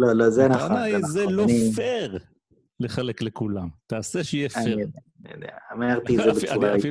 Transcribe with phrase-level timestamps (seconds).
[0.00, 0.62] לא, לא, זה נכון.
[0.62, 1.34] הטענה היא, זה נכון.
[1.34, 2.18] לא פייר
[2.80, 3.68] לחלק לכולם.
[3.86, 4.78] תעשה שיהיה פייר.
[4.78, 5.48] יודע, אני יודע.
[5.72, 6.72] אמרתי את זה בצורה.
[6.74, 6.90] אני-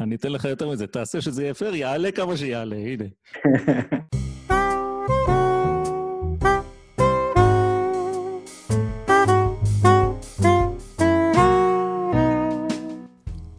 [0.00, 3.04] אני אתן לך יותר מזה, תעשה שזה יהיה פייר, יעלה כמה שיעלה, הנה.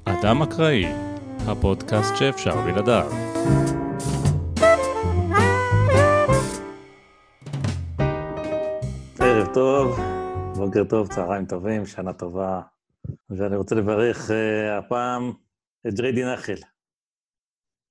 [0.06, 0.86] אדם אקראי,
[1.48, 3.12] הפודקאסט שאפשר בלעדיו.
[9.54, 9.98] טוב,
[10.58, 12.62] בוקר טוב, צהריים טובים, שנה טובה.
[13.30, 14.34] ואני רוצה לברך אה,
[14.86, 15.32] הפעם
[15.88, 16.56] את ג'ריידי נחל.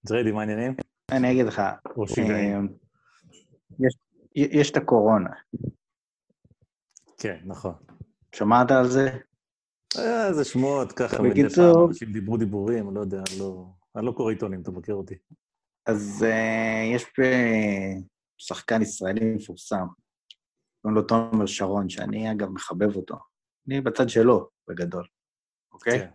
[0.08, 0.74] ג'ריידי, מה העניינים?
[1.12, 1.62] אני אגיד לך,
[2.06, 2.68] שבעים.
[2.68, 3.96] אה, יש-
[4.34, 5.30] יש את הקורונה.
[7.18, 7.74] כן, נכון.
[8.34, 9.08] שמעת על זה?
[9.98, 14.60] אה, איזה שמועות, ככה בקיצור- אנשים דיברו דיבורים, לא יודע, לא, אני לא קורא עיתונים,
[14.62, 15.14] אתה מכיר אותי.
[15.86, 17.04] אז אה, יש
[18.38, 19.86] שחקן ישראלי מפורסם,
[20.82, 23.16] קוראים לו תומר שרון, שאני אגב מחבב אותו.
[23.66, 25.06] אני בצד שלו, בגדול,
[25.72, 25.98] אוקיי?
[25.98, 26.08] כן.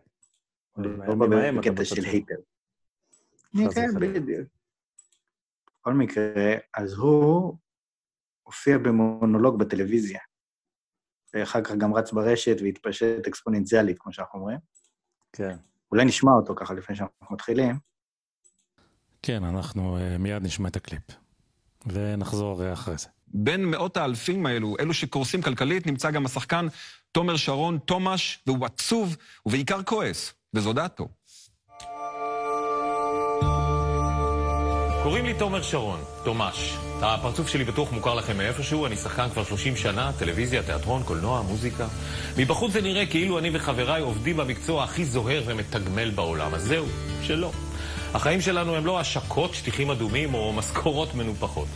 [0.78, 1.16] לא
[1.59, 2.02] בקטע של.
[2.02, 4.00] חס כן.
[4.00, 4.47] בדיוק.
[5.80, 7.58] בכל מקרה, אז הוא
[8.44, 10.19] הופיע במונולוג בטלוויזיה,
[11.33, 14.59] ואחר כך גם רץ ברשת והתפשט אקספוננציאלית, כמו שאנחנו אומרים.
[15.33, 15.58] כן.
[15.92, 17.75] אולי נשמע אותו ככה לפני שאנחנו מתחילים.
[19.22, 21.03] כן, אנחנו אה, מיד נשמע את הקליפ.
[21.86, 23.08] ונחזור אה, אחרי זה.
[23.28, 26.67] בין מאות האלפים האלו, אלו שקורסים כלכלית, נמצא גם השחקן
[27.11, 31.08] תומר שרון תומש, והוא עצוב ובעיקר כועס, וזו דעתו.
[35.03, 36.78] קוראים לי תומר שרון, תומש.
[37.02, 41.88] הפרצוף שלי בטוח מוכר לכם מאיפשהו, אני שחקן כבר 30 שנה, טלוויזיה, תיאטרון, קולנוע, מוזיקה.
[42.38, 46.86] מבחוץ זה נראה כאילו אני וחבריי עובדים במקצוע הכי זוהר ומתגמל בעולם, אז זהו,
[47.23, 47.52] שלא.
[48.14, 51.67] החיים שלנו הם לא השקות, שטיחים אדומים או משכורות מנופחות.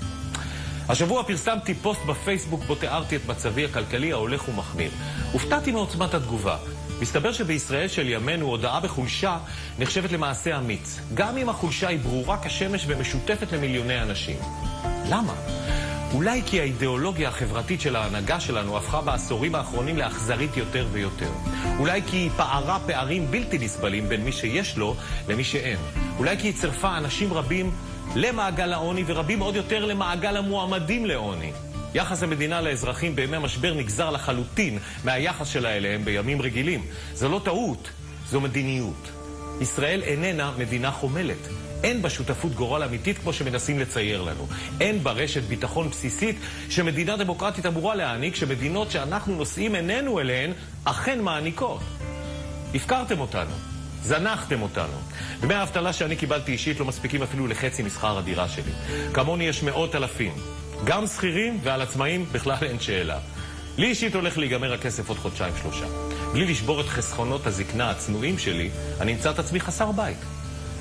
[0.91, 4.91] השבוע פרסמתי פוסט בפייסבוק בו תיארתי את מצבי הכלכלי ההולך ומחמיר.
[5.31, 6.57] הופתעתי מעוצמת התגובה.
[7.01, 9.37] מסתבר שבישראל של ימינו הודאה בחולשה
[9.79, 14.35] נחשבת למעשה אמיץ, גם אם החולשה היא ברורה כשמש ומשותפת למיליוני אנשים.
[15.09, 15.33] למה?
[16.13, 21.31] אולי כי האידיאולוגיה החברתית של ההנהגה שלנו הפכה בעשורים האחרונים לאכזרית יותר ויותר.
[21.79, 24.95] אולי כי היא פערה פערים בלתי נסבלים בין מי שיש לו
[25.27, 25.77] למי שאין.
[26.17, 27.71] אולי כי היא צירפה אנשים רבים
[28.15, 31.51] למעגל העוני ורבים עוד יותר למעגל המועמדים לעוני.
[31.93, 36.85] יחס המדינה לאזרחים בימי משבר נגזר לחלוטין מהיחס שלה אליהם בימים רגילים.
[37.13, 37.89] זו לא טעות,
[38.29, 39.11] זו מדיניות.
[39.61, 41.47] ישראל איננה מדינה חומלת.
[41.83, 44.47] אין בה שותפות גורל אמיתית כמו שמנסים לצייר לנו.
[44.79, 46.35] אין בה רשת ביטחון בסיסית
[46.69, 50.51] שמדינה דמוקרטית אמורה להעניק, שמדינות שאנחנו נושאים עינינו אליהן
[50.83, 51.81] אכן מעניקות.
[52.75, 53.51] הפקרתם אותנו,
[54.03, 54.93] זנחתם אותנו.
[55.41, 58.71] דמי האבטלה שאני קיבלתי אישית לא מספיקים אפילו לחצי משכר הדירה שלי.
[59.13, 60.33] כמוני יש מאות אלפים.
[60.83, 63.19] גם שכירים ועל עצמאים בכלל אין שאלה.
[63.77, 65.85] לי אישית הולך להיגמר הכסף עוד חודשיים-שלושה.
[66.33, 68.69] בלי לשבור את חסכונות הזקנה הצנועים שלי,
[69.01, 70.17] אני אמצא את עצמי חסר בית.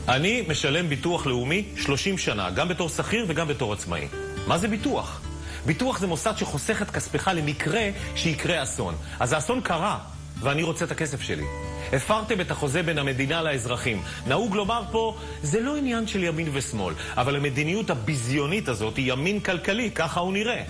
[0.08, 4.08] אני משלם ביטוח לאומי 30 שנה, גם בתור שכיר וגם בתור עצמאי.
[4.47, 5.20] מה זה ביטוח?
[5.66, 8.94] ביטוח זה מוסד שחוסך את כספך למקרה שיקרה אסון.
[9.20, 9.98] אז האסון קרה,
[10.41, 11.44] ואני רוצה את הכסף שלי.
[11.92, 14.02] הפרתם את החוזה בין המדינה לאזרחים.
[14.26, 19.40] נהוג לומר פה, זה לא עניין של ימין ושמאל, אבל המדיניות הביזיונית הזאת היא ימין
[19.40, 20.62] כלכלי, ככה הוא נראה.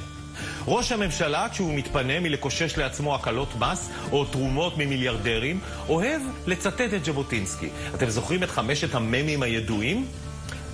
[0.66, 7.68] ראש הממשלה, כשהוא מתפנה מלקושש לעצמו הקלות מס או תרומות ממיליארדרים, אוהב לצטט את ז'בוטינסקי.
[7.94, 10.06] אתם זוכרים את חמשת המ"מים הידועים?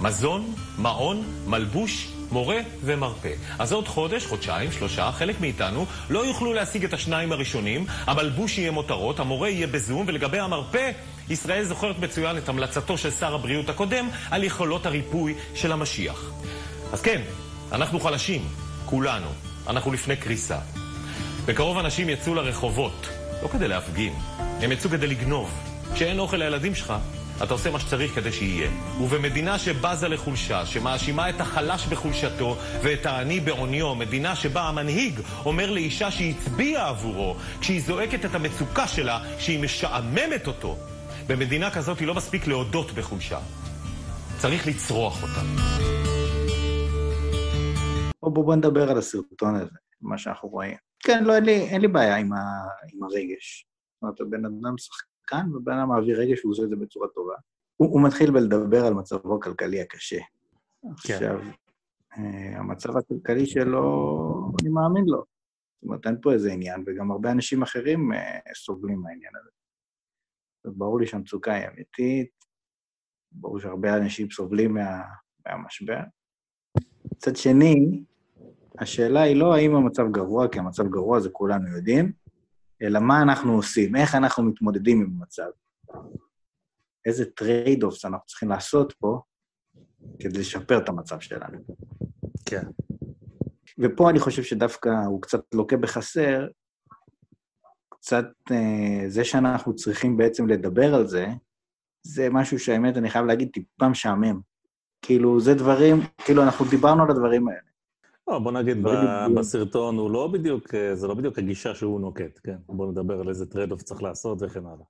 [0.01, 3.33] מזון, מעון, מלבוש, מורה ומרפא.
[3.59, 8.71] אז עוד חודש, חודשיים, שלושה, חלק מאיתנו לא יוכלו להשיג את השניים הראשונים, המלבוש יהיה
[8.71, 10.91] מותרות, המורה יהיה בזום, ולגבי המרפא,
[11.31, 16.31] ישראל זוכרת מצוין את המלצתו של שר הבריאות הקודם על יכולות הריפוי של המשיח.
[16.93, 17.23] אז כן,
[17.73, 18.49] אנחנו חלשים,
[18.85, 19.29] כולנו.
[19.69, 20.59] אנחנו לפני קריסה.
[21.47, 23.09] בקרוב אנשים יצאו לרחובות,
[23.43, 24.13] לא כדי להפגין,
[24.61, 25.51] הם יצאו כדי לגנוב.
[25.95, 26.95] כשאין אוכל לילדים שלך,
[27.43, 28.71] אתה עושה מה שצריך כדי שיהיה.
[29.01, 36.11] ובמדינה שבזה לחולשה, שמאשימה את החלש בחולשתו ואת העני בעוניו, מדינה שבה המנהיג אומר לאישה
[36.11, 40.77] שהיא הצביעה עבורו, כשהיא זועקת את המצוקה שלה, שהיא משעממת אותו,
[41.27, 43.39] במדינה כזאת היא לא מספיק להודות בחולשה.
[44.39, 45.41] צריך לצרוח אותה.
[48.23, 50.77] בואו בוא, נדבר על הסרטון הזה, מה שאנחנו רואים.
[51.05, 52.37] כן, לא, אין לי, אין לי בעיה עם, ה,
[52.93, 53.67] עם הרגש.
[53.95, 54.75] זאת אומרת, הבן אדם
[55.27, 57.35] שחקן, ובן אדם מעביר רגש, והוא עושה את זה בצורה טובה.
[57.77, 60.19] הוא, הוא מתחיל בלדבר על מצבו הכלכלי הקשה.
[60.83, 60.89] כן.
[60.89, 61.41] עכשיו,
[62.19, 65.19] אה, המצב הכלכלי שלו, אני מאמין לו.
[65.19, 69.51] זאת אומרת, אין פה איזה עניין, וגם הרבה אנשים אחרים אה, סובלים מהעניין הזה.
[70.65, 72.31] וברור לי שהמצוקה היא אמיתית,
[73.33, 75.03] ברור שהרבה אנשים סובלים מה,
[75.47, 76.01] מהמשבר.
[77.13, 78.05] מצד שני,
[78.79, 82.13] השאלה היא לא האם המצב גרוע, כי המצב גרוע זה כולנו יודעים,
[82.83, 85.51] אלא מה אנחנו עושים, איך אנחנו מתמודדים עם המצב.
[87.07, 89.21] איזה trade-offs אנחנו צריכים לעשות פה
[90.21, 91.59] כדי לשפר את המצב שלנו.
[92.47, 92.63] כן.
[93.79, 96.47] ופה אני חושב שדווקא הוא קצת לוקה בחסר,
[97.89, 101.27] קצת אה, זה שאנחנו צריכים בעצם לדבר על זה,
[102.03, 104.41] זה משהו שהאמת, אני חייב להגיד, טיפה משעמם.
[105.03, 107.76] כאילו, זה דברים, כאילו, אנחנו דיברנו על הדברים האלה.
[108.29, 109.39] לא, בוא נגיד, לא ב-.
[109.39, 112.57] בסרטון הוא לא בדיוק, אה, זה לא בדיוק הגישה שהוא נוקט, כן?
[112.67, 114.85] בוא נדבר על איזה trade-off צריך לעשות וכן הלאה.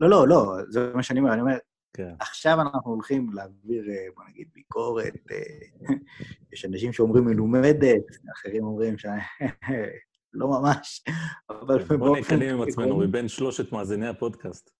[0.00, 1.56] לא, לא, לא, זה מה שאני אומר, אני אומר,
[1.92, 2.14] כן.
[2.20, 5.88] עכשיו אנחנו הולכים להעביר, אה, בוא נגיד, ביקורת, אה,
[6.52, 9.06] יש אנשים שאומרים מלומדת, אחרים אומרים ש...
[10.32, 11.04] לא ממש,
[11.50, 14.70] אבל כן, בוא נהיה כנים עם עצמנו, מבין שלושת מאזיני הפודקאסט.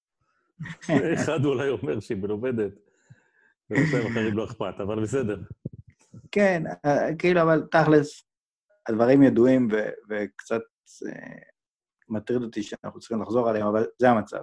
[1.15, 2.73] אחד אולי אומר שהיא מלומדת,
[3.71, 5.41] ולפעמים אחרים לא אכפת, אבל בסדר.
[6.33, 8.25] כן, אה, כאילו, אבל תכלס,
[8.89, 10.61] הדברים ידועים ו- וקצת
[11.07, 11.39] אה,
[12.09, 14.41] מטריד אותי שאנחנו צריכים לחזור עליהם, אבל זה המצב.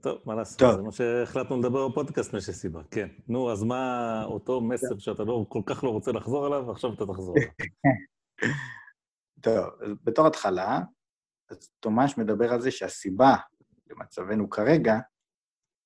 [0.00, 0.76] טוב, מה לעשות, טוב.
[0.76, 3.08] זה מה שהחלטנו לדבר בפודקאסט מאיזושהי סיבה, כן.
[3.28, 7.06] נו, אז מה אותו מסר שאתה לא, כל כך לא רוצה לחזור עליו, עכשיו אתה
[7.06, 7.50] תחזור עליו.
[9.44, 9.64] טוב,
[10.04, 10.80] בתור התחלה,
[11.50, 13.36] אז תומש מדבר על זה שהסיבה
[13.90, 14.98] למצבנו כרגע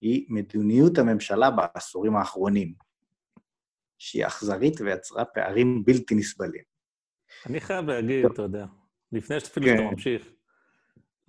[0.01, 2.75] היא מדיניות הממשלה בעשורים האחרונים,
[3.99, 6.63] שהיא אכזרית ויצרה פערים בלתי נסבלים.
[7.47, 8.25] אני חייב להגיד.
[8.25, 8.67] אתה יודע,
[9.13, 9.77] לפני שאפילו כן.
[9.77, 10.31] שאתה ממשיך,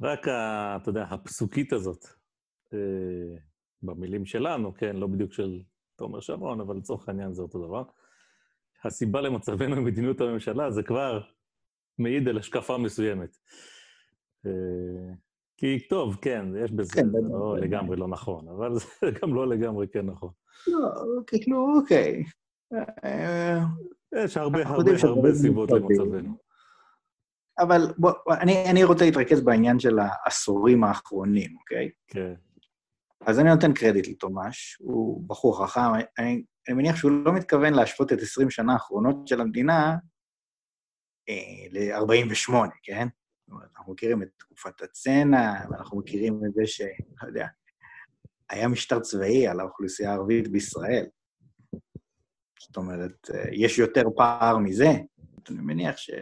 [0.01, 2.05] רק, ה, אתה יודע, הפסוקית הזאת,
[2.73, 2.79] אה,
[3.83, 5.61] במילים שלנו, כן, לא בדיוק של
[5.95, 7.83] תומר שרון, אבל לצורך העניין זה אותו דבר.
[8.83, 11.21] הסיבה למצבנו עם מדיניות הממשלה זה כבר
[11.97, 13.37] מעיד על השקפה מסוימת.
[14.45, 15.13] אה,
[15.57, 17.63] כי טוב, כן, יש בזה, כן, זה לא בטח.
[17.63, 20.29] לגמרי לא נכון, אבל זה גם לא לגמרי כן נכון.
[20.67, 20.89] לא,
[21.27, 22.23] כאילו, אוקיי.
[23.03, 23.59] אה,
[24.15, 25.99] יש הרבה הרבה הרבה סיבות מורכבים.
[25.99, 26.37] למצבנו.
[27.59, 28.11] אבל בוא,
[28.41, 31.89] אני, אני רוצה להתרכז בעניין של העשורים האחרונים, אוקיי?
[32.07, 32.33] כן,
[33.25, 35.81] אז אני נותן קרדיט לתומש, הוא בחור חכם,
[36.19, 39.95] אני, אני מניח שהוא לא מתכוון להשוות את 20 שנה האחרונות של המדינה
[41.29, 43.07] אה, ל-48, כן?
[43.77, 46.81] אנחנו מכירים את תקופת הצנע, ואנחנו מכירים את זה ש...
[47.21, 47.47] לא יודע,
[48.49, 51.05] היה משטר צבאי על האוכלוסייה הערבית בישראל.
[52.59, 54.89] זאת אומרת, אה, יש יותר פער מזה.
[55.49, 56.19] אני מניח שהוא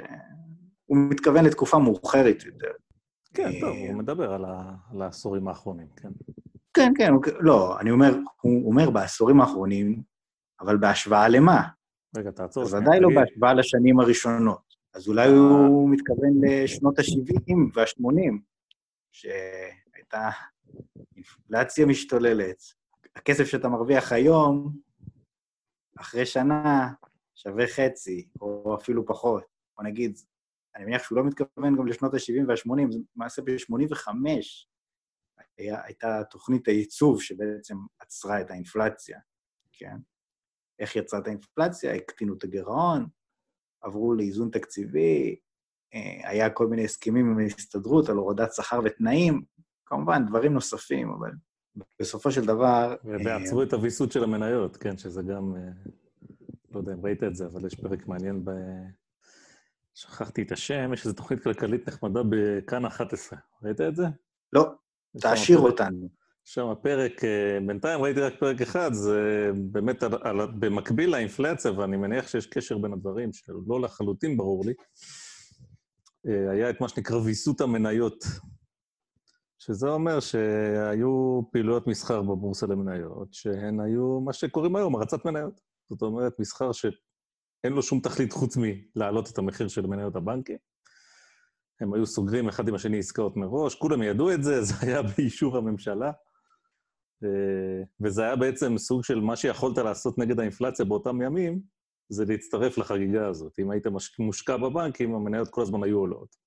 [1.09, 2.71] מתכוון לתקופה מאוחרת יותר.
[3.33, 6.09] כן, אה, טוב, הוא מדבר על ה- על העשורים האחרונים, כן.
[6.73, 10.01] כן, כן, לא, אני אומר, הוא אומר בעשורים האחרונים,
[10.61, 11.61] אבל בהשוואה למה?
[12.17, 12.63] רגע, תעצור.
[12.63, 13.09] אז ודאי לא.
[13.15, 14.67] בהשוואה לשנים הראשונות.
[14.93, 18.33] אז אולי הוא מתכוון לשנות ה-70 וה-80,
[19.11, 20.29] שהייתה
[21.15, 22.57] אינפלציה משתוללת.
[23.15, 24.75] הכסף שאתה מרוויח היום,
[26.01, 26.93] אחרי שנה,
[27.35, 29.43] שווה חצי, או אפילו פחות.
[29.77, 30.17] בוא נגיד,
[30.75, 34.09] אני מניח שהוא לא מתכוון גם לשנות ה-70 וה-80, זה למעשה ב-85
[35.57, 39.19] היה, הייתה תוכנית הייצוב שבעצם עצרה את האינפלציה,
[39.71, 39.97] כן?
[40.79, 41.93] איך יצרה את האינפלציה?
[41.93, 43.07] הקטינו את הגירעון,
[43.81, 45.39] עברו לאיזון תקציבי,
[45.93, 49.43] אה, היה כל מיני הסכמים עם ההסתדרות על הורדת שכר ותנאים,
[49.85, 51.31] כמובן, דברים נוספים, אבל
[51.99, 52.95] בסופו של דבר...
[53.25, 55.61] ועצרו את הוויסות של המניות, כן, שזה גם, אה,
[56.71, 58.51] לא יודע אם ראית את זה, אבל יש פרק מעניין ב...
[59.95, 63.39] שכחתי את השם, יש איזו תוכנית כלכלית נחמדה בכאן 11.
[63.63, 64.03] ראית את זה?
[64.53, 64.71] לא,
[65.21, 66.09] תעשיר פרק- אותנו.
[66.45, 71.97] שם הפרק, אה, בינתיים ראיתי רק פרק אחד, זה באמת על, על, במקביל לאינפלציה, ואני
[71.97, 74.73] מניח שיש קשר בין הדברים, שלא לחלוטין ברור לי,
[76.27, 78.25] אה, היה את מה שנקרא ויסות המניות,
[79.67, 85.61] שזה אומר שהיו פעילויות מסחר בבורסה למניות, שהן היו מה שקוראים היום הרצת מניות.
[85.89, 90.57] זאת אומרת, מסחר שאין לו שום תכלית חוץ מלהעלות את המחיר של מניות הבנקים.
[91.81, 95.57] הם היו סוגרים אחד עם השני עסקאות מראש, כולם ידעו את זה, זה היה באישור
[95.57, 96.11] הממשלה.
[97.23, 101.61] אה, וזה היה בעצם סוג של מה שיכולת לעשות נגד האינפלציה באותם ימים,
[102.09, 103.59] זה להצטרף לחגיגה הזאת.
[103.59, 103.85] אם היית
[104.19, 106.46] מושקע בבנקים, המניות כל הזמן היו עולות.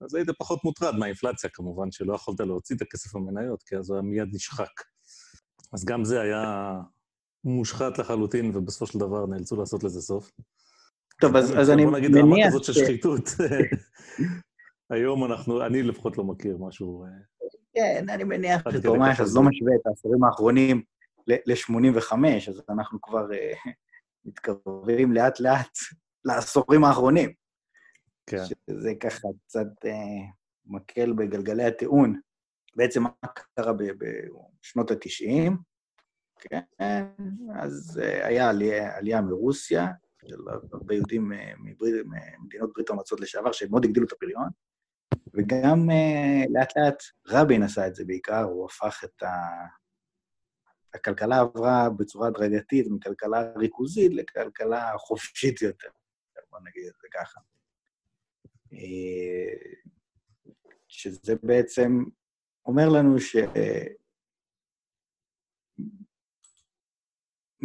[0.00, 3.96] אז היית פחות מוטרד מהאינפלציה, כמובן, שלא יכולת להוציא את הכסף במניות, כי אז הוא
[3.96, 4.82] היה מיד נשחק.
[5.72, 6.72] אז גם זה היה
[7.44, 10.30] מושחת לחלוטין, ובסופו של דבר נאלצו לעשות לזה סוף.
[11.20, 13.22] טוב, אז, אז אני בוא נגיד רמה מניח כזאת של שחיתות.
[14.90, 17.04] היום אנחנו, אני לפחות לא מכיר משהו...
[17.04, 17.08] אה,
[17.74, 19.36] כן, אני מניח ככה אז.
[19.36, 20.82] לא משווה את העשורים האחרונים
[21.26, 22.12] ל-85,
[22.48, 23.52] אז אנחנו כבר אה,
[24.24, 25.78] מתקרבים לאט-לאט
[26.24, 27.45] לעשורים האחרונים.
[28.26, 28.44] כן.
[28.44, 29.92] שזה ככה קצת אה,
[30.66, 32.20] מקל בגלגלי הטיעון.
[32.76, 33.08] בעצם מה
[33.54, 35.52] קרה בשנות ה-90,
[36.40, 36.60] כן,
[37.54, 39.86] אז אה, היה עלייה, עלייה מרוסיה,
[40.26, 40.36] של
[40.72, 44.48] הרבה יהודים אה, ממדינות ברית המועצות לשעבר, שמאוד הגדילו את הפריון,
[45.34, 49.28] וגם אה, לאט לאט רבין עשה את זה בעיקר, הוא הפך את ה...
[50.94, 55.88] הכלכלה עברה בצורה הדרגתית מכלכלה ריכוזית לכלכלה חופשית יותר,
[56.50, 57.40] בוא נגיד את זה ככה.
[60.88, 62.04] שזה בעצם
[62.66, 63.36] אומר לנו ש...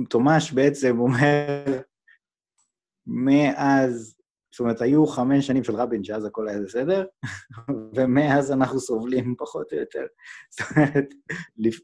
[0.10, 1.82] תומש בעצם אומר,
[3.08, 4.16] מאז,
[4.52, 7.06] זאת אומרת, היו חמש שנים של רבין, שאז הכל היה בסדר,
[7.96, 10.06] ומאז אנחנו סובלים פחות או יותר.
[10.50, 11.14] זאת אומרת,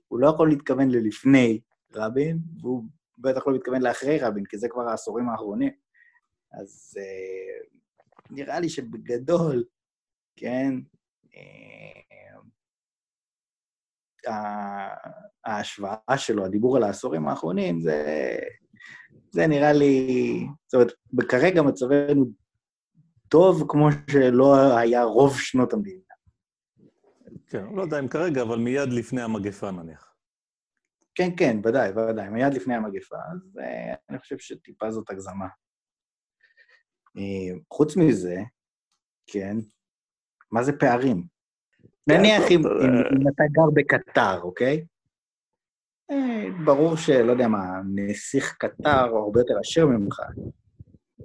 [0.07, 1.62] הוא לא יכול להתכוון ללפני
[1.93, 2.84] רבין, והוא
[3.17, 5.72] בטח לא מתכוון לאחרי רבין, כי זה כבר העשורים האחרונים.
[6.51, 7.67] אז אה,
[8.31, 9.63] נראה לי שבגדול,
[10.36, 10.74] כן,
[11.36, 12.07] אה,
[15.46, 18.38] ההשוואה שלו, הדיבור על העשורים האחרונים, זה,
[19.31, 20.48] זה נראה לי...
[20.67, 20.91] זאת אומרת,
[21.29, 22.25] כרגע מצבנו
[23.29, 26.01] טוב כמו שלא היה רוב שנות המדינה.
[27.48, 30.13] כן, לא יודע אם כרגע, אבל מיד לפני המגפה נניח.
[31.15, 35.48] כן, כן, ודאי, ודאי, מיד לפני המגפה, אז אה, אני חושב שטיפה זאת הגזמה.
[37.18, 38.36] אה, חוץ מזה,
[39.28, 39.58] כן,
[40.52, 41.24] מה זה פערים?
[42.08, 43.10] נניח אם, אם, אה.
[43.22, 44.86] אם אתה גר בקטר, אוקיי?
[46.12, 50.20] אה, ברור שלא יודע מה, נסיך קטר הוא הרבה יותר עשיר ממך,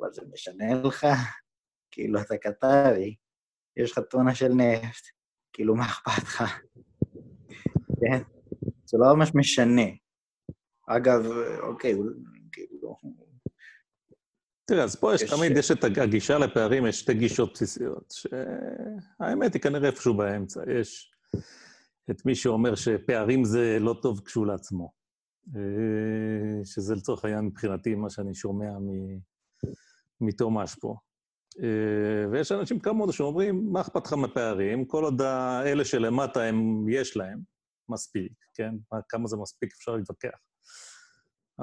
[0.01, 1.07] אבל זה משנה לך?
[1.91, 3.17] כאילו, אתה קטרי,
[3.77, 5.05] יש לך טונה של נפט,
[5.53, 6.43] כאילו, מה אכפת לך?
[8.01, 8.23] כן?
[8.85, 9.87] זה לא ממש משנה.
[10.89, 11.27] אגב,
[11.61, 11.95] אוקיי,
[12.53, 12.97] כאילו...
[14.65, 19.63] תראה, אז פה יש תמיד, יש את הגישה לפערים, יש שתי גישות בסיסיות, שהאמת היא
[19.63, 20.61] כנראה איפשהו באמצע.
[20.79, 21.13] יש
[22.11, 24.93] את מי שאומר שפערים זה לא טוב כשהוא לעצמו.
[25.57, 25.61] אה,
[26.65, 29.19] שזה לצורך העניין מבחינתי מה שאני שומע מ-
[30.21, 30.95] מתומש פה.
[31.63, 34.85] אה, ויש אנשים כמונו שאומרים, מה אכפת לך מפערים?
[34.85, 37.39] כל עוד האלה שלמטה הם, יש להם
[37.89, 38.71] מספיק, כן?
[38.93, 40.39] מה- כמה זה מספיק אפשר להתווכח.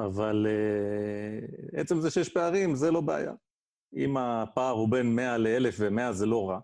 [0.05, 3.33] אבל uh, עצם זה שיש פערים, זה לא בעיה.
[3.95, 6.59] אם הפער הוא בין 100 ל-1,000 ו-100 זה לא רע,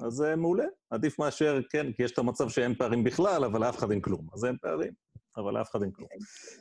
[0.00, 0.64] אז זה מעולה.
[0.90, 4.26] עדיף מאשר, כן, כי יש את המצב שאין פערים בכלל, אבל לאף אחד אין כלום.
[4.32, 4.92] אז אין פערים,
[5.36, 6.08] אבל לאף אחד אין כלום.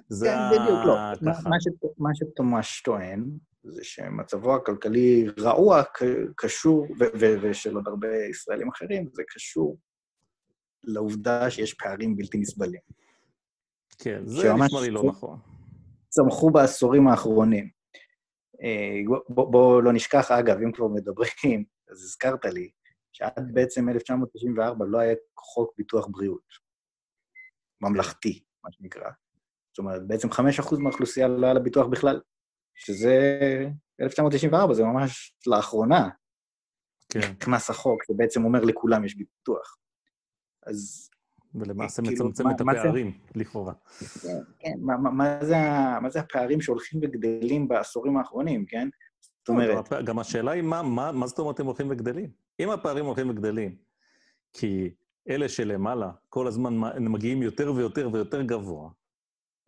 [0.10, 0.96] זה כן, בדיוק, לא.
[2.00, 3.26] מה- שתומש טוען,
[3.64, 5.82] זה שמצבו הכלכלי רעוע
[6.36, 6.88] קשור,
[7.42, 9.78] ושל עוד הרבה ישראלים אחרים, זה קשור
[10.84, 12.82] לעובדה שיש פערים בלתי נסבלים.
[14.00, 15.40] כן, זה נשמע לי לא נכון.
[16.18, 17.70] צמחו בעשורים האחרונים.
[18.64, 22.72] אה, בוא- בוא בוא לא נשכח, אגב, אם כבר מדברים, אז הזכרת לי,
[23.14, 26.48] שעד בעצם 1994 לא היה חוק ביטוח בריאות
[27.82, 29.10] ממלכתי, מה שנקרא.
[29.72, 32.22] זאת אומרת, בעצם 5% מהאוכלוסייה לא היה לה ביטוח בכלל,
[32.76, 33.20] שזה
[34.02, 36.10] 1994, זה ממש לאחרונה
[37.14, 39.78] כן, נכנס החוק, שבעצם אומר לכולם יש ביטוח.
[40.68, 41.10] אז
[41.56, 42.82] ולמעשה כאילו, מצמצם מה- את זה?
[42.82, 43.74] הפערים, לכאורה.
[44.60, 48.90] כן, מה, מה, מה, זה, ה- מה זה הפערים שהולכים וגדלים בעשורים האחרונים, כן?
[49.22, 52.30] זאת אומרת, גם השאלה היא מה, מה, מה זאת אומרת הם הולכים וגדלים?
[52.60, 53.76] אם הפערים הולכים וגדלים,
[54.54, 54.90] כי
[55.30, 58.90] אלה שלמעלה כל הזמן מגיעים יותר ויותר ויותר גבוה,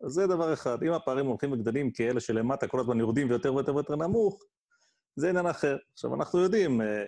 [0.04, 0.82] אז זה דבר אחד.
[0.82, 4.42] אם הפערים הולכים וגדלים כי אלה שלמטה כל הזמן יורדים ויותר ויותר ויותר נמוך,
[5.16, 5.76] זה עניין אחר.
[5.92, 7.04] עכשיו, אנחנו יודעים, אה,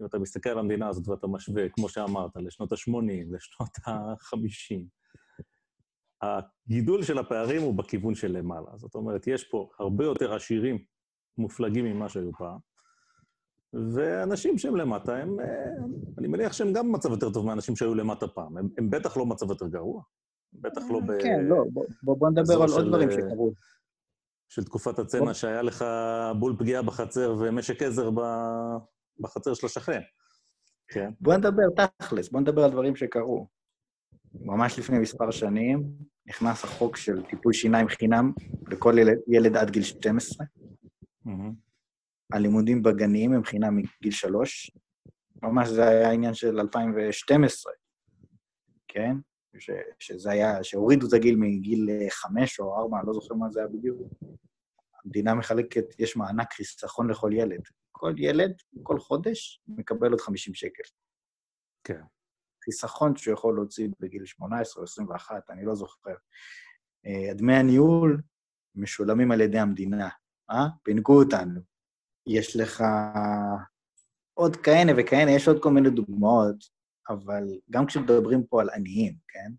[0.00, 4.76] אם אתה מסתכל על המדינה הזאת ואתה משווה, כמו שאמרת, לשנות ה-80, לשנות ה-50,
[6.22, 8.70] הגידול של הפערים הוא בכיוון של למעלה.
[8.76, 10.78] זאת אומרת, יש פה הרבה יותר עשירים
[11.38, 12.58] מופלגים ממה שהיו פעם,
[13.94, 15.46] ואנשים שהם למטה, הם, אה,
[16.18, 18.58] אני מניח שהם גם במצב יותר טוב מאנשים שהיו למטה פעם.
[18.58, 20.02] הם, הם בטח לא במצב יותר גרוע.
[20.52, 21.22] בטח לא ב...
[21.22, 23.52] כן, לא, בוא, בוא, נדבר על עוד דברים אה, שקרו.
[24.48, 25.84] של תקופת הצנע, שהיה לך
[26.38, 28.10] בול פגיעה בחצר ומשק עזר.
[29.20, 30.00] בחצר של השכן.
[30.88, 31.10] כן.
[31.20, 33.48] בוא נדבר תכלס, בוא נדבר על דברים שקרו.
[34.34, 35.84] ממש לפני מספר שנים
[36.26, 38.32] נכנס החוק של טיפול שיניים חינם
[38.68, 40.46] לכל ילד, ילד עד גיל 12.
[41.24, 41.54] מהמם.
[42.32, 44.70] הלימודים בגנים הם חינם מגיל שלוש.
[45.42, 47.72] ממש זה היה עניין של 2012,
[48.88, 49.16] כן?
[49.58, 53.50] ש, שזה היה, שהורידו את הגיל מגיל אה, חמש או ארבע, אני לא זוכר מה
[53.50, 54.02] זה היה בדיוק.
[55.04, 57.60] המדינה מחלקת, יש מענק חיסכון לכל ילד.
[57.92, 60.82] כל ילד, כל חודש, מקבל עוד 50 שקל.
[61.84, 62.00] כן.
[62.64, 66.14] חיסכון שהוא יכול להוציא בגיל 18 או 21, אני לא זוכר.
[67.06, 68.22] אה, דמי הניהול
[68.74, 70.08] משולמים על ידי המדינה,
[70.50, 70.66] אה?
[70.82, 71.60] פינקו אותנו.
[72.26, 72.84] יש לך
[74.34, 76.56] עוד כהנה וכהנה, יש עוד כל מיני דוגמאות,
[77.08, 79.52] אבל גם כשמדברים פה על עניים, כן?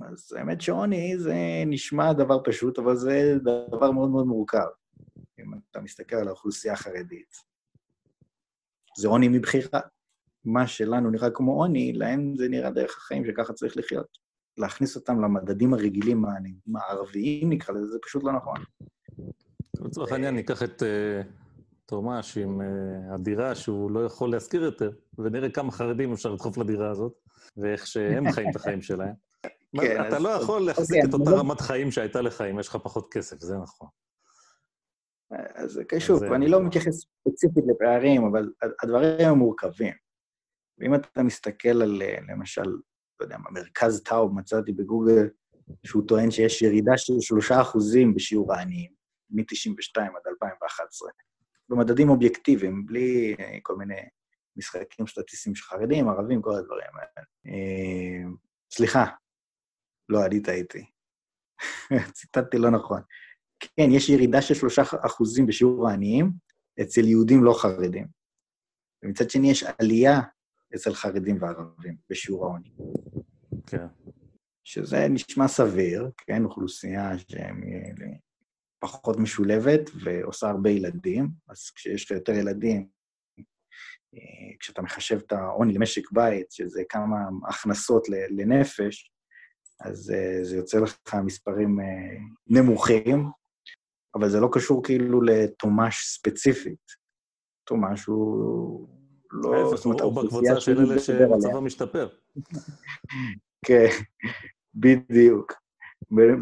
[0.00, 1.36] אז האמת שעוני זה
[1.66, 3.34] נשמע דבר פשוט, אבל זה
[3.70, 4.66] דבר מאוד מאוד מורכב.
[5.38, 7.34] אם אתה מסתכל על האוכלוסייה החרדית,
[8.98, 9.80] זה עוני מבחירה.
[10.44, 14.18] מה שלנו נראה כמו עוני, להם זה נראה דרך החיים שככה צריך לחיות.
[14.58, 16.24] להכניס אותם למדדים הרגילים
[16.76, 18.56] הערביים, נקרא לזה, זה פשוט לא נכון.
[19.80, 20.82] לצורך העניין, ניקח את
[21.86, 26.58] אה, תומש עם אה, הדירה שהוא לא יכול להשכיר יותר, ונראה כמה חרדים אפשר לדחוף
[26.58, 27.12] לדירה הזאת,
[27.56, 29.14] ואיך שהם חיים את החיים שלהם.
[29.80, 33.12] כן, אתה לא יכול להחזיק את אותה רמת חיים שהייתה לך אם יש לך פחות
[33.12, 33.88] כסף, זה נכון.
[35.54, 38.52] אז שוב, אני לא מתייחס ספציפית לפערים, אבל
[38.82, 39.94] הדברים הם מורכבים.
[40.78, 42.66] ואם אתה מסתכל על, למשל,
[43.20, 45.28] לא יודע מרכז טאוב, מצאתי בגוגל,
[45.84, 48.90] שהוא טוען שיש ירידה של שלושה אחוזים בשיעור העניים,
[49.30, 51.10] מ-92 עד 2011,
[51.68, 54.00] במדדים אובייקטיביים, בלי כל מיני
[54.56, 57.26] משחקים סטטיסטיים של חרדים, ערבים, כל הדברים האלה.
[57.46, 58.30] אה,
[58.70, 59.04] סליחה,
[60.08, 60.86] לא, אני טעיתי.
[62.16, 63.00] ציטטתי לא נכון.
[63.60, 66.30] כן, יש ירידה של שלושה אחוזים בשיעור העניים
[66.82, 68.06] אצל יהודים לא חרדים.
[69.02, 70.20] ומצד שני יש עלייה
[70.74, 72.70] אצל חרדים וערבים בשיעור העוני.
[73.66, 73.86] כן.
[74.64, 77.44] שזה נשמע סביר, כן, אוכלוסייה שהיא
[78.78, 82.88] פחות משולבת ועושה הרבה ילדים, אז כשיש לך יותר ילדים,
[84.14, 87.16] אה, כשאתה מחשב את העוני למשק בית, שזה כמה
[87.48, 89.10] הכנסות לנפש,
[89.80, 91.82] אז uh, זה יוצא לך מספרים uh,
[92.46, 93.30] נמוכים,
[94.14, 97.06] אבל זה לא קשור כאילו לתומש ספציפית.
[97.64, 98.88] תומש הוא
[99.30, 99.76] לא...
[99.76, 102.08] זאת אומרת, הוא בקבוצה של אלה שמצבם משתפר.
[103.66, 103.88] כן,
[104.74, 105.52] בדיוק.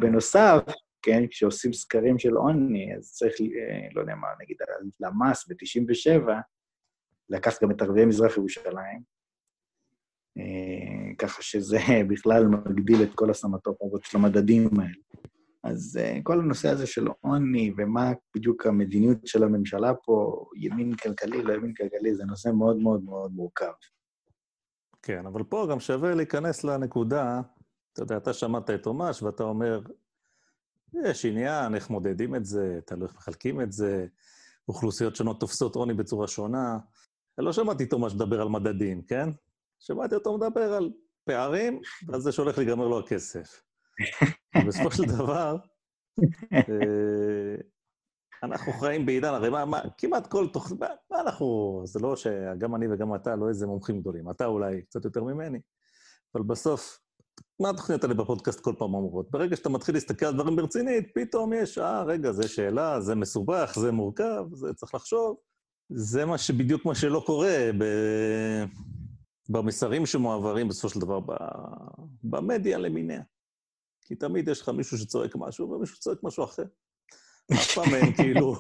[0.01, 0.61] בנוסף,
[1.05, 4.57] כן, כשעושים סקרים של עוני, אז צריך, אה, לא יודע מה, נגיד,
[5.01, 6.31] למ"ס ב-97,
[7.31, 9.03] לקח גם את ערביי מזרח ירושלים,
[10.39, 11.79] אה, ככה שזה
[12.11, 14.95] בכלל מגדיל את כל הסמטופה הזאת של המדדים האלה.
[15.65, 21.43] אז uh, כל הנושא הזה של עוני ומה בדיוק המדיניות של הממשלה פה, ימין כלכלי,
[21.43, 23.73] לא ימין כלכלי, זה נושא מאוד מאוד מאוד מורכב.
[25.03, 27.41] כן, אבל פה גם שווה להיכנס לנקודה,
[27.93, 29.81] אתה יודע, אתה שמעת את תומש ואתה אומר,
[31.05, 34.07] יש עניין, איך מודדים את זה, תלוי איך מחלקים את זה,
[34.69, 36.79] אוכלוסיות שונות תופסות עוני בצורה שונה.
[37.39, 39.29] לא שמעתי תומש מדבר על מדדים, כן?
[39.81, 40.91] שמעתי אותו מדבר על
[41.25, 43.63] פערים, ואז זה שהולך להיגמר לו הכסף.
[44.67, 45.57] בסופו של דבר,
[46.53, 47.57] אה,
[48.43, 50.73] אנחנו חיים בעידן, הרי מה, מה, כמעט כל תוכ...
[50.73, 51.81] מה, מה אנחנו...
[51.85, 54.31] זה לא שגם אני וגם אתה לא איזה מומחים גדולים.
[54.31, 55.61] אתה אולי קצת יותר ממני,
[56.35, 57.01] אבל בסוף,
[57.61, 59.31] מה התוכניות האלה בפודקאסט כל פעם אומרות?
[59.31, 63.75] ברגע שאתה מתחיל להסתכל על דברים ברצינית, פתאום יש, אה, רגע, זה שאלה, זה מסובך,
[63.81, 65.37] זה מורכב, זה צריך לחשוב.
[65.89, 67.85] זה מה שבדיוק מה שלא קורה ב...
[69.49, 71.21] במסרים שמועברים בסופו של דבר
[72.23, 73.23] במדיה למיניה.
[74.05, 76.65] כי תמיד יש לך מישהו שצועק משהו ומישהו שצועק משהו אחר.
[77.53, 78.57] אף פעם אין כאילו,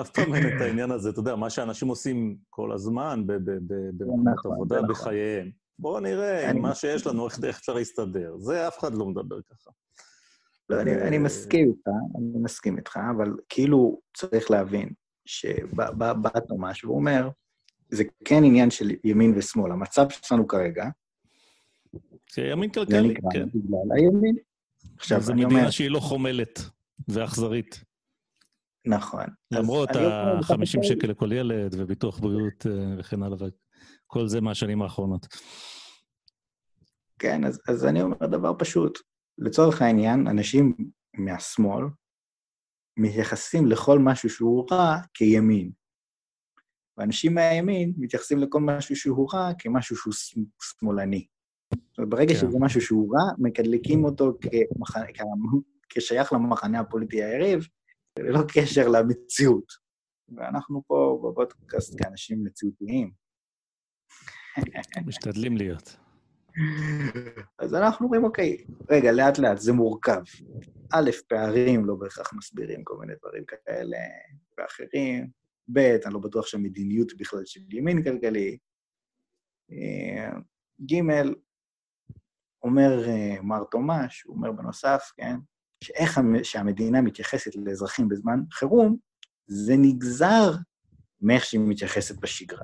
[0.00, 4.52] אף פעם אין את העניין הזה, אתה יודע, מה שאנשים עושים כל הזמן במקומות נכון,
[4.52, 4.88] עבודה נכון.
[4.88, 5.50] בחייהם.
[5.78, 8.36] בואו נראה עם מה שיש לנו, איך אפשר להסתדר.
[8.38, 9.70] זה אף אחד לא מדבר ככה.
[10.70, 14.88] לא, אני מסכים איתך, אני מסכים איתך, אבל כאילו צריך להבין
[15.24, 17.28] שבא תומש והוא אומר,
[17.90, 19.72] זה כן עניין של ימין ושמאל.
[19.72, 20.84] המצב שלנו כרגע...
[22.34, 23.46] זה ימין כלכלי, כן.
[23.54, 24.36] בגלל הימין.
[24.96, 25.50] עכשיו, אני אומר...
[25.50, 26.60] זו מדינה שהיא לא חומלת
[27.08, 27.84] ואכזרית.
[28.86, 29.24] נכון.
[29.50, 33.38] למרות ה-50 שקל לכל ילד וביטוח בריאות אה, וכן הלאה,
[34.06, 35.26] וכל זה מהשנים האחרונות.
[37.18, 38.98] כן, אז, אז אני אומר דבר פשוט.
[39.38, 40.74] לצורך העניין, אנשים
[41.14, 41.84] מהשמאל
[42.96, 45.70] מתייחסים לכל משהו שהוא רע כימין.
[46.96, 50.14] ואנשים מהימין מתייחסים לכל משהו שהוא רע כמשהו שהוא
[50.62, 51.26] שמאלני.
[51.98, 52.40] ברגע כן.
[52.40, 54.96] שזה משהו שהוא רע, מקדלקים אותו כמח...
[55.88, 57.66] כשייך למחנה הפוליטי היריב,
[58.18, 59.72] ללא קשר למציאות.
[60.36, 63.25] ואנחנו פה בפודקאסט כאנשים מציאותיים.
[65.06, 65.96] משתדלים להיות.
[67.58, 68.56] אז אנחנו אומרים, אוקיי,
[68.90, 70.22] רגע, לאט-לאט, זה מורכב.
[70.92, 73.98] א', פערים לא בהכרח מסבירים כל מיני דברים כאלה
[74.58, 75.30] ואחרים.
[75.72, 78.58] ב', אני לא בטוח שהמדיניות בכלל של ימין כלכלי.
[79.72, 80.30] אה,
[80.90, 81.02] ג',
[82.62, 85.36] אומר אה, מר תומש, הוא אומר בנוסף, כן,
[85.84, 88.96] שאיך שהמדינה מתייחסת לאזרחים בזמן חירום,
[89.46, 90.50] זה נגזר
[91.20, 92.62] מאיך שהיא מתייחסת בשגרה.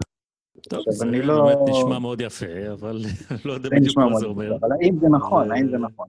[0.61, 1.65] טוב, זה באמת לא...
[1.69, 3.03] נשמע מאוד יפה, אבל
[3.45, 4.57] לא יודע בדיוק מה זה אומר.
[4.57, 6.09] אבל האם זה נכון, האם זה נכון?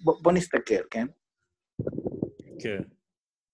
[0.00, 1.06] בוא, נסתכל, כן?
[2.60, 2.82] כן.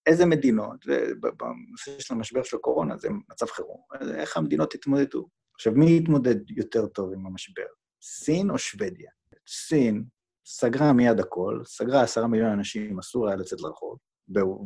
[0.05, 3.81] איזה מדינות, ובנושא של המשבר של הקורונה זה מצב חירום,
[4.15, 5.27] איך המדינות התמודדו?
[5.55, 7.65] עכשיו, מי יתמודד יותר טוב עם המשבר?
[8.01, 9.11] סין או שוודיה?
[9.47, 10.03] סין
[10.45, 13.97] סגרה מיד הכל, סגרה עשרה מיליון אנשים, אסור היה לצאת לרחוב,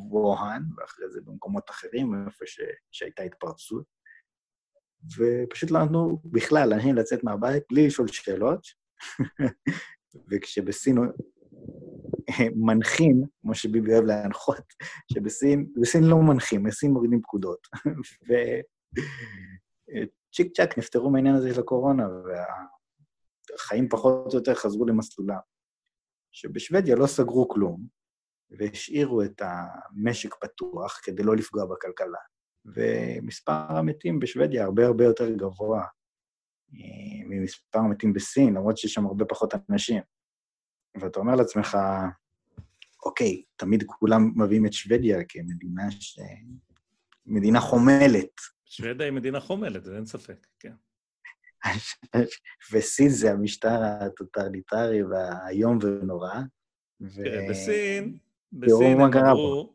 [0.09, 2.59] בווהאן, ואחרי זה במקומות אחרים, איפה ש...
[2.91, 3.85] שהייתה התפרצות.
[5.17, 8.67] ופשוט לא נתנו בכלל לאנשים לצאת מהבית בלי לשאול שאלות.
[10.31, 10.97] וכשבסין
[12.55, 14.63] מנחים, כמו שביבי אוהב להנחות,
[15.13, 17.67] שבסין בסין לא מנחים, בסין מורידים פקודות.
[20.29, 22.07] וצ'יק צ'אק נפטרו מהעניין הזה של הקורונה,
[23.49, 25.39] והחיים פחות או יותר חזרו למסלולם.
[26.31, 27.87] שבשוודיה לא סגרו כלום,
[28.59, 32.19] והשאירו את המשק פתוח כדי לא לפגוע בכלכלה.
[32.65, 35.83] ומספר המתים בשוודיה הרבה הרבה יותר גבוה
[36.73, 40.01] אה, ממספר המתים בסין, למרות שיש שם הרבה פחות אנשים.
[41.01, 41.77] ואתה אומר לעצמך,
[43.05, 46.19] אוקיי, תמיד כולם מביאים את שוודיה כמדינה ש...
[47.25, 48.31] מדינה חומלת.
[48.65, 50.73] שוודיה היא מדינה חומלת, אין ספק, כן.
[52.71, 56.33] וסין זה המשטר הטוטליטרי והאיום ונורא.
[57.15, 58.17] תראה, בסין,
[58.53, 59.73] בסין הם אמרו,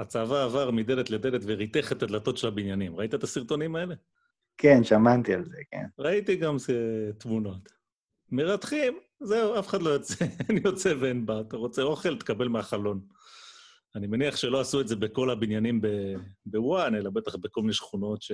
[0.00, 2.96] הצבא עבר מדלת לדלת וריתך את הדלתות של הבניינים.
[2.96, 3.94] ראית את הסרטונים האלה?
[4.58, 5.84] כן, שמעתי על זה, כן.
[5.98, 6.56] ראיתי גם
[7.18, 7.72] תמונות.
[8.32, 11.40] מרתחים, זהו, אף אחד לא יוצא, אין יוצא ואין בא.
[11.40, 13.00] אתה רוצה אוכל, תקבל מהחלון.
[13.96, 15.80] אני מניח שלא עשו את זה בכל הבניינים
[16.46, 18.32] בוואן, אלא בטח בכל מיני שכונות ש...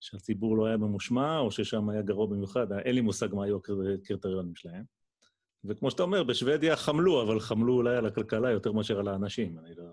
[0.00, 2.72] שהציבור לא היה ממושמע, או ששם היה גרוע במיוחד.
[2.72, 4.84] אין לי מושג מה היו הקריטריונים שלהם.
[5.68, 9.58] וכמו שאתה אומר, בשוודיה חמלו, אבל חמלו אולי על הכלכלה יותר מאשר על האנשים.
[9.58, 9.84] אני לא...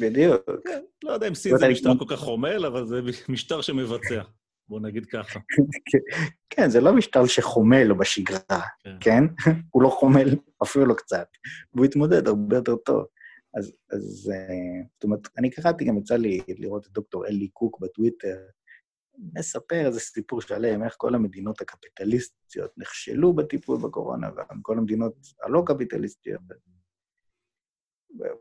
[0.00, 0.42] בדיוק.
[0.64, 4.22] כן, לא יודע אם סין זה משטר כל כך חומל, אבל זה משטר שמבצע.
[4.68, 5.40] בוא נגיד ככה.
[6.50, 8.96] כן, זה לא משטר שחומל בשגרה, כן?
[9.00, 9.24] כן?
[9.72, 10.28] הוא לא חומל
[10.62, 11.26] אפילו לא קצת,
[11.74, 13.04] והוא התמודד הרבה יותר טוב.
[13.58, 17.80] אז, אז אה, זאת אומרת, אני קראתי, גם יצא לי לראות את דוקטור אלי קוק
[17.80, 18.36] בטוויטר,
[19.34, 25.62] מספר איזה סיפור שלם, איך כל המדינות הקפיטליסטיות נכשלו בטיפול בקורונה, וגם כל המדינות הלא
[25.66, 26.40] קפיטליסטיות.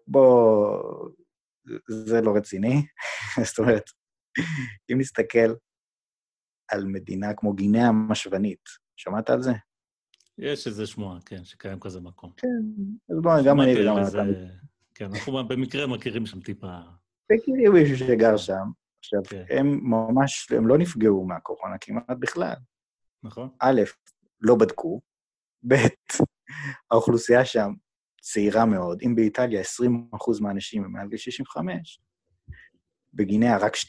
[0.08, 1.10] בוא,
[1.88, 2.86] זה לא רציני.
[3.50, 3.84] זאת אומרת,
[4.92, 5.54] אם נסתכל
[6.72, 8.64] על מדינה כמו גינאה המשוונית,
[8.96, 9.52] שמעת על זה?
[10.38, 12.32] יש איזה שמועה, כן, שקיים כזה מקום.
[12.38, 12.48] כן,
[13.10, 14.24] אז בוא, גם אני וגם אתה.
[14.94, 16.80] כן, אנחנו במקרה מכירים שם טיפה...
[17.32, 18.85] מכירים מישהו שגר שם.
[19.06, 19.58] עכשיו, כן.
[19.58, 22.56] הם ממש, הם לא נפגעו מהקורונה כמעט בכלל.
[23.24, 23.50] נכון.
[23.60, 23.82] א',
[24.42, 25.02] לא בדקו,
[25.68, 25.76] ב',
[26.92, 27.74] האוכלוסייה שם
[28.22, 29.02] צעירה מאוד.
[29.06, 32.00] אם באיטליה 20% מהאנשים הם מעל גיל 65,
[33.14, 33.86] בגינאה רק 2%.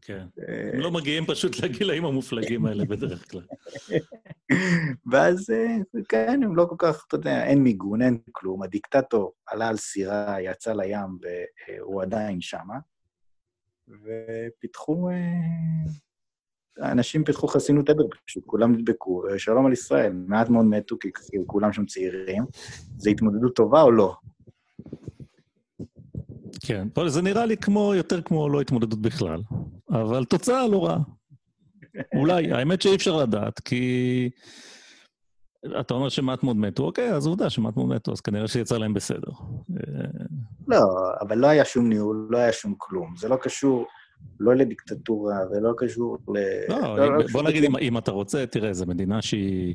[0.00, 0.26] כן.
[0.48, 3.42] אה, הם לא מגיעים פשוט לגילאים המופלגים האלה בדרך כלל.
[5.12, 5.76] ואז אה,
[6.08, 8.62] כן, הם לא כל כך, אתה יודע, אין מיגון, אין כלום.
[8.62, 12.74] הדיקטטור עלה על סירה, יצא לים, והוא עדיין שמה.
[13.88, 15.10] ופיתחו...
[15.10, 21.08] אה, אנשים פיתחו חסינות עדר פשוט, כולם נדבקו, שלום על ישראל, מעט מאוד מתו כי
[21.46, 22.44] כולם שם צעירים.
[22.96, 24.14] זו התמודדות טובה או לא?
[26.66, 29.40] כן, זה נראה לי כמו, יותר כמו לא התמודדות בכלל,
[29.90, 30.98] אבל תוצאה לא רעה.
[32.14, 34.30] אולי, האמת שאי אפשר לדעת, כי
[35.80, 38.94] אתה אומר שמעט מאוד מתו, אוקיי, אז עובדה שמעט מאוד מתו, אז כנראה שיצא להם
[38.94, 39.30] בסדר.
[40.68, 40.78] לא,
[41.20, 43.14] אבל לא היה שום ניהול, לא היה שום כלום.
[43.16, 43.86] זה לא קשור
[44.40, 46.38] לא לדיקטטורה ולא קשור ל...
[46.68, 49.74] לא, לא, לא בוא נגיד, אם, אם אתה רוצה, תראה, זו מדינה שהיא...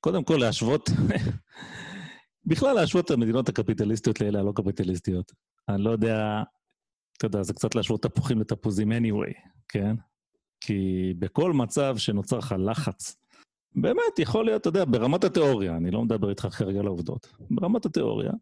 [0.00, 0.90] קודם כל, להשוות...
[2.46, 5.32] בכלל להשוות את המדינות הקפיטליסטיות לאלה הלא קפיטליסטיות.
[5.68, 6.42] אני לא יודע,
[7.16, 9.32] אתה יודע, זה קצת להשוות תפוחים לתפוזים anyway,
[9.68, 9.94] כן?
[10.60, 13.16] כי בכל מצב שנוצר לך לחץ,
[13.74, 17.86] באמת, יכול להיות, אתה יודע, ברמת התיאוריה, אני לא מדבר איתך כרגע על העובדות, ברמת
[17.86, 18.32] התיאוריה,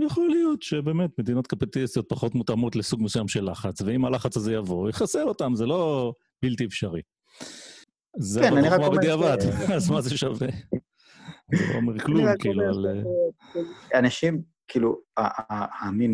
[0.00, 4.88] יכול להיות שבאמת מדינות קפיטליסטיות פחות מותאמות לסוג מסוים של לחץ, ואם הלחץ הזה יבוא,
[4.88, 6.12] יחסל אותם, זה לא
[6.42, 7.02] בלתי אפשרי.
[8.16, 8.90] זה כן, אני רק אומר...
[8.90, 9.36] בדיעבד,
[9.76, 10.48] אז מה זה שווה?
[11.54, 13.04] זה לא אומר כלום, כאילו, על...
[13.94, 14.98] אנשים, כאילו,
[15.80, 16.12] המין,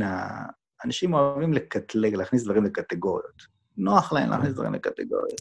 [0.85, 3.43] אנשים אוהבים לקטלג, להכניס דברים לקטגוריות.
[3.77, 5.41] נוח להם להכניס דברים לקטגוריות.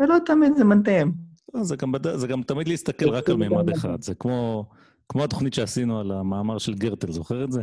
[0.00, 1.27] ולא תמיד זה מתאים.
[1.54, 2.16] לא, זה גם, בד...
[2.16, 4.02] זה גם תמיד להסתכל רק על מימד אחד.
[4.02, 4.68] זה כמו,
[5.08, 7.62] כמו התוכנית שעשינו על המאמר של גרטל, זוכר את זה?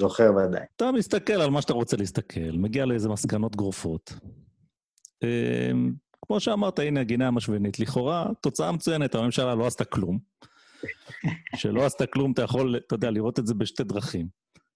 [0.00, 0.64] זוכר ודאי.
[0.76, 4.12] אתה מסתכל על מה שאתה רוצה להסתכל, מגיע לאיזה מסקנות גרופות.
[5.22, 5.94] אמ,
[6.26, 7.80] כמו שאמרת, הנה הגינה המשוונית.
[7.80, 10.18] לכאורה, תוצאה מצוינת, הממשלה לא עשתה כלום.
[11.56, 14.28] שלא עשתה כלום, אתה יכול, אתה יודע, לראות את זה בשתי דרכים.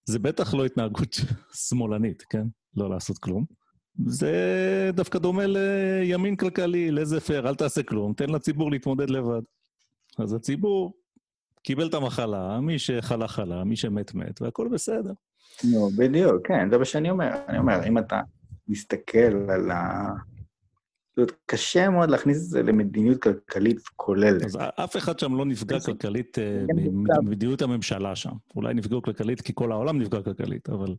[0.04, 1.16] זה בטח לא התנהגות
[1.68, 2.46] שמאלנית, כן?
[2.76, 3.44] לא לעשות כלום.
[4.06, 9.42] זה דווקא דומה לימין כלכלי, לאיזה פייר, אל תעשה כלום, תן לציבור להתמודד לבד.
[10.18, 10.92] אז הציבור
[11.62, 15.12] קיבל את המחלה, מי שחלה חלה, מי שמת מת, והכול בסדר.
[15.64, 17.30] נו, בדיוק, כן, זה מה שאני אומר.
[17.48, 18.20] אני אומר, אם אתה
[18.68, 20.10] מסתכל על ה...
[21.08, 24.44] זאת אומרת, קשה מאוד להכניס את זה למדיניות כלכלית כוללת.
[24.44, 26.64] אז אף אחד שם לא נפגע כלכלית אה.
[27.22, 28.32] ממדיניות הממשלה שם.
[28.56, 30.94] אולי נפגעו כלכלית כי כל העולם נפגע כלכלית, אבל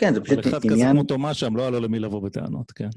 [0.00, 2.22] כן, זה אבל פשוט אחד כזה עניין, כמו תומש שם, לא היה לו למי לבוא
[2.22, 2.88] בטענות, כן.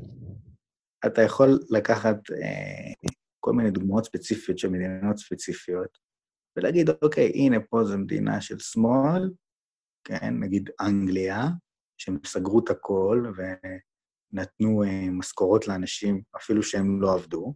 [1.05, 3.09] אתה יכול לקחת אה,
[3.39, 5.97] כל מיני דוגמאות ספציפיות של מדינות ספציפיות,
[6.57, 9.31] ולהגיד, אוקיי, הנה פה זו מדינה של שמאל,
[10.03, 11.47] כן, נגיד אנגליה,
[11.97, 17.53] שהם סגרו את הכל ונתנו אה, משכורות לאנשים אפילו שהם לא עבדו,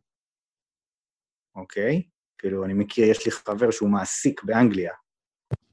[1.55, 2.03] אוקיי?
[2.37, 4.93] כאילו, אני מכיר, יש לי חבר שהוא מעסיק באנגליה,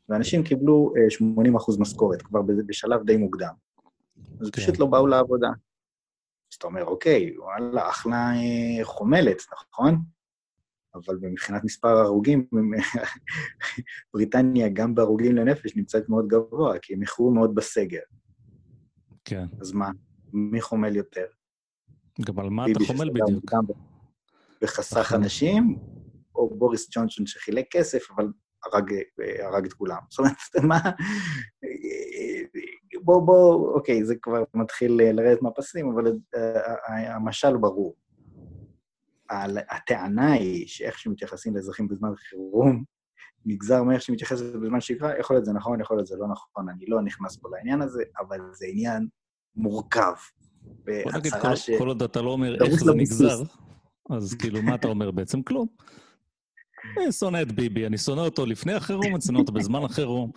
[0.08, 3.52] ואנשים קיבלו אה, 80 אחוז משכורת כבר בשלב די מוקדם.
[4.40, 4.62] אז כן.
[4.62, 5.48] פשוט לא באו לעבודה.
[5.48, 9.98] אז אתה אומר, אוקיי, וואלה, אחלה אה, חומלת, נכון?
[10.94, 12.46] אבל מבחינת מספר הרוגים,
[14.14, 18.00] בריטניה גם בהרוגים לנפש נמצאת מאוד גבוה, כי הם איחרו מאוד בסגר.
[19.24, 19.46] כן.
[19.60, 19.90] אז מה,
[20.32, 21.26] מי חומל יותר?
[22.20, 23.44] גם על מה אתה חומל בדיוק?
[24.62, 25.22] וחסך נכון.
[25.22, 25.78] אנשים,
[26.34, 28.28] או בוריס ג'ונסון שחילק כסף, אבל
[28.64, 28.94] הרג,
[29.42, 29.98] הרג את כולם.
[30.10, 30.36] זאת אומרת,
[30.68, 30.90] מה...
[33.04, 37.96] בוא, בוא, אוקיי, זה כבר מתחיל לרדת מהפסים, אבל אה, המשל ברור.
[39.70, 42.84] הטענה היא שאיך שמתייחסים לאזרחים בזמן חירום,
[43.46, 46.86] נגזר מאיך שמתייחסת בזמן שגרה, יכול להיות זה נכון, יכול להיות זה לא נכון, אני
[46.88, 49.06] לא נכנס פה לעניין הזה, אבל זה עניין
[49.56, 50.12] מורכב.
[50.84, 51.70] בוא נגיד, כל- ש...
[51.78, 52.92] כל עוד אתה לא אומר איך זה.
[52.94, 53.42] נגזר,
[54.10, 55.42] אז כאילו, מה אתה אומר בעצם?
[55.42, 55.66] כלום.
[56.98, 60.30] אני שונא את ביבי, אני שונא אותו לפני החירום, אני שונא אותו בזמן החירום.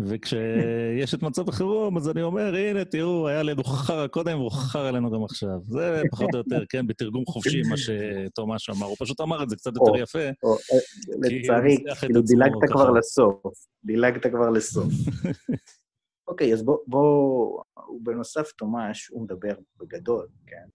[0.00, 4.88] וכשיש את מצב החירום, אז אני אומר, הנה, תראו, היה לנו חרא קודם והוא חרא
[4.88, 5.58] עלינו גם עכשיו.
[5.68, 8.86] זה פחות או יותר, כן, בתרגום חופשי, מה שתומש אמר.
[8.86, 9.96] הוא פשוט אמר את זה קצת יותר.
[9.96, 10.18] יפה.
[10.18, 10.32] אה,
[11.28, 12.52] כי לצערי, כאילו דילגת.
[12.68, 13.54] כבר לסוף.
[13.84, 14.92] דילגת כבר לסוף.
[16.28, 17.62] אוקיי, אז בוא, בוא...
[17.86, 20.66] הוא בנוסף, תומש, הוא מדבר בגדול, כן?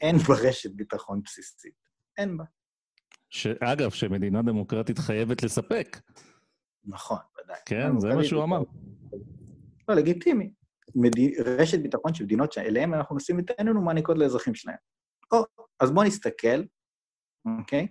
[0.00, 1.74] אין ברשת ביטחון בסיסית.
[2.18, 2.44] אין בה.
[3.30, 6.00] שאגב, שמדינה דמוקרטית חייבת לספק.
[6.84, 7.56] נכון, ודאי.
[7.66, 8.62] כן, זה מה שהוא אמר.
[9.88, 10.50] לא, לגיטימי.
[10.94, 11.32] מדי...
[11.58, 14.76] רשת ביטחון של מדינות שאליהן אנחנו נושאים את עינינו מעניקות לאזרחים שלהם.
[15.32, 15.44] או,
[15.80, 16.62] אז בואו נסתכל,
[17.58, 17.88] אוקיי?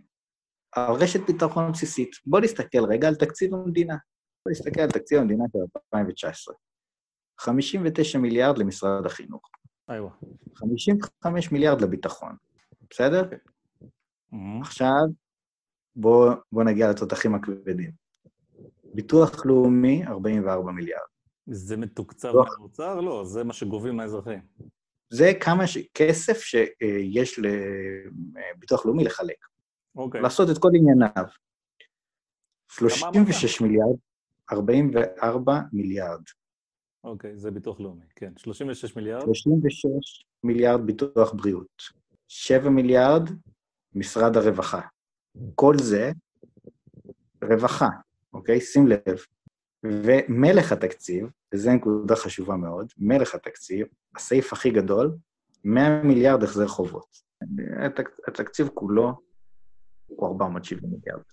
[0.71, 2.09] על רשת ביטחון בסיסית.
[2.25, 3.95] בואו נסתכל רגע על תקציב המדינה.
[4.45, 6.55] בואו נסתכל על תקציב המדינה של 2019.
[7.39, 9.49] 59 מיליארד למשרד החינוך,
[9.89, 10.09] איווה.
[10.55, 12.35] 55 מיליארד לביטחון,
[12.89, 13.29] בסדר?
[14.31, 14.35] Mhm.
[14.61, 15.03] עכשיו,
[15.95, 17.91] בואו בוא נגיע לתותחים הכבדים.
[18.93, 21.07] ביטוח לאומי, 44 מיליארד.
[21.47, 22.43] זה מתוקצב לא.
[22.43, 23.01] מהאוצר?
[23.01, 24.39] לא, זה מה שגובים מהאזרחים.
[25.09, 25.77] זה כמה ש...
[25.93, 29.45] כסף שיש לביטוח לאומי לחלק.
[29.95, 30.21] אוקיי.
[30.21, 31.09] לעשות את כל ענייניו.
[31.15, 31.29] אמרת?
[32.69, 33.95] 36 מיליארד,
[34.51, 36.21] 44 מיליארד.
[37.03, 38.33] אוקיי, זה ביטוח לאומי, כן.
[38.37, 39.21] 36 מיליארד?
[39.21, 41.81] 36 מיליארד ביטוח בריאות.
[42.27, 43.29] 7 מיליארד
[43.95, 44.81] משרד הרווחה.
[45.55, 46.11] כל זה
[47.43, 47.89] רווחה,
[48.33, 48.61] אוקיי?
[48.61, 49.17] שים לב.
[49.83, 55.15] ומלך התקציב, וזו נקודה חשובה מאוד, מלך התקציב, הסעיף הכי גדול,
[55.63, 57.17] 100 מיליארד החזר חובות.
[57.85, 58.09] התק...
[58.27, 59.13] התקציב כולו
[60.07, 61.23] הוא 470 מיליארד.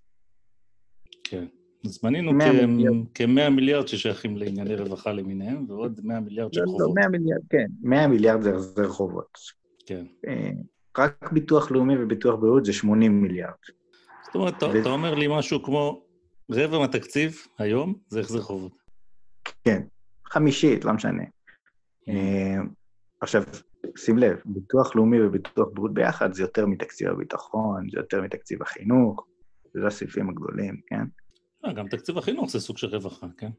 [1.24, 1.44] כן.
[1.86, 2.96] אז מנינו 100 מיליארד.
[3.14, 6.94] כ-100 מיליארד ששייכים לענייני רווחה למיניהם, ועוד 100 מיליארד של לא, לא, חובות.
[6.94, 7.66] 100 מיליארד, כן.
[7.82, 9.38] 100 מיליארד זה החזר חובות.
[9.86, 10.06] כן.
[10.26, 10.50] אה,
[10.98, 13.52] רק ביטוח לאומי וביטוח בריאות זה 80 מיליארד.
[14.22, 16.02] זאת אומרת, אתה- ו- אתה אומר לי משהו כמו
[16.50, 18.72] רבע מהתקציב היום זה החזר חובות.
[19.64, 19.82] כן,
[20.26, 21.22] חמישית, לא משנה.
[22.08, 22.56] אה,
[23.20, 23.42] עכשיו,
[23.96, 29.26] שים לב, ביטוח לאומי וביטוח בריאות ביחד זה יותר מתקציב הביטחון, זה יותר מתקציב החינוך,
[29.74, 31.04] זה הסעיפים הגדולים, כן?
[31.64, 33.50] אה, גם תקציב החינוך זה סוג של רווחה, כן?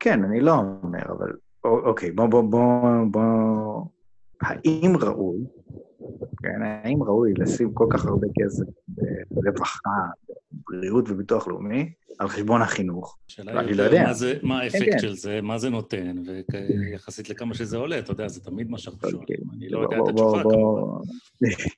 [0.00, 1.32] כן, אני לא אומר, אבל
[1.64, 3.84] אוקיי, בוא, בוא, בוא, בוא...
[4.42, 5.38] האם ראוי,
[6.42, 8.64] כן, האם ראוי לשים כל כך הרבה כסף
[9.30, 9.90] ברווחה,
[10.50, 13.18] בריאות וביטוח לאומי, על חשבון החינוך?
[13.28, 14.02] השאלה אני לא יודע.
[14.02, 14.98] מה זה- מה האפקט כן.
[14.98, 18.98] של זה, מה זה נותן, ויחסית לכמה שזה עולה, אתה יודע, זה תמיד מה שאנחנו
[19.08, 19.10] אוקיי.
[19.36, 19.50] שואלים.
[19.56, 20.80] אני לא יודע את התשובה בוא- כמובן.
[20.80, 21.00] בוא-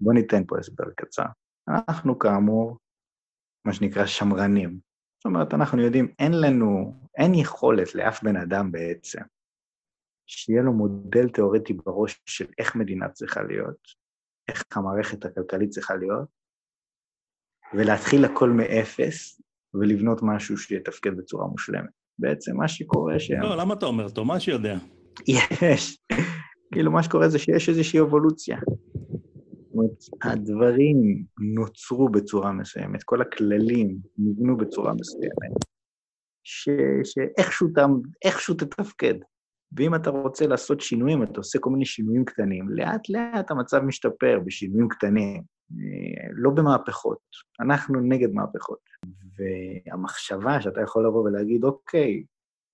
[0.00, 1.24] בוא ניתן פה הסבר קצר.
[1.68, 2.76] אנחנו כאמור,
[3.64, 4.78] מה שנקרא שמרנים.
[5.18, 9.20] זאת אומרת, אנחנו יודעים, אין לנו, אין יכולת לאף בן אדם בעצם,
[10.32, 14.02] שיהיה לו מודל תיאורטי בראש של איך מדינה צריכה להיות,
[14.48, 16.28] איך המערכת הכלכלית צריכה להיות,
[17.74, 19.42] ולהתחיל הכל מאפס,
[19.74, 21.90] ולבנות משהו שיתפקד בצורה מושלמת.
[22.18, 23.30] בעצם מה שקורה ש...
[23.30, 24.08] לא, למה אתה אומר?
[24.08, 24.78] תומש יודע.
[25.62, 25.98] יש.
[26.72, 28.58] כאילו, מה שקורה זה שיש איזושהי אבולוציה.
[28.66, 35.52] זאת אומרת, הדברים נוצרו בצורה מסוימת, כל הכללים נבנו בצורה מסוימת,
[37.04, 39.14] שאיכשהו תתפקד.
[39.76, 44.88] ואם אתה רוצה לעשות שינויים, אתה עושה כל מיני שינויים קטנים, לאט-לאט המצב משתפר בשינויים
[44.88, 47.18] קטנים, אה, לא במהפכות.
[47.60, 48.78] אנחנו נגד מהפכות.
[49.36, 52.24] והמחשבה שאתה יכול לבוא ולהגיד, אוקיי,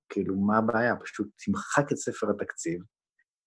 [0.09, 0.97] כאילו, מה הבעיה?
[0.97, 2.83] פשוט תמחק את ספר התקציב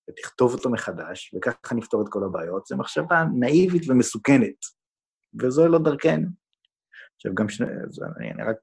[0.10, 4.56] ותכתוב אותו מחדש, וככה נפתור את כל הבעיות, זו מחשבה נאיבית ומסוכנת,
[5.42, 6.41] וזו לא דרכנו.
[7.22, 7.62] עכשיו, גם ש...
[7.62, 8.56] אני, אני רק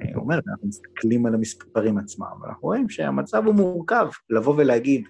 [0.00, 4.08] אני אומר, אנחנו מסתכלים על המספרים עצמם, ואנחנו רואים שהמצב הוא מורכב.
[4.30, 5.04] לבוא ולהגיד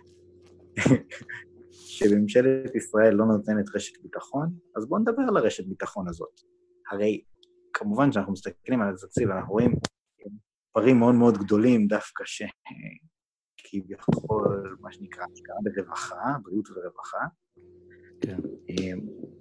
[1.71, 6.41] שממשלת ישראל לא נותנת רשת ביטחון, אז בואו נדבר על הרשת ביטחון הזאת.
[6.91, 7.23] הרי
[7.73, 9.75] כמובן שאנחנו מסתכלים על התקציב, אנחנו רואים
[10.69, 12.25] מספרים מאוד מאוד גדולים דווקא
[13.57, 17.27] שכביכול, מה שנקרא, השקעה ברווחה, בריאות ורווחה.
[18.21, 18.39] כן.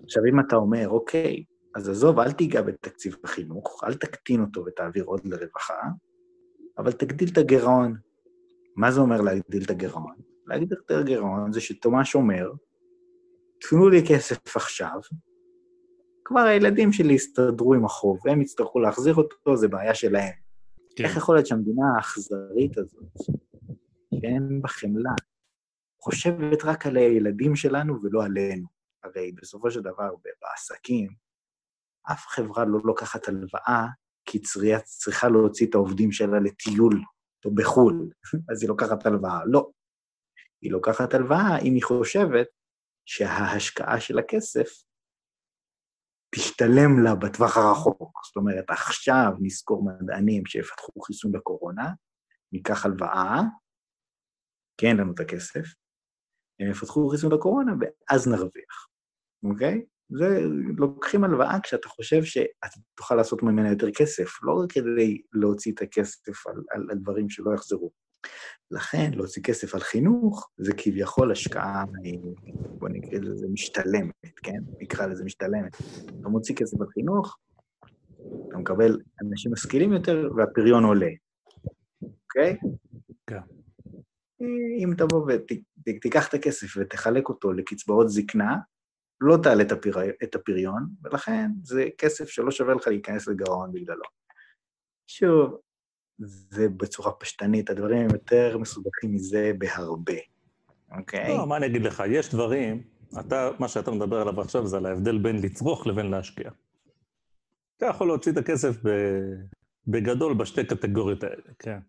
[0.04, 1.44] עכשיו, אם אתה אומר, אוקיי,
[1.76, 5.82] אז עזוב, אל תיגע בתקציב החינוך, אל תקטין אותו ותעביר עוד לרווחה,
[6.78, 7.96] אבל תגדיל את הגירעון.
[8.76, 10.16] מה זה אומר להגדיל את הגירעון?
[10.48, 12.52] להגדיל את הגירעון זה שתומש אומר,
[13.70, 15.00] תנו לי כסף עכשיו,
[16.26, 20.34] כבר הילדים שלי יסתדרו עם החוב, והם יצטרכו להחזיר אותו, זה בעיה שלהם.
[20.96, 21.04] כן.
[21.04, 23.04] איך יכול להיות שהמדינה האכזרית הזאת,
[24.14, 25.14] שאין בה חמלה,
[26.02, 28.68] חושבת רק על הילדים שלנו ולא עלינו?
[29.04, 30.10] הרי בסופו של דבר,
[30.42, 31.25] בעסקים,
[32.12, 33.88] אף חברה לא לוקחת הלוואה
[34.26, 37.04] כי צריכה, צריכה להוציא את העובדים שלה לטיול
[37.46, 38.10] או בחו"ל,
[38.52, 39.40] אז היא לוקחת הלוואה.
[39.46, 39.70] לא.
[40.62, 42.48] היא לוקחת הלוואה אם היא חושבת
[43.06, 44.68] שההשקעה של הכסף
[46.36, 48.20] תשתלם לה בטווח הרחוק.
[48.26, 51.94] זאת אומרת, עכשיו נזכור מדענים שיפתחו חיסון לקורונה,
[52.52, 53.42] ניקח הלוואה,
[54.78, 55.66] כי אין לנו את הכסף,
[56.60, 58.88] הם יפתחו חיסון לקורונה ואז נרוויח,
[59.44, 59.86] אוקיי?
[60.10, 60.42] זה,
[60.78, 65.82] לוקחים הלוואה כשאתה חושב שאתה תוכל לעשות ממנה יותר כסף, לא רק כדי להוציא את
[65.82, 67.92] הכסף על, על, על דברים שלא יחזרו.
[68.72, 71.84] לכן, להוציא כסף על חינוך זה כביכול השקעה,
[72.80, 74.14] בוא נקרא לזה משתלמת,
[74.44, 74.60] כן?
[74.80, 75.78] נקרא לזה משתלמת.
[76.22, 77.38] אתה מוציא כסף על חינוך,
[78.48, 81.10] אתה מקבל אנשים משכילים יותר והפריון עולה,
[82.02, 82.58] אוקיי?
[83.28, 83.40] כן.
[84.84, 85.28] אם תבוא
[85.88, 88.56] ותיקח את הכסף ותחלק אותו לקצבאות זקנה,
[89.22, 89.98] לא תעלה את, הפיר...
[90.24, 94.04] את הפריון, ולכן זה כסף שלא שווה לך להיכנס לגרעון בגללו.
[95.08, 95.58] שוב,
[96.18, 100.14] זה בצורה פשטנית, הדברים הם יותר מסובכים מזה בהרבה,
[100.98, 101.38] אוקיי?
[101.38, 102.04] לא, מה אני אגיד לך?
[102.10, 102.84] יש דברים,
[103.20, 106.52] אתה, מה שאתה מדבר עליו עכשיו זה על ההבדל בין לצרוך לבין להשקיע.
[107.78, 108.90] אתה יכול להוציא את הכסף ב...
[109.88, 111.80] בגדול בשתי קטגוריות האלה, כן.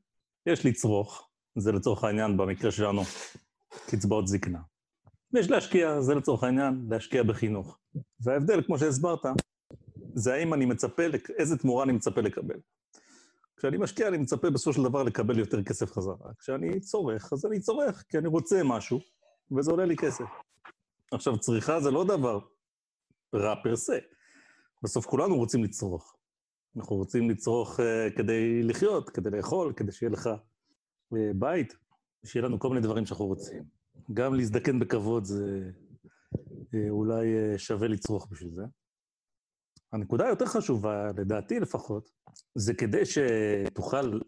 [0.47, 3.03] יש לצרוך, זה לצורך העניין במקרה שלנו
[3.87, 4.59] קצבאות זקנה.
[5.37, 7.79] ויש להשקיע, זה לצורך העניין, להשקיע בחינוך.
[8.21, 9.21] וההבדל, כמו שהסברת,
[10.15, 11.03] זה האם אני מצפה,
[11.39, 12.55] איזה תמורה אני מצפה לקבל.
[13.57, 16.33] כשאני משקיע, אני מצפה בסופו של דבר לקבל יותר כסף חזרה.
[16.39, 19.01] כשאני צורך, אז אני צורך, כי אני רוצה משהו,
[19.57, 20.25] וזה עולה לי כסף.
[21.13, 22.41] עכשיו, צריכה זה לא דבר
[23.35, 23.99] רע פר סה.
[24.83, 26.17] בסוף כולנו רוצים לצרוך.
[26.77, 27.83] אנחנו רוצים לצרוך uh,
[28.17, 31.77] כדי לחיות, כדי לאכול, כדי שיהיה לך uh, בית,
[32.27, 33.86] שיהיה לנו כל מיני דברים שאנחנו רוצים.
[34.15, 35.71] גם להזדקן בכבוד זה
[36.75, 38.63] אה, אולי אה, שווה לצרוך בשביל זה.
[39.93, 42.11] הנקודה היותר חשובה, לדעתי לפחות,
[42.55, 44.21] זה כדי שתוכל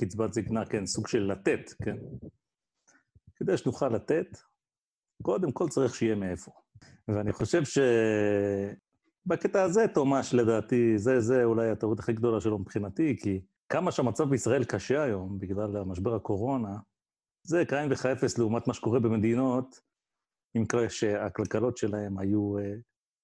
[0.00, 1.96] קצבת זקנה, כן, סוג של לתת, כן?
[3.36, 4.26] כדי שנוכל לתת,
[5.22, 6.52] קודם כל צריך שיהיה מאיפה.
[7.08, 7.62] ואני חושב
[9.24, 14.24] שבקטע הזה, תומש, לדעתי, זה, זה אולי הטעות הכי גדולה שלו מבחינתי, כי כמה שהמצב
[14.30, 16.76] בישראל קשה היום בגלל המשבר הקורונה,
[17.42, 19.80] זה קיים וכאפס לעומת מה שקורה במדינות,
[20.54, 22.74] עם כאלה שהכלכלות שלהם היו אה,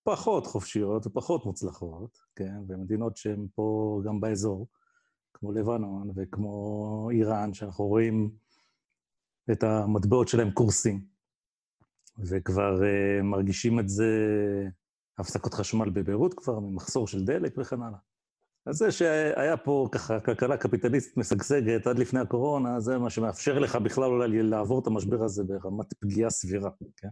[0.02, 2.57] פחות חופשיות ופחות מוצלחות, כן?
[2.68, 4.66] ומדינות שהן פה גם באזור,
[5.35, 8.31] כמו לבנון וכמו איראן, שאנחנו רואים
[9.52, 11.04] את המטבעות שלהם קורסים,
[12.18, 14.07] וכבר uh, מרגישים את זה,
[15.18, 17.98] הפסקות חשמל בביירות כבר, ממחסור של דלק וכן הלאה.
[18.68, 23.76] אז זה שהיה פה ככה כלכלה קפיטליסטית משגשגת עד לפני הקורונה, זה מה שמאפשר לך
[23.76, 27.09] בכלל אולי לעבור את המשבר הזה ברמת פגיעה סבירה, כן?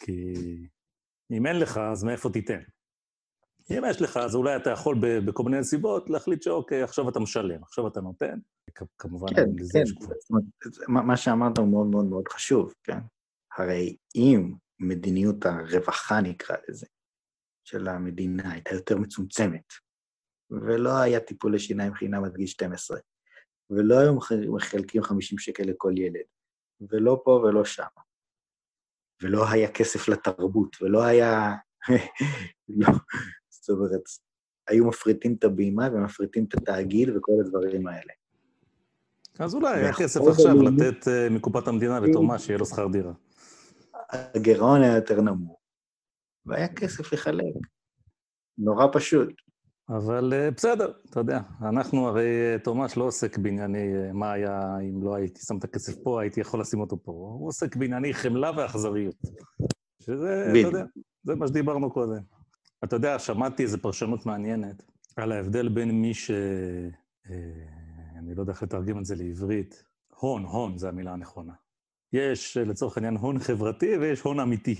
[0.00, 0.34] כי
[1.30, 2.60] אם אין לך, אז מאיפה תיתן?
[3.70, 7.62] אם יש לך, אז אולי אתה יכול בכל מיני נסיבות להחליט שאוקיי, עכשיו אתה משלם,
[7.62, 8.38] עכשיו אתה נותן.
[8.98, 9.82] כמובן, כן, כן.
[9.94, 10.42] גבול.
[10.88, 12.98] מה שאמרת הוא מאוד מאוד מאוד חשוב, כן?
[13.58, 16.86] הרי אם מדיניות הרווחה, נקרא לזה,
[17.64, 19.64] של המדינה הייתה יותר מצומצמת,
[20.52, 22.98] ולא היה טיפולי שיניים חינם עד גיל 12,
[23.70, 24.14] ולא היו
[24.54, 26.24] מחלקים 50 שקל לכל ילד,
[26.90, 27.82] ולא פה ולא שם,
[29.22, 31.54] ולא היה כסף לתרבות, ולא היה...
[32.78, 32.88] לא,
[33.48, 34.02] זאת אומרת,
[34.68, 38.12] היו מפריטים את הבימה ומפריטים את התאגיד וכל הדברים האלה.
[39.38, 43.12] אז אולי היה כסף עכשיו לתת אה, מקופת המדינה לתומש, שיהיה לו שכר דירה.
[44.10, 45.60] הגירעון היה יותר נמוך,
[46.46, 47.54] והיה כסף לחלק.
[48.58, 49.28] נורא פשוט.
[49.96, 54.78] אבל אה, בסדר, אתה יודע, אנחנו הרי, אה, תומש לא עוסק בענייני אה, מה היה
[54.78, 57.12] אם לא הייתי שם את הכסף פה, הייתי יכול לשים אותו פה.
[57.12, 59.16] הוא עוסק בענייני חמלה ואכזריות.
[60.02, 60.72] שזה, אתה בדיוק.
[60.72, 60.84] יודע,
[61.22, 62.22] זה מה שדיברנו קודם.
[62.84, 64.82] אתה יודע, שמעתי איזו פרשנות מעניינת
[65.16, 66.30] על ההבדל בין מי ש...
[68.18, 69.84] אני לא יודע איך לתרגם את זה לעברית.
[70.20, 71.52] הון, הון זה המילה הנכונה.
[72.12, 74.76] יש לצורך העניין הון חברתי ויש הון אמיתי.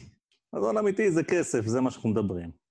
[0.52, 2.61] אז הון אמיתי זה כסף, זה מה שאנחנו מדברים.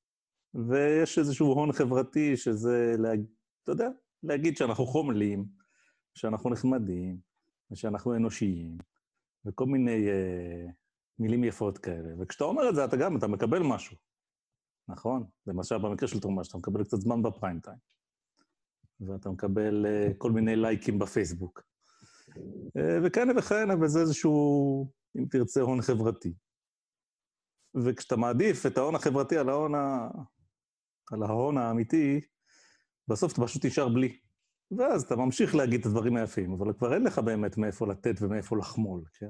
[0.54, 3.22] ויש איזשהו הון חברתי שזה, להג...
[3.64, 3.89] אתה יודע,
[4.24, 5.45] להגיד שאנחנו חומלים,
[6.16, 7.18] שאנחנו נחמדים,
[7.72, 8.78] ושאנחנו אנושיים,
[9.45, 10.66] וכל מיני אה,
[11.20, 12.10] מילים יפות כאלה.
[12.20, 13.97] וכשאתה אומר את זה, אתה גם, אתה מקבל משהו,
[14.88, 15.24] נכון?
[15.47, 17.78] למשל, במקרה של תרומה, שאתה מקבל קצת זמן בפריים טיים,
[18.99, 21.62] ואתה מקבל אה, כל מיני לייקים בפייסבוק.
[22.78, 26.34] אה, וכהנה וכהנה, וזה איזשהו, אם תרצה, הון חברתי.
[27.86, 30.10] וכשאתה מעדיף את ההון החברתי על ההון, ה...
[31.12, 32.22] על ההון האמיתי,
[33.07, 34.18] בסוף אתה פשוט נשאר בלי.
[34.78, 38.57] ואז אתה ממשיך להגיד את הדברים היפים, אבל כבר אין לך באמת מאיפה לתת ומאיפה
[38.57, 39.30] לחמול, כן?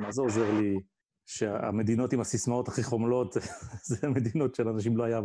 [0.00, 0.78] מה זה עוזר לי
[1.26, 3.36] שהמדינות עם הסיסמאות הכי חומלות,
[3.88, 5.20] זה המדינות של אנשים לא היה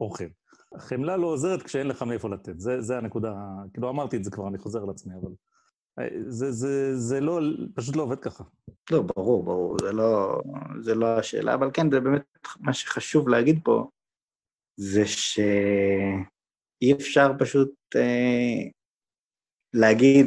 [0.00, 0.24] אוכל.
[0.74, 3.34] החמלה לא עוזרת כשאין לך מאיפה לתת, זה, זה הנקודה,
[3.72, 5.32] כאילו אמרתי את זה כבר, אני חוזר על עצמי, אבל...
[5.98, 7.40] אה, זה, זה, זה לא,
[7.74, 8.44] פשוט לא עובד ככה.
[8.90, 10.40] לא, ברור, ברור, זה לא,
[10.80, 13.90] זה לא השאלה, אבל כן, זה באמת מה שחשוב להגיד פה,
[14.76, 18.70] זה שאי אפשר פשוט אה,
[19.74, 20.26] להגיד,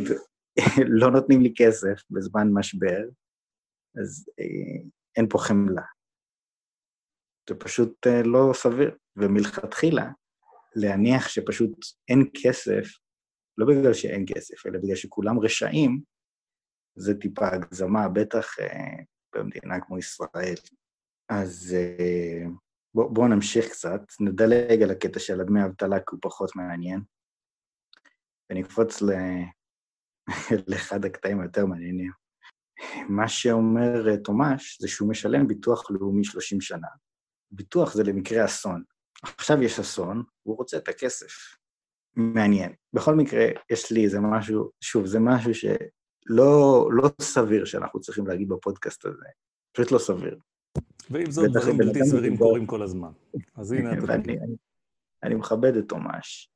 [0.99, 3.03] לא נותנים לי כסף בזמן משבר,
[4.01, 4.83] אז אה,
[5.17, 5.81] אין פה חמלה.
[7.49, 8.97] זה פשוט אה, לא סביר.
[9.17, 10.11] ומלכתחילה,
[10.75, 11.77] להניח שפשוט
[12.09, 12.83] אין כסף,
[13.57, 16.01] לא בגלל שאין כסף, אלא בגלל שכולם רשעים,
[16.95, 19.03] זה טיפה הגזמה, בטח אה,
[19.35, 20.55] במדינה כמו ישראל.
[21.29, 22.45] אז אה,
[22.97, 27.01] בואו בוא נמשיך קצת, נדלג על הקטע של הדמי אבטלה, כי הוא פחות מעניין,
[28.49, 29.11] ונקפוץ ל...
[30.67, 32.11] לאחד הקטעים היותר מעניינים.
[33.09, 36.87] מה שאומר אה, תומש זה שהוא משלם ביטוח לאומי 30 שנה.
[37.51, 38.83] ביטוח זה למקרה אסון.
[39.23, 41.57] עכשיו יש אסון, והוא רוצה את הכסף.
[42.15, 42.73] מעניין.
[42.93, 48.49] בכל מקרה, יש לי איזה משהו, שוב, זה משהו שלא לא סביר שאנחנו צריכים להגיד
[48.49, 49.25] בפודקאסט הזה.
[49.71, 50.37] פשוט לא סביר.
[51.09, 52.37] ועם זאת, דברים בלתי סבירים.
[52.37, 53.11] קורים כל הזמן.
[53.55, 54.55] אז הנה ואני אני,
[55.23, 56.51] אני מכבד את תומש,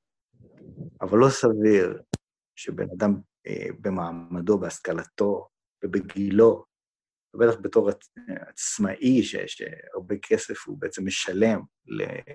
[1.02, 2.02] אבל לא סביר
[2.56, 5.48] שבן אדם אה, במעמדו, בהשכלתו
[5.84, 6.66] ובגילו,
[7.34, 8.10] ובטח בתור עצ-
[8.48, 11.62] עצמאי, ש- שהרבה כסף הוא בעצם משלם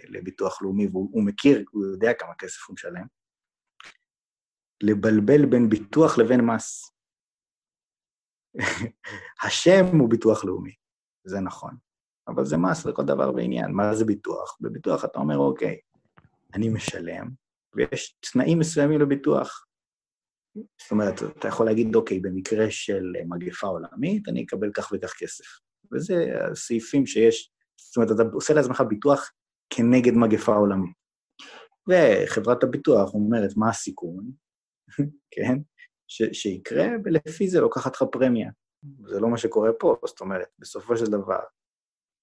[0.08, 3.06] לביטוח לאומי, והוא הוא מכיר, הוא יודע כמה כסף הוא משלם,
[4.82, 6.92] לבלבל בין ביטוח לבין מס.
[9.46, 10.74] השם הוא ביטוח לאומי,
[11.26, 11.76] זה נכון.
[12.28, 13.72] אבל זה מס לכל דבר ועניין.
[13.72, 14.56] מה זה ביטוח?
[14.60, 15.78] בביטוח אתה אומר, אוקיי,
[16.54, 17.30] אני משלם,
[17.74, 19.66] ויש תנאים מסוימים לביטוח.
[20.54, 25.44] זאת אומרת, אתה יכול להגיד, אוקיי, במקרה של מגפה עולמית, אני אקבל כך וכך כסף.
[25.92, 27.50] וזה הסעיפים שיש,
[27.80, 29.30] זאת אומרת, אתה עושה לעצמך ביטוח
[29.70, 30.96] כנגד מגפה עולמית.
[31.88, 34.30] וחברת הביטוח אומרת, מה הסיכון,
[35.34, 35.58] כן,
[36.08, 38.50] ש- שיקרה, ולפי זה לוקחת לך פרמיה.
[39.06, 41.40] זה לא מה שקורה פה, זאת אומרת, בסופו של דבר,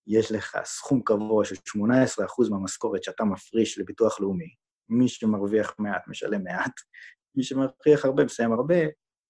[0.08, 4.56] יש לך סכום קבוע של 18% מהמשכורת שאתה מפריש לביטוח לאומי.
[4.90, 6.72] מי שמרוויח מעט משלם מעט,
[7.36, 8.76] מי שמרוויח הרבה מסיים הרבה,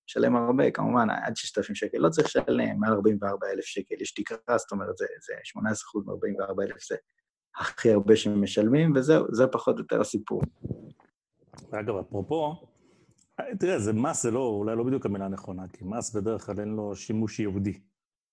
[0.09, 4.71] משלם הרבה, כמובן, עד 6,000 שקל לא צריך לשלם, מעל 44,000 שקל יש תקרה, זאת
[4.71, 5.59] אומרת, זה, זה 18%
[6.05, 6.95] מ-44,000 זה
[7.57, 10.41] הכי הרבה שמשלמים, וזהו, זה פחות או יותר הסיפור.
[11.71, 12.55] אגב, אפרופו,
[13.59, 16.69] תראה, זה מס, זה לא, אולי לא בדיוק המילה הנכונה, כי מס בדרך כלל אין
[16.69, 17.79] לו שימוש ייעודי,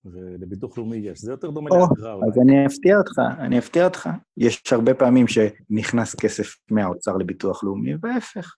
[0.05, 1.21] ולביטוח לאומי יש.
[1.21, 2.27] זה יותר דומה או, לאגרה אולי.
[2.27, 4.09] אז אני אפתיע אותך, אני אפתיע אותך.
[4.37, 8.55] יש הרבה פעמים שנכנס כסף מהאוצר לביטוח לאומי, וההפך.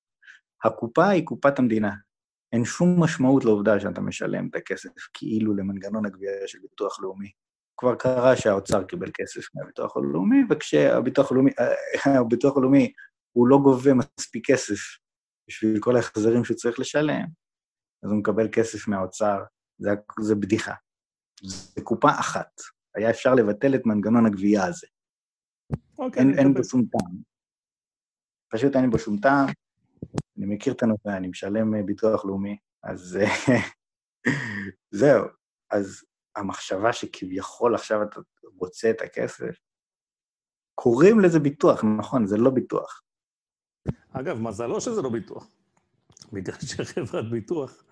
[0.63, 1.91] הקופה היא קופת המדינה.
[2.53, 7.29] אין שום משמעות לעובדה שאתה משלם את הכסף כאילו למנגנון הגבייה של ביטוח לאומי.
[7.77, 12.91] כבר קרה שהאוצר קיבל כסף מהביטוח הלאומי, וכשהביטוח הלאומי, אה, הביטוח הלאומי
[13.31, 15.02] הוא לא גובה מספיק כסף
[15.47, 17.25] בשביל כל ההחזרים שהוא צריך לשלם,
[18.03, 19.43] אז הוא מקבל כסף מהאוצר,
[19.77, 19.89] זה,
[20.21, 20.73] זה בדיחה.
[21.43, 22.51] זה קופה אחת.
[22.95, 24.87] היה אפשר לבטל את מנגנון הגבייה הזה.
[25.97, 26.53] אוקיי, אין, אין.
[26.53, 27.17] בו שום טעם.
[28.51, 29.47] פשוט אין בו שום טעם.
[30.37, 33.55] אני מכיר את הנושא, אני משלם אה, ביטוח לאומי, אז אה,
[34.99, 35.25] זהו.
[35.71, 36.03] אז
[36.35, 38.19] המחשבה שכביכול עכשיו אתה
[38.59, 39.55] רוצה את הכסף,
[40.75, 43.02] קוראים לזה ביטוח, נכון, זה לא ביטוח.
[44.11, 45.47] אגב, מזלו שזה לא ביטוח.
[46.33, 47.83] בגלל שחברת ביטוח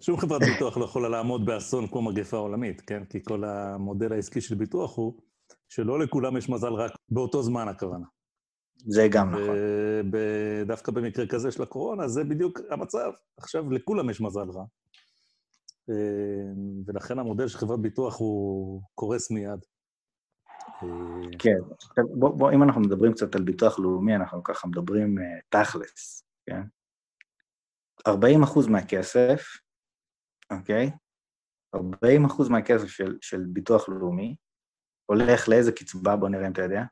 [0.00, 3.04] שום חברת ביטוח לא יכולה לעמוד באסון כמו מגפה עולמית, כן?
[3.04, 5.14] כי כל המודל העסקי של ביטוח הוא
[5.68, 8.06] שלא לכולם יש מזל רק באותו זמן הכוונה.
[8.86, 9.56] זה גם נכון.
[10.66, 13.12] דווקא במקרה כזה של הקורונה, זה בדיוק המצב.
[13.36, 14.64] עכשיו לכולם יש מזל רע.
[15.90, 15.94] אה,
[16.86, 19.60] ולכן המודל של חברת ביטוח הוא קורס מיד.
[21.38, 21.56] כן,
[22.18, 26.62] בוא, בוא, אם אנחנו מדברים קצת על ביטוח לאומי, אנחנו ככה מדברים uh, תכלס, כן?
[28.06, 29.44] 40 אחוז מהכסף,
[30.50, 30.90] אוקיי?
[31.74, 34.36] 40 אחוז מהכסף של, של ביטוח לאומי
[35.06, 36.16] הולך לאיזה קצבה?
[36.16, 36.82] בוא נראה אם אתה יודע.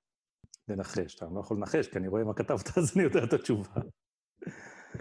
[0.69, 3.71] לנחש, אתה לא יכול לנחש, כי אני רואה מה כתבת, אז אני יודע את התשובה.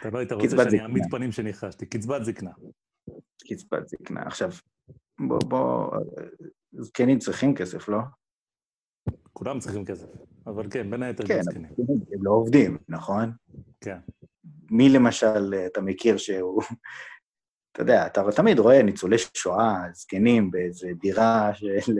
[0.00, 2.50] אתה לא היית רוצה שאני אעמיד פנים שניחשתי, קצבת זקנה.
[3.42, 4.22] קצבת זקנה.
[4.22, 4.50] עכשיו,
[5.28, 5.90] בוא, בוא,
[6.72, 7.98] זקנים צריכים כסף, לא?
[9.32, 10.06] כולם צריכים כסף,
[10.46, 11.70] אבל כן, בין היתר כן, זקנים.
[11.88, 13.32] הם לא עובדים, נכון?
[13.80, 13.98] כן.
[14.70, 16.62] מי למשל אתה מכיר שהוא...
[17.72, 21.98] אתה יודע, אתה תמיד רואה ניצולי שואה, זקנים, באיזה דירה של...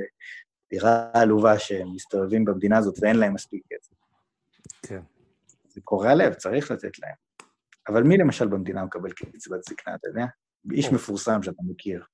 [0.71, 3.95] דירה עלובה שהם מסתובבים במדינה הזאת ואין להם מספיק כסף.
[4.83, 5.01] כן.
[5.69, 7.15] זה קורע לב, צריך לתת להם.
[7.89, 10.25] אבל מי למשל במדינה מקבל קצבת זקנה, אתה יודע?
[10.73, 12.05] איש מפורסם שאתה מכיר.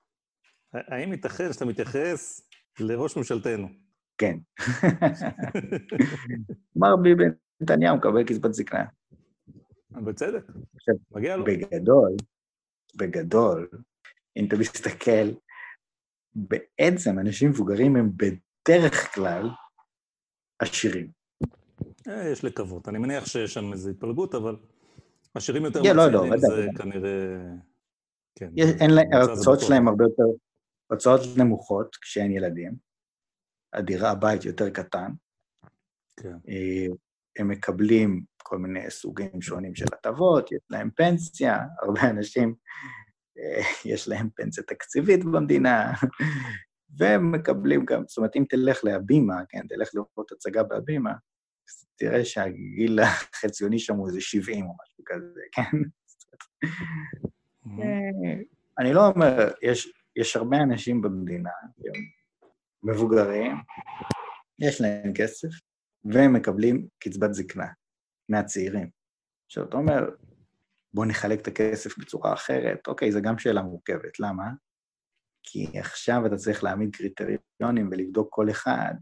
[0.72, 2.48] האם ייתכן שאתה מתייחס
[2.80, 3.68] לראש ממשלתנו?
[4.18, 4.38] כן.
[6.76, 7.24] מר ביבי
[7.60, 8.84] נתניהו מקבל קצבת זקנה.
[9.90, 10.46] בצדק,
[11.10, 11.44] מגיע לו.
[11.44, 12.16] בגדול,
[12.96, 13.68] בגדול,
[14.36, 15.30] אם אתה מסתכל,
[16.34, 19.50] בעצם אנשים מבוגרים הם בדרך כלל
[20.58, 21.10] עשירים.
[22.08, 22.88] אה, יש לקוות.
[22.88, 24.56] אני מניח שיש שם איזו התפלגות, אבל
[25.34, 27.10] עשירים יותר yeah, לא, לא, זה לא, כנראה...
[28.38, 28.50] כן.
[28.56, 30.38] יש, אין ההוצאות שלהם הרבה יותר,
[30.90, 32.72] הוצאות נמוכות כשאין ילדים.
[33.72, 35.12] הדירה, הבית יותר קטן.
[36.20, 36.36] כן.
[36.48, 36.86] אה,
[37.38, 42.54] הם מקבלים כל מיני סוגים שונים של הטבות, יש להם פנסיה, הרבה אנשים,
[43.38, 45.92] אה, יש להם פנסיה תקציבית במדינה,
[46.98, 51.12] והם מקבלים גם, זאת אומרת, אם תלך להבימה, כן, תלך לראות הצגה בהבימה,
[51.96, 55.78] תראה שהגיל החציוני שם הוא איזה 70 או משהו כזה, כן?
[57.66, 58.42] אה,
[58.78, 61.50] אני לא אומר, יש, יש הרבה אנשים במדינה,
[62.82, 63.56] מבוגרים,
[64.58, 65.48] יש להם כסף,
[66.04, 67.66] והם מקבלים קצבת זקנה
[68.28, 68.90] מהצעירים.
[69.46, 70.08] עכשיו, אתה אומר,
[70.94, 72.86] בוא נחלק את הכסף בצורה אחרת.
[72.86, 74.20] אוקיי, זו גם שאלה מורכבת.
[74.20, 74.44] למה?
[75.42, 78.94] כי עכשיו אתה צריך להעמיד קריטריונים ולבדוק כל אחד,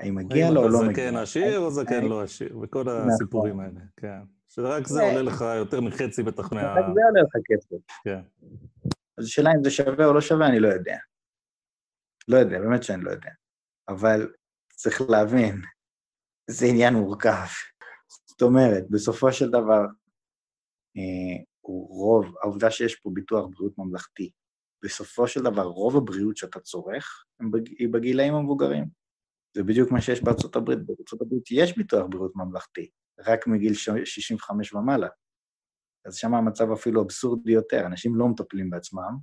[0.00, 0.92] האם מגיע לו או לא מגיע.
[0.92, 3.08] זקן עשיר או זקן לא עשיר, וכל נכון.
[3.10, 4.20] הסיפורים האלה, כן.
[4.54, 6.60] שרק זה עולה לך יותר מחצי בטח מה...
[6.60, 7.76] רק זה עולה לך כסף.
[8.04, 8.20] כן.
[9.18, 10.96] אז השאלה אם זה שווה או לא שווה, אני לא יודע.
[12.28, 13.30] לא יודע, באמת שאני לא יודע.
[13.88, 14.32] אבל
[14.70, 15.62] צריך להבין,
[16.50, 17.46] זה עניין מורכב.
[18.26, 19.80] זאת אומרת, בסופו של דבר,
[20.96, 24.30] אה, רוב, העובדה שיש פה ביטוח בריאות ממלכתי,
[24.84, 27.24] בסופו של דבר, רוב הבריאות שאתה צורך
[27.78, 28.84] היא בגילאים המבוגרים.
[29.56, 30.78] זה בדיוק מה שיש בארצות הברית.
[30.86, 32.90] בארצות הברית יש ביטוח בריאות ממלכתי,
[33.26, 35.08] רק מגיל 65 ומעלה.
[36.04, 39.16] אז שם המצב אפילו אבסורדי יותר, אנשים לא מטפלים בעצמם,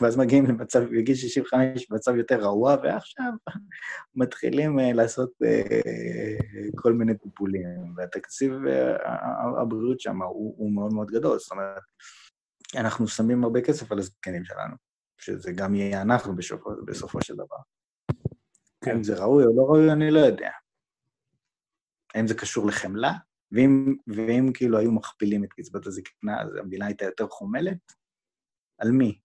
[0.00, 3.32] ואז מגיעים למצב, בגיל 65, במצב יותר רעוע, ועכשיו
[4.20, 9.08] מתחילים uh, לעשות uh, כל מיני טיפולים, והתקציב uh,
[9.62, 11.82] הבריאות שם הוא, הוא מאוד מאוד גדול, זאת אומרת,
[12.76, 14.76] אנחנו שמים הרבה כסף על הזקנים שלנו,
[15.18, 17.56] שזה גם יהיה אנחנו בסופו, בסופו של דבר.
[18.84, 18.96] כן.
[18.96, 20.50] אם זה ראוי או לא ראוי, אני לא יודע.
[22.14, 23.12] האם זה קשור לחמלה?
[23.52, 27.92] ואם, ואם כאילו היו מכפילים את קצבת הזקנה, אז המדינה הייתה יותר חומלת?
[28.78, 29.18] על מי?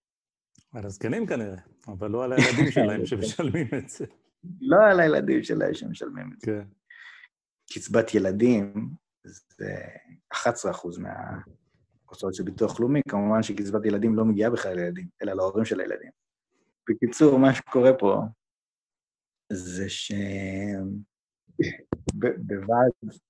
[0.73, 1.57] על הזקנים כנראה,
[1.87, 4.05] אבל לא על הילדים שלהם שמשלמים את זה.
[4.61, 6.45] לא על הילדים שלהם שמשלמים את זה.
[6.45, 6.67] כן.
[7.73, 8.89] קצבת ילדים
[9.23, 9.75] זה
[10.29, 15.65] 11 אחוז מההוצאות של ביטוח לאומי, כמובן שקצבת ילדים לא מגיעה בכלל לילדים, אלא להורים
[15.65, 16.11] של הילדים.
[16.89, 18.21] בקיצור, מה שקורה פה
[19.53, 19.89] זה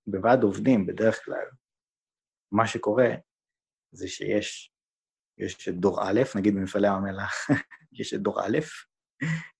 [0.07, 1.45] שבוועד עובדים, בדרך כלל,
[2.51, 3.09] מה שקורה
[3.91, 4.75] זה שיש
[5.37, 7.33] יש את דור א', נגיד במפעלי ים המלח,
[7.99, 8.57] יש את דור א',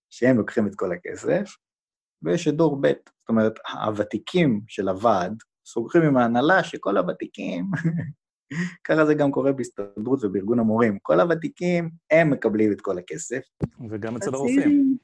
[0.10, 1.56] שהם לוקחים את כל הכסף,
[2.22, 3.54] ויש את דור ב', זאת אומרת,
[3.86, 7.66] הוותיקים של הוועד סוגרים עם ההנהלה שכל הוותיקים,
[8.88, 13.42] ככה זה גם קורה בהסתדרות ובארגון המורים, כל הוותיקים, הם מקבלים את כל הכסף.
[13.90, 14.98] וגם אצל הרופאים,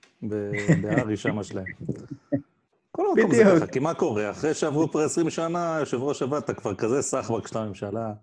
[0.82, 1.66] בהארי שמה שלהם.
[2.92, 4.32] כל המקום זה ככה, כי מה קורה?
[4.32, 8.14] אחרי שעברו פה 20 שנה, יושב ראש הוועד, אתה כבר כזה סחבק של הממשלה.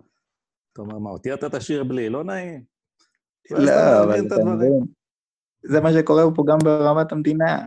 [0.72, 2.64] אתה אומר, מה, אותי אתה תשאיר בלי, לא נעים.
[3.50, 4.84] לא, אבל אתה מבין,
[5.62, 7.64] זה מה שקורה פה גם ברמת המדינה.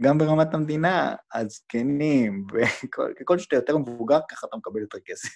[0.00, 2.46] גם ברמת המדינה, הזקנים,
[3.20, 5.28] וככל שאתה יותר מבוגר, ככה אתה מקבל יותר כסף.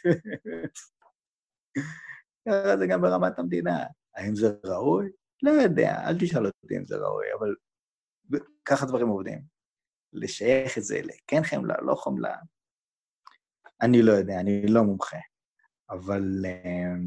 [2.49, 3.85] ככה זה גם ברמת המדינה.
[4.17, 5.11] האם זה ראוי?
[5.43, 7.55] לא יודע, אל תשאל אותי אם זה ראוי, אבל
[8.65, 9.60] ככה דברים עובדים.
[10.13, 12.37] לשייך את זה לכן חמלה, לא חמלה,
[13.83, 15.19] אני לא יודע, אני לא מומחה.
[15.91, 17.01] אבל uh,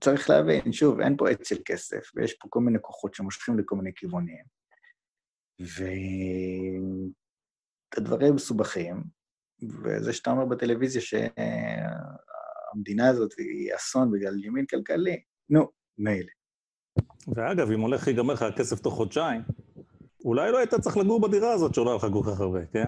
[0.00, 3.76] צריך להבין, שוב, אין פה עץ של כסף, ויש פה כל מיני כוחות שמושכים לכל
[3.76, 4.44] מיני כיוונים.
[7.96, 9.04] והדברים מסובכים,
[9.84, 11.28] וזה שאתה אומר בטלוויזיה שהמדינה
[13.08, 16.30] הזאת היא אסון בגלל ימין כלכלי, נו, מילא.
[17.34, 19.42] ואגב, אם הולך להיגמר לך הכסף תוך חודשיים,
[20.24, 22.84] אולי לא היית צריך לגור בדירה הזאת שעולה לך כל כך הרבה, כן?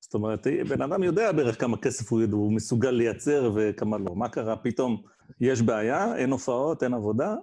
[0.00, 4.14] זאת אומרת, בן אדם יודע בערך כמה כסף הוא, הוא מסוגל לייצר וכמה לא.
[4.14, 4.56] מה קרה?
[4.56, 5.02] פתאום
[5.40, 7.34] יש בעיה, אין הופעות, אין עבודה,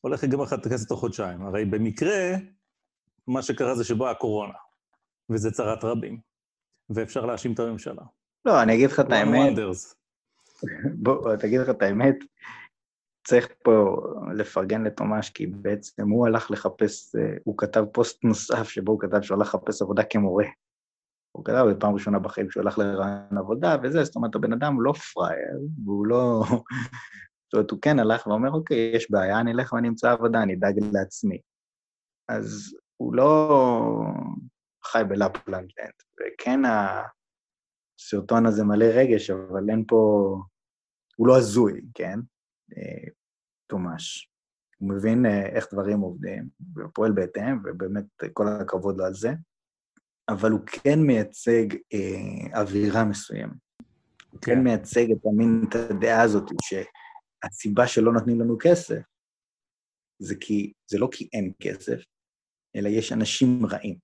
[0.00, 1.42] הולך להיגמר לך את הכסף תוך חודשיים.
[1.42, 2.34] הרי במקרה,
[3.26, 4.54] מה שקרה זה שבאה הקורונה,
[5.30, 6.20] וזה צרת רבים,
[6.90, 8.02] ואפשר להאשים את הממשלה.
[8.44, 9.58] לא, אני אגיד לך את האמת.
[10.94, 12.16] בוא, תגיד לך את האמת.
[13.30, 13.96] צריך פה
[14.36, 19.22] לפרגן לתומש, כי בעצם הוא הלך לחפש, אה, הוא כתב פוסט נוסף שבו הוא כתב
[19.22, 20.44] שהוא הלך לחפש עבודה כמורה.
[21.32, 24.92] הוא כתב בפעם ראשונה בחיים שהוא הלך לרעיון עבודה וזה, זאת אומרת, הבן אדם לא
[24.92, 26.42] פראייר, והוא לא...
[27.46, 30.54] זאת אומרת, הוא כן הלך ואומר, אוקיי, יש בעיה, אני אלך ואני אמצא עבודה, אני
[30.54, 31.38] אדאג לעצמי.
[32.28, 33.50] אז הוא לא
[34.84, 35.70] חי בלפלנד,
[36.20, 36.60] וכן
[38.00, 40.34] הסרטון הזה מלא רגש, אבל אין פה...
[41.16, 42.18] הוא לא הזוי, כן?
[43.70, 44.30] תומש.
[44.78, 49.32] הוא מבין אה, איך דברים עובדים, ופועל בהתאם, ובאמת כל הכבוד לו על זה,
[50.28, 53.56] אבל הוא כן מייצג אה, אווירה מסוימת.
[54.30, 54.54] הוא כן.
[54.54, 59.00] כן מייצג את המין, את הדעה הזאת, שהסיבה שלא נותנים לנו כסף,
[60.18, 62.00] זה כי, זה לא כי אין כסף,
[62.76, 63.98] אלא יש אנשים רעים.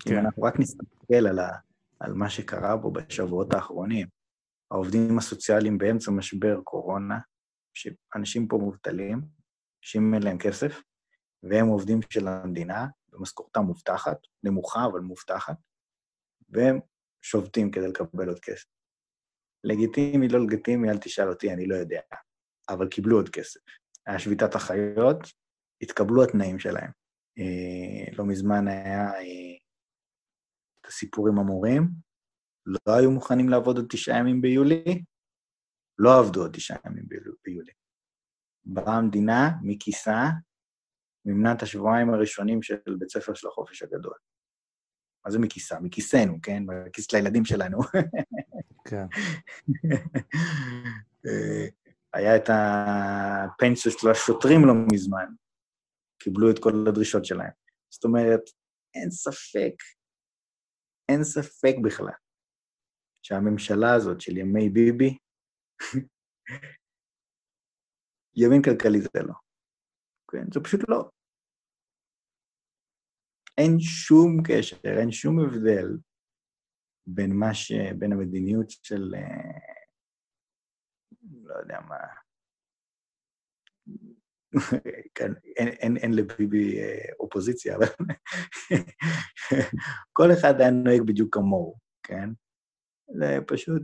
[0.00, 0.12] כן.
[0.12, 1.48] אם אנחנו רק נסתכל על, ה,
[2.00, 4.06] על מה שקרה פה בשבועות האחרונים,
[4.70, 7.18] העובדים הסוציאליים באמצע משבר קורונה,
[7.74, 9.20] שאנשים פה מובטלים,
[9.82, 10.82] אנשים אין להם כסף,
[11.42, 15.56] והם עובדים של המדינה, ומשכורתם מובטחת, נמוכה אבל מובטחת,
[16.48, 16.80] והם
[17.22, 18.66] שובתים כדי לקבל עוד כסף.
[19.64, 22.00] לגיטימי, לא לגיטימי, אל תשאל אותי, אני לא יודע,
[22.68, 23.60] אבל קיבלו עוד כסף.
[24.06, 25.18] היה שביתת אחיות,
[25.82, 26.90] התקבלו התנאים שלהם.
[27.38, 29.56] אה, לא מזמן היה אה,
[30.80, 31.88] את הסיפור עם המורים,
[32.66, 35.04] לא היו מוכנים לעבוד עוד תשעה ימים ביולי,
[36.02, 37.04] לא עבדו עוד תשעה ימים
[37.44, 37.72] ביולי.
[38.64, 40.24] באה המדינה מכיסה,
[41.24, 44.14] מימנה את השבועיים הראשונים של בית ספר של החופש הגדול.
[45.24, 45.80] מה זה מכיסה?
[45.80, 46.62] מכיסנו, כן?
[46.86, 47.78] מכיס לילדים שלנו.
[48.88, 49.06] כן.
[51.26, 51.66] אה,
[52.12, 55.26] היה את הפנסיות של השוטרים לא מזמן,
[56.22, 57.52] קיבלו את כל הדרישות שלהם.
[57.90, 58.40] זאת אומרת,
[58.94, 59.74] אין ספק,
[61.08, 62.12] אין ספק בכלל,
[63.22, 65.18] שהממשלה הזאת של ימי ביבי,
[68.36, 69.34] ימין כלכלי זה לא.
[70.30, 71.10] כן, זה פשוט לא.
[73.58, 75.98] אין שום קשר, אין שום הבדל
[77.06, 77.72] בין מה ש...
[77.98, 79.14] בין המדיניות של...
[79.14, 79.60] אה,
[81.42, 81.96] לא יודע מה...
[85.14, 87.86] כן, אין, אין, אין לביבי אה, אופוזיציה, אבל
[90.16, 92.28] כל אחד היה נוהג בדיוק כמוהו, כן?
[93.18, 93.82] זה פשוט,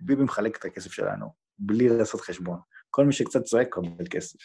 [0.00, 1.26] ביבי מחלק את הכסף שלנו,
[1.58, 2.58] בלי לעשות חשבון.
[2.90, 4.38] כל מי שקצת צועק קבל כסף.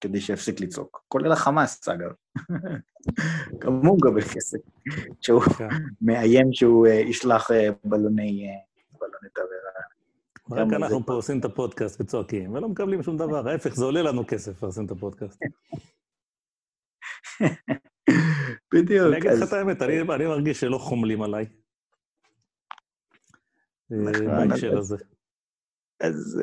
[0.00, 1.04] כדי שיפסיק לצעוק.
[1.08, 2.10] כולל החמאס, אגב.
[3.60, 4.58] גם הוא מקבל כסף.
[5.20, 5.68] שהוא כן.
[6.00, 8.48] מאיים שהוא אה, ישלח אה, בלוני
[9.34, 9.78] תבערה.
[10.50, 13.48] רק אנחנו פה עושים את הפודקאסט וצועקים, ולא מקבלים שום דבר.
[13.48, 15.40] ההפך, זה עולה לנו כסף לעשות את הפודקאסט.
[18.74, 19.06] בדיוק.
[19.06, 21.46] אני אגיד לך את האמת, אני מרגיש שלא חומלים עליי.
[23.90, 24.96] נכון, בהקשר הזה.
[26.00, 26.40] אז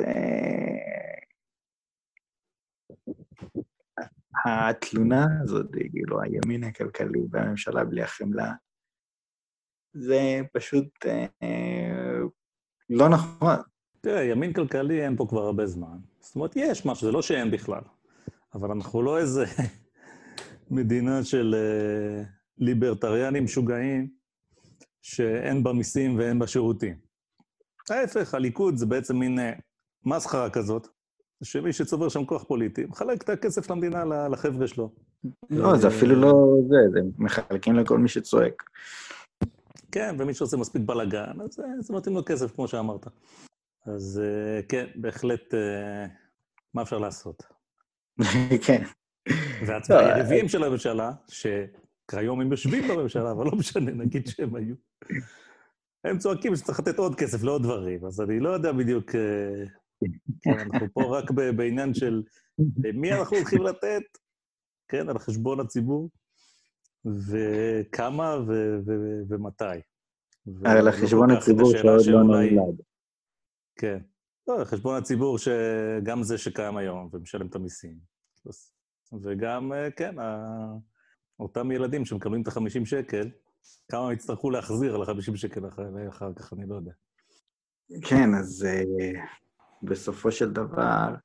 [4.46, 8.54] התלונה הזאת, כאילו, הימין הכלכלי והממשלה בלי החמלה,
[9.94, 12.20] זה פשוט אה,
[12.90, 13.56] לא נכון.
[14.02, 15.98] תראה, ימין כלכלי אין פה כבר הרבה זמן.
[16.20, 17.82] זאת אומרת, יש משהו, זה לא שאין בכלל.
[18.54, 19.46] אבל אנחנו לא איזה
[20.78, 22.24] מדינה של אה,
[22.58, 24.10] ליברטריאנים משוגעים,
[25.02, 27.05] שאין בה מיסים ואין בה שירותים.
[27.92, 29.54] ההפך, הליכוד זה בעצם מין אה,
[30.06, 30.88] מסחרה כזאת,
[31.44, 34.92] שמי שצובר שם כוח פוליטי, מחלק את הכסף למדינה לחבר'ה שלו.
[35.50, 36.34] לא, זה אפילו לא
[36.70, 38.64] זה, זה מחלקים לכל מי שצועק.
[39.92, 43.08] כן, ומי שעושה מספיק בלאגן, אז אה, זה מתאים לו כסף, כמו שאמרת.
[43.86, 45.54] אז אה, כן, בהחלט,
[46.74, 47.44] מה אפשר לעשות?
[48.66, 48.84] כן.
[49.90, 54.76] והיריבים של הממשלה, שכיום הם יושבים בממשלה, אבל לא משנה, נגיד שהם היו.
[56.06, 59.16] הם צועקים שצריך לתת עוד כסף לעוד דברים, אז אני לא יודע בדיוק...
[59.16, 59.66] אה,
[60.42, 62.24] כן, אנחנו פה רק בעניין של
[62.94, 64.04] מי אנחנו הולכים לתת,
[64.88, 66.10] כן, על חשבון הציבור,
[67.06, 68.38] וכמה
[69.28, 69.64] ומתי.
[70.66, 72.82] על חשבון הציבור שעוד לא נולד.
[73.76, 74.00] כן.
[74.48, 77.98] לא, על חשבון הציבור שגם זה שקיים היום ומשלם את המיסים.
[79.24, 80.16] וגם, אה, כן,
[81.40, 83.30] אותם ילדים שמקבלים את ה-50 שקל,
[83.92, 85.62] כמה יצטרכו להחזיר על ה-50 שקל
[86.10, 86.92] אחר כך, אני לא יודע.
[88.10, 89.20] כן, אז uh,
[89.84, 91.16] בסופו של דבר,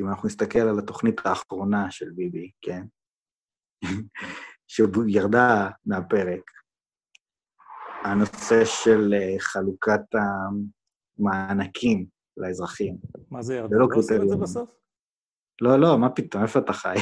[0.00, 2.84] אם אנחנו נסתכל על התוכנית האחרונה של ביבי, כן?
[4.66, 6.50] שירדה מהפרק,
[8.04, 10.00] הנושא של uh, חלוקת
[11.18, 12.06] המענקים
[12.36, 12.96] לאזרחים.
[13.30, 13.76] מה זה ירדה?
[13.76, 14.70] לא עושים את זה בסוף?
[15.60, 16.94] לא, לא, מה פתאום, איפה אתה חי?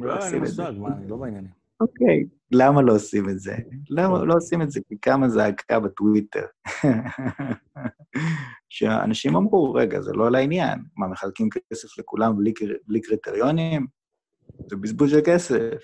[0.00, 1.50] לא, אין לי מושג, מה, אני לא בעניינים.
[1.80, 3.56] אוקיי, למה לא עושים את זה?
[3.90, 4.80] למה לא עושים את זה?
[4.88, 6.46] כי קמה זעקה בטוויטר.
[8.68, 10.78] שאנשים אמרו, רגע, זה לא לעניין.
[10.96, 12.52] מה, מחלקים כסף לכולם בלי,
[12.86, 13.86] בלי קריטריונים?
[14.70, 15.78] זה בזבוז של כסף.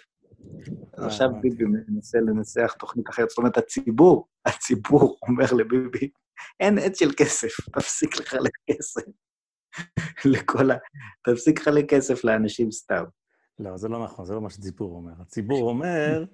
[0.95, 3.29] אז עכשיו ביבי מנסה לנסח תוכנית אחרת.
[3.29, 6.11] זאת אומרת, הציבור, הציבור אומר לביבי,
[6.61, 9.03] אין עץ של כסף, תפסיק לחלק כסף.
[10.25, 10.77] לכל ה...
[11.25, 13.05] תפסיק לחלק כסף לאנשים סתם.
[13.63, 15.13] לא, זה לא נכון, זה לא מה שהציבור אומר.
[15.21, 16.25] הציבור אומר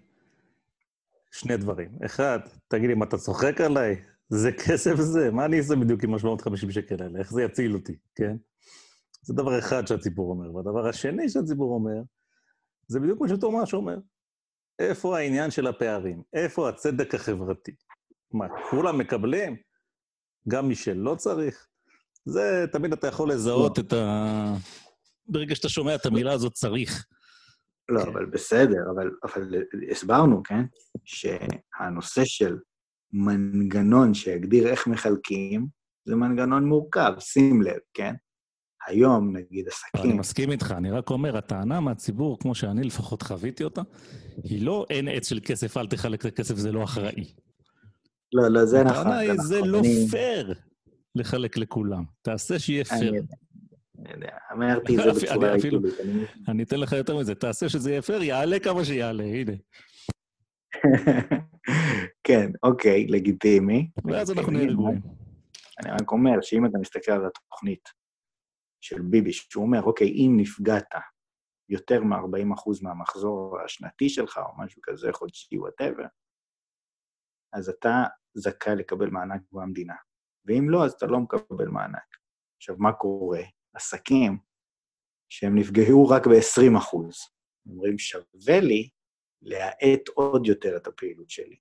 [1.33, 1.91] שני דברים.
[2.07, 3.97] אחד, תגיד לי, מה, אתה צוחק עליי?
[4.29, 7.19] זה כסף זה, מה אני אעשה בדיוק עם ה-750 שקל האלה?
[7.19, 8.37] איך זה יציל אותי, כן?
[9.23, 10.55] זה דבר אחד שהציבור אומר.
[10.55, 12.03] והדבר השני שהציבור אומר,
[12.87, 13.99] זה בדיוק מה שתומש אומר.
[14.79, 16.23] איפה העניין של הפערים?
[16.33, 17.73] איפה הצדק החברתי?
[18.33, 19.57] מה, כולם מקבלים?
[20.49, 21.67] גם מי שלא צריך?
[22.25, 24.55] זה, תמיד אתה יכול לזהות את ה...
[25.27, 27.07] ברגע שאתה שומע את המילה הזאת, צריך.
[27.89, 28.09] לא, כן.
[28.09, 29.55] אבל בסדר, אבל, אבל
[29.91, 30.65] הסברנו, כן?
[31.05, 32.59] שהנושא של
[33.13, 35.67] מנגנון שיגדיר איך מחלקים,
[36.05, 38.15] זה מנגנון מורכב, שים לב, כן?
[38.87, 40.11] היום, נגיד, עסקים...
[40.11, 43.83] אני מסכים איתך, אני רק אומר, הטענה מהציבור, כמו שאני לפחות חוויתי אותה,
[44.45, 47.25] היא לא אין עץ של כסף, אל תחלק את הכסף, זה לא אחראי.
[48.33, 48.97] לא, לא, זה נכון.
[48.97, 49.71] הטענה היא, זה נכון.
[49.71, 50.55] לא פייר
[51.15, 52.05] לחלק לכולם.
[52.23, 53.23] תעשה שיהיה פייר.
[54.53, 55.95] אמרתי את זה בצורה עיתונית.
[56.49, 59.53] אני אתן לך יותר מזה, תעשה שזה יהיה פייר, יעלה כמה שיעלה, הנה.
[62.27, 63.91] כן, אוקיי, לגיטימי.
[64.05, 65.01] ואז אנחנו נהיה רגועים.
[65.81, 67.89] אני רק אומר שאם אתה מסתכל על התוכנית
[68.81, 70.95] של ביבי, שהוא אומר, אוקיי, אם נפגעת
[71.69, 76.05] יותר מ-40% מהמחזור השנתי שלך, או משהו כזה, חודשי, וואטאבר,
[77.53, 79.95] אז אתה זכאי לקבל מענק מהמדינה.
[80.45, 82.17] ואם לא, אז אתה לא מקבל מענק.
[82.57, 83.41] עכשיו, מה קורה?
[83.79, 84.39] עסקים
[85.29, 87.17] שהם נפגעו רק ב-20 אחוז.
[87.67, 88.89] אומרים, שווה לי
[89.43, 91.57] להאט עוד יותר את הפעילות שלי,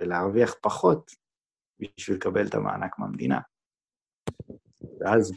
[0.00, 1.10] ולהרוויח פחות
[1.78, 3.40] בשביל לקבל את המענק מהמדינה.
[5.00, 5.32] ואז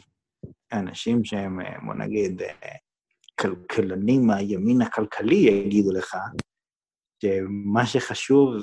[0.72, 2.42] אנשים שהם, בוא נגיד,
[3.40, 6.16] כלכלנים מהימין הכלכלי יגידו לך,
[7.22, 8.54] שמה שחשוב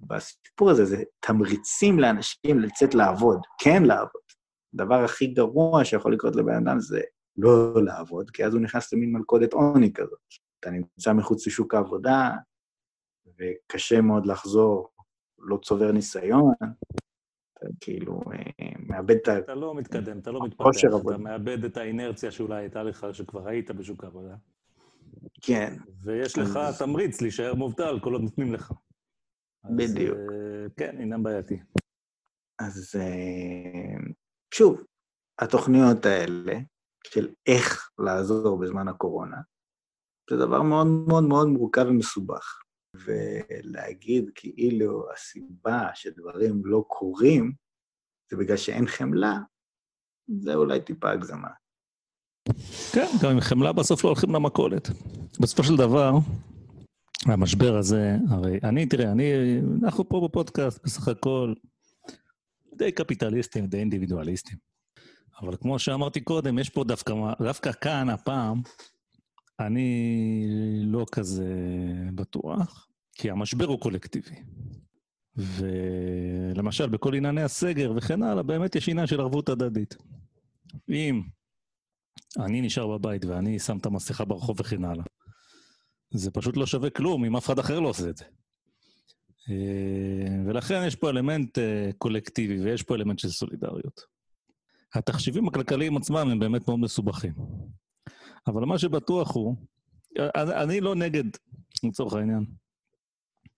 [0.00, 4.27] בסיפור הזה זה תמריצים לאנשים לצאת לעבוד, כן לעבוד.
[4.74, 7.00] הדבר הכי גרוע שיכול לקרות לבן אדם זה
[7.36, 10.18] לא לעבוד, כי אז הוא נכנס למין מלכודת עוני כזאת.
[10.60, 12.30] אתה נמצא מחוץ לשוק העבודה,
[13.38, 14.88] וקשה מאוד לחזור,
[15.38, 19.38] לא צובר ניסיון, אתה כאילו אה, מאבד את ה...
[19.38, 20.68] אתה לא מתקדם, אתה לא מתפתח,
[21.06, 24.34] אתה מאבד את האינרציה שאולי הייתה לך, שכבר היית בשוק העבודה.
[25.42, 25.76] כן.
[26.02, 28.72] ויש לך תמריץ להישאר מובטל כל עוד נותנים לך.
[29.76, 30.16] בדיוק.
[30.16, 31.58] אז אה, כן, עניין בעייתי.
[32.58, 33.96] אז אה,
[34.54, 34.80] שוב,
[35.38, 36.58] התוכניות האלה
[37.06, 39.36] של איך לעזור בזמן הקורונה,
[40.30, 42.62] זה דבר מאוד מאוד מאוד מורכב ומסובך.
[42.96, 47.52] ולהגיד כאילו הסיבה שדברים לא קורים
[48.30, 49.38] זה בגלל שאין חמלה,
[50.40, 51.48] זה אולי טיפה הגזמה.
[52.92, 54.88] כן, גם עם חמלה בסוף לא הולכים למכולת.
[55.40, 56.12] בסופו של דבר,
[57.26, 59.32] המשבר הזה, הרי אני, תראה, אני,
[59.84, 61.54] אנחנו פה בפודקאסט בסך הכל
[62.74, 64.58] די קפיטליסטים, די אינדיבידואליסטים.
[65.40, 68.62] אבל כמו שאמרתי קודם, יש פה דווקא, דווקא כאן, הפעם,
[69.60, 70.50] אני
[70.84, 71.54] לא כזה
[72.14, 74.36] בטוח, כי המשבר הוא קולקטיבי.
[75.36, 79.96] ולמשל, בכל ענייני הסגר וכן הלאה, באמת יש עניין של ערבות הדדית.
[80.88, 81.22] אם
[82.38, 85.04] אני נשאר בבית ואני שם את המסכה ברחוב וכן הלאה,
[86.14, 88.24] זה פשוט לא שווה כלום אם אף אחד אחר לא עושה את זה.
[89.50, 94.00] אה, ולכן יש פה אלמנט אה, קולקטיבי ויש פה אלמנט של סולידריות.
[94.94, 97.32] התחשיבים הכלכליים עצמם הם באמת מאוד מסובכים.
[98.46, 99.56] אבל מה שבטוח הוא
[100.18, 101.24] אני, אני לא נגד,
[101.84, 102.44] לצורך העניין,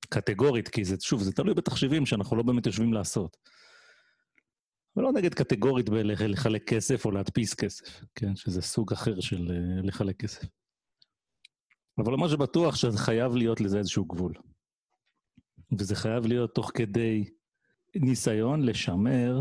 [0.09, 3.37] קטגורית, כי זה, שוב, זה תלוי בתחשיבים שאנחנו לא באמת יושבים לעשות.
[4.97, 8.37] ולא נגד קטגורית בלחלק כסף או להדפיס כסף, כן?
[8.37, 10.45] שזה סוג אחר של אה, לחלק כסף.
[11.99, 14.33] אבל מה שבטוח שזה חייב להיות לזה איזשהו גבול.
[15.79, 17.25] וזה חייב להיות תוך כדי
[17.97, 19.41] ניסיון לשמר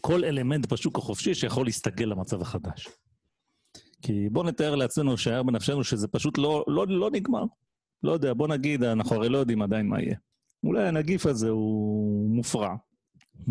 [0.00, 2.88] כל אלמנט בשוק החופשי שיכול להסתגל למצב החדש.
[4.02, 7.44] כי בואו נתאר לעצמנו שהיה בנפשנו שזה פשוט לא, לא, לא נגמר.
[8.02, 10.16] לא יודע, בוא נגיד, אנחנו הרי לא יודעים עדיין מה יהיה.
[10.64, 12.74] אולי הנגיף הזה הוא מופרע,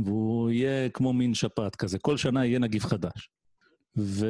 [0.03, 3.29] והוא יהיה כמו מין שפעת כזה, כל שנה יהיה נגיף חדש.
[3.97, 4.27] ו...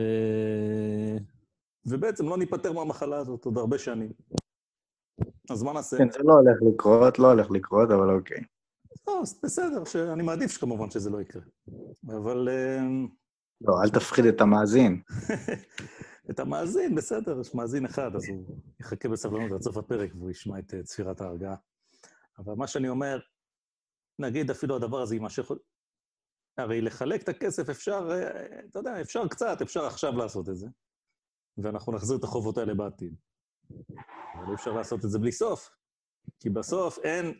[1.86, 4.11] ובעצם לא ניפטר מהמחלה הזאת עוד הרבה שנים.
[5.49, 5.97] אז מה נעשה?
[5.97, 8.43] כן, זה לא הולך לקרות, לא הולך לקרות, אבל אוקיי.
[9.07, 11.41] לא, בסדר, שאני מעדיף כמובן שזה לא יקרה.
[12.07, 12.49] אבל...
[12.49, 13.07] אמ,
[13.61, 15.01] לא, אל תפחיד את המאזין.
[16.31, 20.59] את המאזין, בסדר, יש מאזין אחד, אז הוא יחכה בסבלנות עד סוף הפרק והוא ישמע
[20.59, 21.55] את אה, צפירת ההרגעה.
[22.39, 23.19] אבל מה שאני אומר,
[24.19, 25.51] נגיד אפילו הדבר הזה יימשך...
[26.57, 30.67] הרי לחלק את הכסף אפשר, אה, אתה יודע, אפשר קצת, אפשר עכשיו לעשות את זה,
[31.57, 33.15] ואנחנו נחזיר את החובות האלה בעתיד.
[34.34, 35.70] אבל אי אפשר לעשות את זה בלי סוף,
[36.39, 37.39] כי בסוף אין,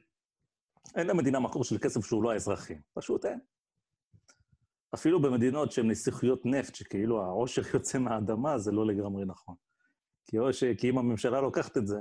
[0.96, 3.40] אין למדינה מקור של כסף שהוא לא האזרחים, פשוט אין.
[4.94, 9.56] אפילו במדינות שהן נסיכויות נפט, שכאילו העושר יוצא מהאדמה, זה לא לגמרי נכון.
[10.26, 10.64] כי, ש...
[10.64, 11.98] כי אם הממשלה לוקחת את זה,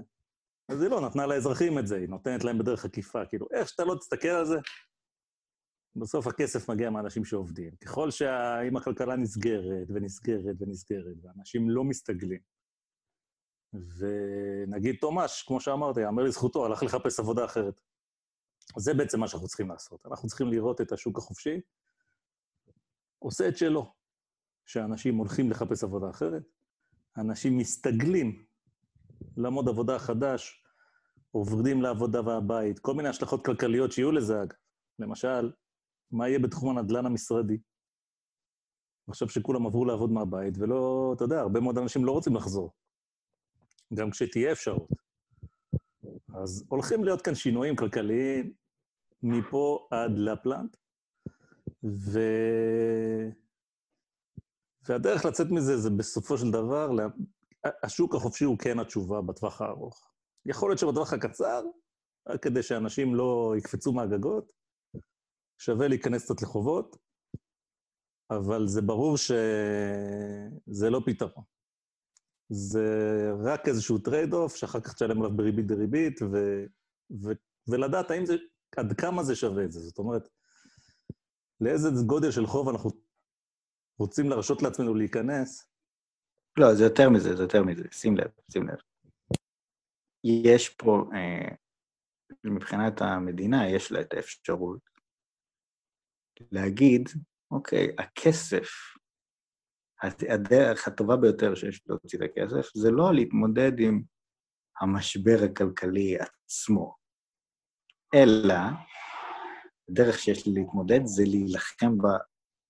[0.68, 3.26] אז היא לא נתנה לאזרחים את זה, היא נותנת להם בדרך עקיפה.
[3.26, 4.56] כאילו, איך שאתה לא תסתכל על זה,
[5.96, 7.76] בסוף הכסף מגיע מאנשים שעובדים.
[7.76, 12.40] ככל שאם הכלכלה נסגרת ונסגרת ונסגרת, ואנשים לא מסתגלים,
[13.98, 17.80] ונגיד תומש, כמו שאמרתי, יאמר לזכותו, הלך לחפש עבודה אחרת.
[18.76, 20.06] זה בעצם מה שאנחנו צריכים לעשות.
[20.06, 21.60] אנחנו צריכים לראות את השוק החופשי,
[23.18, 23.92] עושה את שלו,
[24.66, 26.42] שאנשים הולכים לחפש עבודה אחרת,
[27.18, 28.44] אנשים מסתגלים
[29.36, 30.64] לעמוד עבודה חדש,
[31.30, 34.56] עובדים לעבודה והבית, כל מיני השלכות כלכליות שיהיו לזה, אגב.
[34.98, 35.52] למשל,
[36.10, 37.58] מה יהיה בתחום הנדל"ן המשרדי?
[39.08, 42.72] עכשיו שכולם עברו לעבוד מהבית, ולא, אתה יודע, הרבה מאוד אנשים לא רוצים לחזור,
[43.94, 44.88] גם כשתהיה אפשרות.
[46.42, 48.52] אז הולכים להיות כאן שינויים כלכליים
[49.22, 50.76] מפה עד לפלנט,
[51.84, 52.20] ו...
[54.88, 56.90] והדרך לצאת מזה זה בסופו של דבר,
[57.82, 60.10] השוק החופשי הוא כן התשובה בטווח הארוך.
[60.46, 61.62] יכול להיות שבטווח הקצר,
[62.28, 64.52] רק כדי שאנשים לא יקפצו מהגגות,
[65.58, 66.96] שווה להיכנס קצת לחובות,
[68.30, 71.55] אבל זה ברור שזה לא פתרון.
[72.48, 72.88] זה
[73.44, 76.64] רק איזשהו trade-off, שאחר כך תשלם עליו בריבית דריבית, ו...
[77.22, 77.32] ו...
[77.68, 78.34] ולדעת האם זה,
[78.76, 79.80] עד כמה זה שווה את זה.
[79.80, 80.28] זאת אומרת,
[81.60, 82.90] לאיזה גודל של חוב אנחנו
[83.98, 85.68] רוצים להרשות לעצמנו להיכנס?
[86.58, 87.84] לא, זה יותר מזה, זה יותר מזה.
[87.92, 88.78] שים לב, שים לב.
[90.24, 91.54] יש פה, אה,
[92.44, 94.80] מבחינת המדינה, יש לה את האפשרות
[96.50, 97.08] להגיד,
[97.50, 98.68] אוקיי, הכסף,
[100.02, 104.02] הדרך הטובה ביותר שיש להוציא את הכסף, זה לא להתמודד עם
[104.80, 106.96] המשבר הכלכלי עצמו,
[108.14, 108.54] אלא
[109.90, 111.92] הדרך שיש לי להתמודד זה להילחם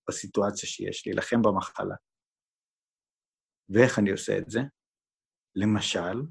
[0.09, 1.95] בסיטואציה שיש, להילחם במחלה.
[3.69, 4.59] ואיך אני עושה את זה?
[5.55, 6.21] למשל,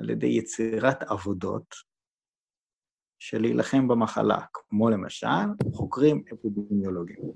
[0.00, 1.74] על ידי יצירת עבודות
[3.18, 5.26] של להילחם במחלה, כמו למשל
[5.74, 7.32] חוקרים אפידמיולוגיים,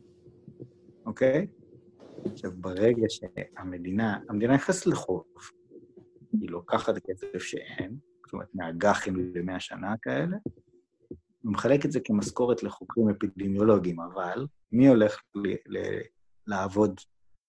[1.07, 1.47] אוקיי?
[2.25, 5.25] עכשיו, ברגע שהמדינה, המדינה נכנסת לחוב,
[6.33, 10.37] היא לוקחת כסף שאין, זאת אומרת, מהאג"חים למאה שנה כאלה,
[11.43, 16.01] הוא מחלק את זה כמשכורת לחוקרים אפידמיולוגיים, אבל מי הולך ל- ל-
[16.47, 17.01] לעבוד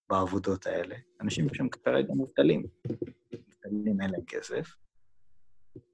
[0.09, 0.95] בעבודות האלה?
[1.21, 2.63] אנשים שהם כרגע מובטלים.
[3.33, 4.75] מובטלים אין להם כסף,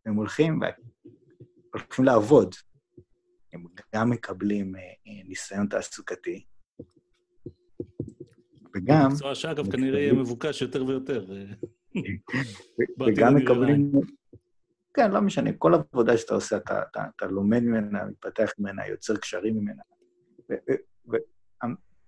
[0.05, 0.59] הם הולכים,
[1.73, 2.55] הולכים לעבוד.
[3.53, 3.65] הם
[3.95, 4.81] גם מקבלים אה,
[5.25, 6.45] ניסיון תעסוקתי,
[8.75, 9.11] וגם...
[9.11, 11.25] מקצוע שאגב כנראה יהיה מבוקש יותר ויותר.
[11.31, 11.45] אה,
[12.99, 13.91] וגם מקבלים...
[14.93, 19.17] כן, לא משנה, כל עבודה שאתה עושה, אתה, אתה, אתה לומד ממנה, מתפתח ממנה, יוצר
[19.17, 19.83] קשרים ממנה.
[20.49, 20.73] ו, ו,
[21.11, 21.17] ו,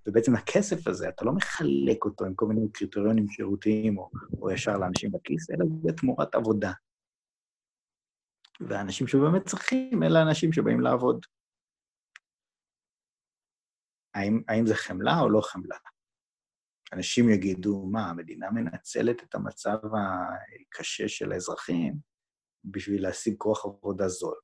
[0.08, 4.10] ובעצם הכסף הזה, אתה לא מחלק אותו עם כל מיני קריטריונים שירותיים או,
[4.42, 6.72] או ישר לאנשים בכיס, אלא זה תמורת עבודה.
[8.60, 11.26] והאנשים שבאמת צריכים, אלה האנשים שבאים לעבוד.
[14.14, 15.78] האם, האם זה חמלה או לא חמלה?
[16.94, 22.16] אנשים יגידו, מה, המדינה מנצלת את המצב הקשה של האזרחים?
[22.66, 24.36] בשביל להשיג כוח עבודה זול.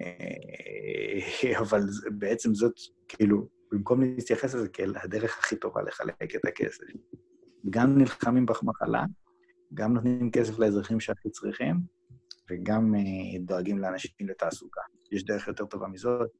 [0.00, 1.80] אה, אבל
[2.18, 2.74] בעצם זאת,
[3.08, 6.84] כאילו, במקום להתייחס לזה כאל הדרך הכי טובה לחלק את הכסף.
[7.70, 9.04] גם נלחמים במחלה,
[9.74, 11.76] גם נותנים כסף לאזרחים שהכי צריכים,
[12.50, 13.00] וגם אה,
[13.40, 14.80] דואגים לאנשים לתעסוקה.
[15.12, 16.30] יש דרך יותר טובה מזאת?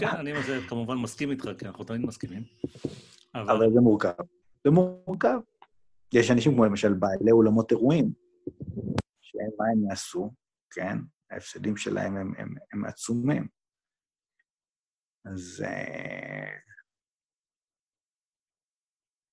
[0.00, 0.32] כן, אני
[0.68, 2.42] כמובן מסכים איתך, כי אנחנו תמיד מסכימים.
[3.34, 4.12] אבל אבל זה מורכב.
[4.64, 5.38] זה מורכב.
[6.14, 8.12] יש אנשים כמו למשל בעלי אולמות אירועים,
[9.20, 10.32] שהם, מה הם יעשו,
[10.70, 10.98] כן?
[11.30, 13.48] ההפסדים שלהם הם, הם, הם עצומים.
[15.24, 16.48] אז אה,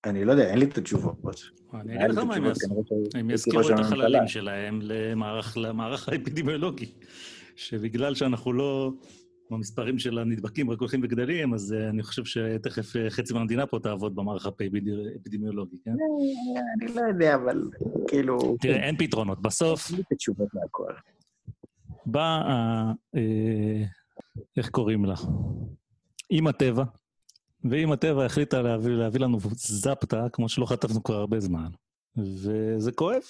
[0.05, 1.41] אני לא יודע, אין לי את התשובות.
[1.73, 2.67] אני אגיד לך מה הם יעשו.
[2.85, 3.79] שהייתי הם יזכירו את.
[3.79, 4.79] החללים שלהם
[5.55, 6.93] למערך האפידמיולוגי,
[7.55, 8.91] שבגלל שאנחנו לא
[9.49, 13.79] במספרים של הנדבקים רק הולכים וגדלים, אז אה, אני חושב שתכף אה, חצי מהמדינה פה
[13.79, 15.91] תעבוד במערך האפידמיולוגי, כן?
[16.81, 17.61] אני לא יודע, אבל
[18.07, 18.57] כאילו...
[18.61, 19.41] תראה, אין פתרונות.
[19.41, 20.93] בסוף אין לי את התשובות להכל.
[22.05, 23.83] בא, ה- אה,
[24.57, 25.15] איך קוראים לה?
[26.31, 26.83] אימא טבע,
[27.69, 31.69] ואימא טבע החליטה להביא, להביא לנו זפטה, כמו שלא חטפנו כבר הרבה זמן.
[32.17, 33.21] וזה כואב.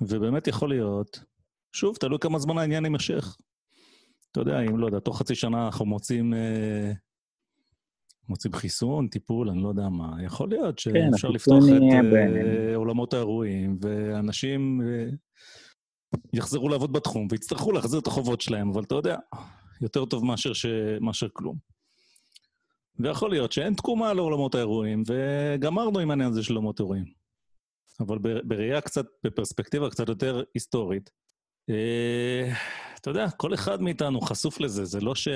[0.00, 1.24] ובאמת יכול להיות,
[1.72, 3.36] שוב, תלוי כמה זמן העניין יימשך.
[4.32, 6.92] אתה יודע, אם לא יודע, תוך חצי שנה אנחנו מוצאים, אה,
[8.28, 10.24] מוצאים חיסון, טיפול, אני לא יודע מה.
[10.24, 15.08] יכול להיות שאפשר החיסון לפתוח את אה, עולמות האירועים, ואנשים אה,
[16.32, 19.16] יחזרו לעבוד בתחום ויצטרכו להחזיר את החובות שלהם, אבל אתה יודע,
[19.80, 20.66] יותר טוב מאשר, ש...
[21.00, 21.56] מאשר כלום.
[22.98, 27.04] ויכול להיות שאין תקומה לעולמות האירועים, וגמרנו עם העניין הזה של עולמות אירועים.
[28.00, 31.10] אבל בראייה קצת, בפרספקטיבה קצת יותר היסטורית,
[31.70, 32.52] אה,
[33.02, 35.28] אתה יודע, כל אחד מאיתנו חשוף לזה, זה לא ש...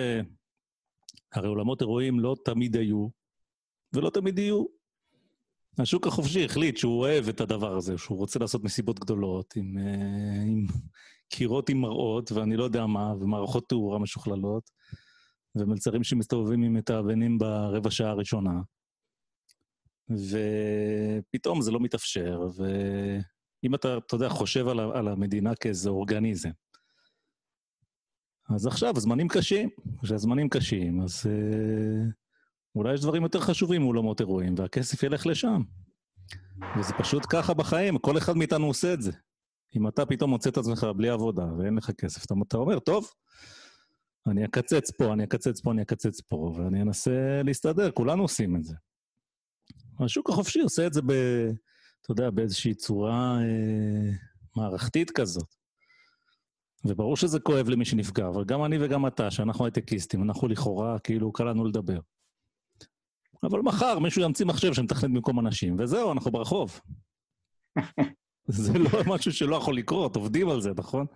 [1.33, 3.09] הרי עולמות אירועים לא תמיד היו,
[3.93, 4.65] ולא תמיד יהיו.
[5.79, 10.43] השוק החופשי החליט שהוא אוהב את הדבר הזה, שהוא רוצה לעשות מסיבות גדולות עם, אה,
[10.43, 10.67] עם
[11.29, 14.71] קירות עם מראות, ואני לא יודע מה, ומערכות תאורה משוכללות,
[15.55, 18.61] ומלצרים שמסתובבים עם מתאבנים ברבע שעה הראשונה.
[20.11, 26.51] ופתאום זה לא מתאפשר, ואם אתה, אתה יודע, חושב על, על המדינה כאיזה אורגניזם,
[28.55, 29.69] אז עכשיו הזמנים קשים.
[30.03, 32.05] כשהזמנים קשים, אז אה,
[32.75, 35.63] אולי יש דברים יותר חשובים מאולמות אירועים, והכסף ילך לשם.
[36.79, 39.13] וזה פשוט ככה בחיים, כל אחד מאיתנו עושה את זה.
[39.77, 43.11] אם אתה פתאום מוצא את עצמך בלי עבודה ואין לך כסף, אתה, אתה אומר, טוב,
[44.27, 48.65] אני אקצץ פה, אני אקצץ פה, אני אקצץ פה, ואני אנסה להסתדר, כולנו עושים את
[48.65, 48.75] זה.
[50.01, 51.13] השוק החופשי עושה את זה ב...
[52.01, 54.13] אתה יודע, באיזושהי צורה אה,
[54.57, 55.56] מערכתית כזאת.
[56.89, 61.33] וברור שזה כואב למי שנפגע, אבל גם אני וגם אתה, שאנחנו הייטקיסטים, אנחנו לכאורה, כאילו,
[61.33, 61.99] קל לנו לדבר.
[63.43, 66.81] אבל מחר מישהו ימציא מחשב שמתכנת במקום אנשים, וזהו, אנחנו ברחוב.
[68.47, 71.07] זה לא משהו שלא יכול לקרות, עובדים על זה, נכון?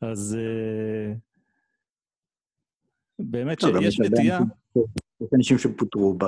[0.00, 1.14] אז אה,
[3.18, 4.38] באמת לא, שיש נטייה...
[5.20, 6.18] יש אנשים שפוטרו,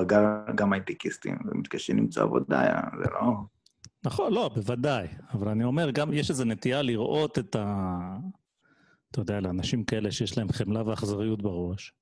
[0.55, 3.54] גם הייטקיסטים, ומתקשים למצוא עבודה, זה לא...
[4.05, 5.07] נכון, לא, בוודאי.
[5.33, 8.17] אבל אני אומר, גם יש איזו נטייה לראות את ה...
[9.11, 11.93] אתה יודע, לאנשים כאלה שיש להם חמלה ואכזריות בראש.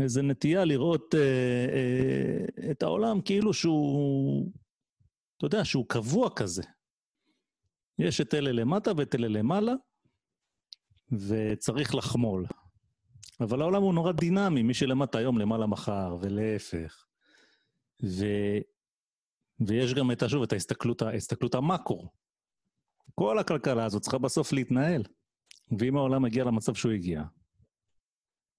[0.00, 1.20] איזו נטייה לראות אה,
[1.72, 4.52] אה, את העולם כאילו שהוא,
[5.36, 6.62] אתה יודע, שהוא קבוע כזה.
[7.98, 9.72] יש את אלה למטה ואת אלה למעלה,
[11.12, 12.46] וצריך לחמול.
[13.40, 17.04] אבל העולם הוא נורא דינמי, מי שלמטה היום למעלה מחר, ולהפך.
[18.04, 18.24] ו...
[19.66, 22.08] ויש גם את, שוב, את ההסתכלות, ההסתכלות המקרו.
[23.14, 25.02] כל הכלכלה הזאת צריכה בסוף להתנהל.
[25.78, 27.22] ואם העולם מגיע למצב שהוא הגיע,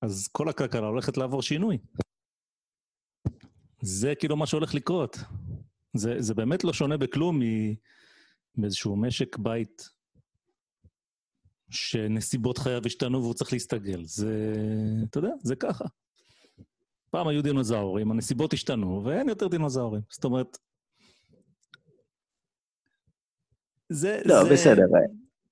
[0.01, 1.77] אז כל הכלכלה הולכת לעבור שינוי.
[3.81, 5.17] זה כאילו מה שהולך לקרות.
[5.93, 7.39] זה, זה באמת לא שונה בכלום
[8.57, 9.89] מאיזשהו משק בית
[11.69, 14.03] שנסיבות חייו השתנו והוא צריך להסתגל.
[14.05, 14.53] זה,
[15.09, 15.85] אתה יודע, זה ככה.
[17.09, 20.01] פעם היו דינוזאורים, הנסיבות השתנו, ואין יותר דינוזאורים.
[20.09, 20.57] זאת אומרת,
[23.91, 24.21] זה...
[24.25, 24.49] לא, זה...
[24.53, 24.85] בסדר,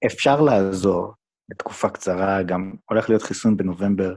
[0.06, 1.14] אפשר לעזור
[1.50, 4.16] לתקופה קצרה, גם הולך להיות חיסון בנובמבר.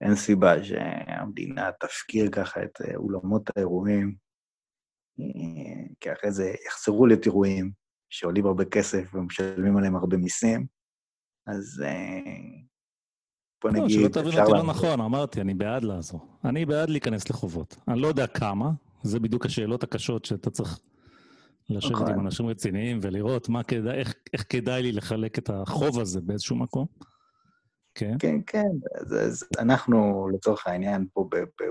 [0.00, 4.14] אין סיבה שהמדינה תפקיר ככה את אה, אולמות האירועים,
[5.20, 7.72] אה, כי אחרי זה יחזרו להיות אירועים
[8.10, 10.66] שעולים הרבה כסף ומשלמים עליהם הרבה מיסים,
[11.46, 12.62] אז אה,
[13.62, 14.62] בוא לא, נגיד, שלא תבין אותי לא.
[14.62, 16.20] נכון, אמרתי, אני בעד לעזור.
[16.44, 17.76] אני בעד להיכנס לחובות.
[17.88, 18.70] אני לא יודע כמה,
[19.02, 20.80] זה בדיוק השאלות הקשות שאתה צריך
[21.70, 22.12] לשבת נכון.
[22.12, 26.56] עם אנשים רציניים ולראות מה כדאי, איך, איך כדאי לי לחלק את החוב הזה באיזשהו
[26.56, 26.86] מקום.
[27.94, 28.16] כן?
[28.18, 31.28] כן, כן, אז, אז אנחנו לצורך העניין פה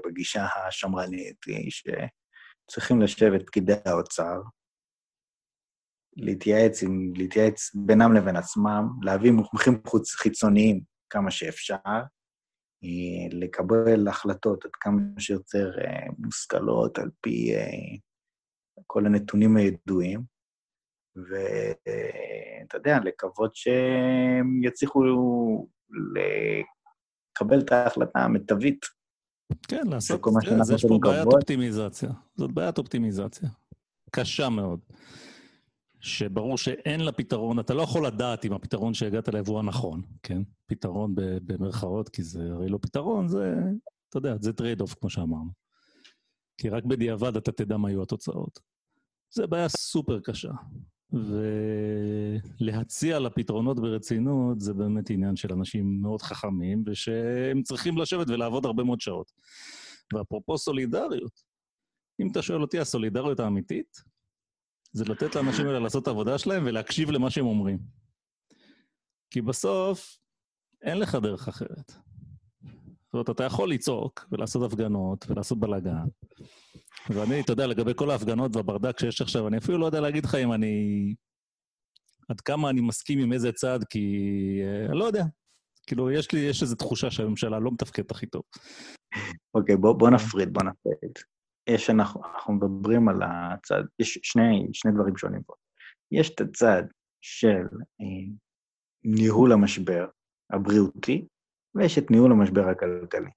[0.07, 4.41] בגישה השמרנית, היא שצריכים לשבת פקידי האוצר,
[6.17, 9.81] להתייעץ, עם, להתייעץ בינם לבין עצמם, להביא מומחים
[10.15, 11.75] חיצוניים כמה שאפשר,
[12.83, 17.97] אה, לקבל החלטות עד כמה שיותר אה, מושכלות על פי אה,
[18.91, 20.23] כל הנתונים הידועים,
[21.15, 25.03] ואתה יודע, לקוות שהם יצליחו
[26.15, 28.85] לקבל את ההחלטה המיטבית.
[29.67, 31.33] כן, לעשות, אז שאנחנו יש פה בעיית לקוות.
[31.33, 32.09] אופטימיזציה.
[32.35, 33.49] זאת בעיית אופטימיזציה.
[34.11, 34.79] קשה מאוד.
[35.99, 40.41] שברור שאין לה פתרון, אתה לא יכול לדעת אם הפתרון שהגעת אליו הוא הנכון, כן?
[40.65, 43.55] פתרון במרכאות, כי זה הרי לא פתרון, זה,
[44.09, 45.49] אתה יודע, זה trade-off, כמו שאמרנו.
[46.57, 48.70] כי רק בדיעבד אתה תדע מה יהיו התוצאות.
[49.31, 50.51] זה בעיה סופר קשה.
[52.61, 58.65] ולהציע לה פתרונות ברצינות זה באמת עניין של אנשים מאוד חכמים, ושהם צריכים לשבת ולעבוד
[58.65, 59.31] הרבה מאוד שעות.
[60.13, 61.43] ואפרופו סולידריות,
[62.21, 64.03] אם אתה שואל אותי, הסולידריות האמיתית,
[64.93, 67.79] זה לתת לאנשים האלה לעשות את העבודה שלהם ולהקשיב למה שהם אומרים.
[69.29, 70.17] כי בסוף,
[70.81, 71.91] אין לך דרך אחרת.
[71.91, 76.05] זאת אומרת, אתה יכול לצעוק ולעשות הפגנות ולעשות בלאגן.
[77.09, 80.35] ואני, אתה יודע, לגבי כל ההפגנות והברדק שיש עכשיו, אני אפילו לא יודע להגיד לך
[80.35, 81.15] אם אני...
[82.29, 83.99] עד כמה אני מסכים עם איזה צד, כי...
[84.63, 85.23] אה, אני לא יודע.
[85.87, 88.43] כאילו, יש לי, יש איזו תחושה שהממשלה לא מתפקדת הכי טוב.
[89.53, 91.11] אוקיי, בוא, בוא נפריד, בוא נפריד.
[91.69, 95.53] יש, אנחנו, אנחנו מדברים על הצד, יש שני, שני דברים שונים פה.
[96.11, 96.83] יש את הצד
[97.21, 97.65] של
[98.01, 98.33] אה,
[99.03, 100.07] ניהול המשבר
[100.53, 101.27] הבריאותי,
[101.75, 103.29] ויש את ניהול המשבר הכלכלי.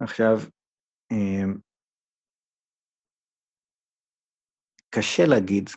[0.00, 0.59] עכשיו, אה,
[4.90, 5.70] קשה להגיד,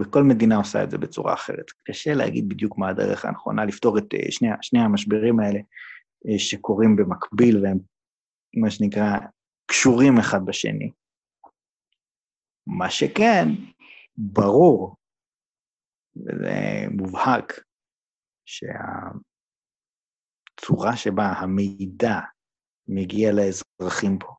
[0.00, 4.14] וכל מדינה עושה את זה בצורה אחרת, קשה להגיד בדיוק מה הדרך הנכונה לפתור את
[4.14, 5.58] אה, שני, שני המשברים האלה
[6.28, 7.78] אה, שקורים במקביל והם,
[8.56, 9.18] מה שנקרא,
[9.66, 10.92] קשורים אחד בשני.
[12.66, 13.48] מה שכן,
[14.16, 14.96] ברור,
[16.16, 17.52] וזה מובהק,
[18.46, 19.16] שהצורה
[20.96, 22.20] שבה המידע
[22.88, 24.34] מגיע לאזרחים פה,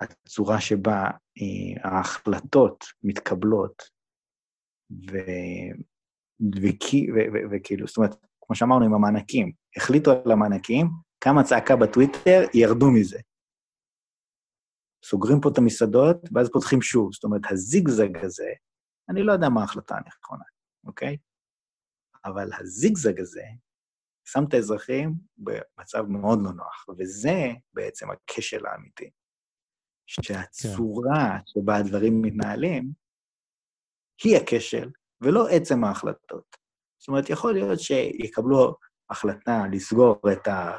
[0.00, 1.04] הצורה שבה
[1.38, 3.82] אה, ההחלטות מתקבלות,
[5.10, 5.16] ו...
[7.50, 10.86] וכאילו, זאת אומרת, כמו שאמרנו עם המענקים, החליטו על המענקים,
[11.20, 13.18] כמה צעקה בטוויטר, ירדו מזה.
[15.04, 17.12] סוגרים פה את המסעדות, ואז פותחים שוב.
[17.12, 18.50] זאת אומרת, הזיגזג הזה,
[19.08, 20.44] אני לא יודע מה ההחלטה הנכונה,
[20.86, 21.16] אוקיי?
[22.24, 23.44] אבל הזיגזג הזה
[24.32, 29.10] שם את האזרחים במצב מאוד לא נוח, וזה בעצם הכשל האמיתי.
[30.06, 32.92] שהצורה שבה הדברים מתנהלים
[34.24, 36.56] היא הכשל, ולא עצם ההחלטות.
[36.98, 38.76] זאת אומרת, יכול להיות שיקבלו
[39.10, 40.72] החלטה לסגור את ה...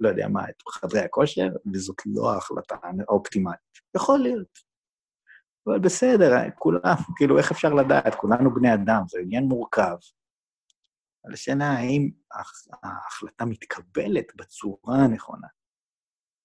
[0.00, 2.76] לא יודע מה, את חדרי הכושר, וזאת לא ההחלטה
[3.08, 3.58] האופטימלית.
[3.96, 4.58] יכול להיות.
[5.66, 8.14] אבל בסדר, כולם, כאילו, איך אפשר לדעת?
[8.14, 9.96] כולנו בני אדם, זה עניין מורכב.
[11.24, 15.46] אבל השאלה האם ההח- ההחלטה מתקבלת בצורה הנכונה?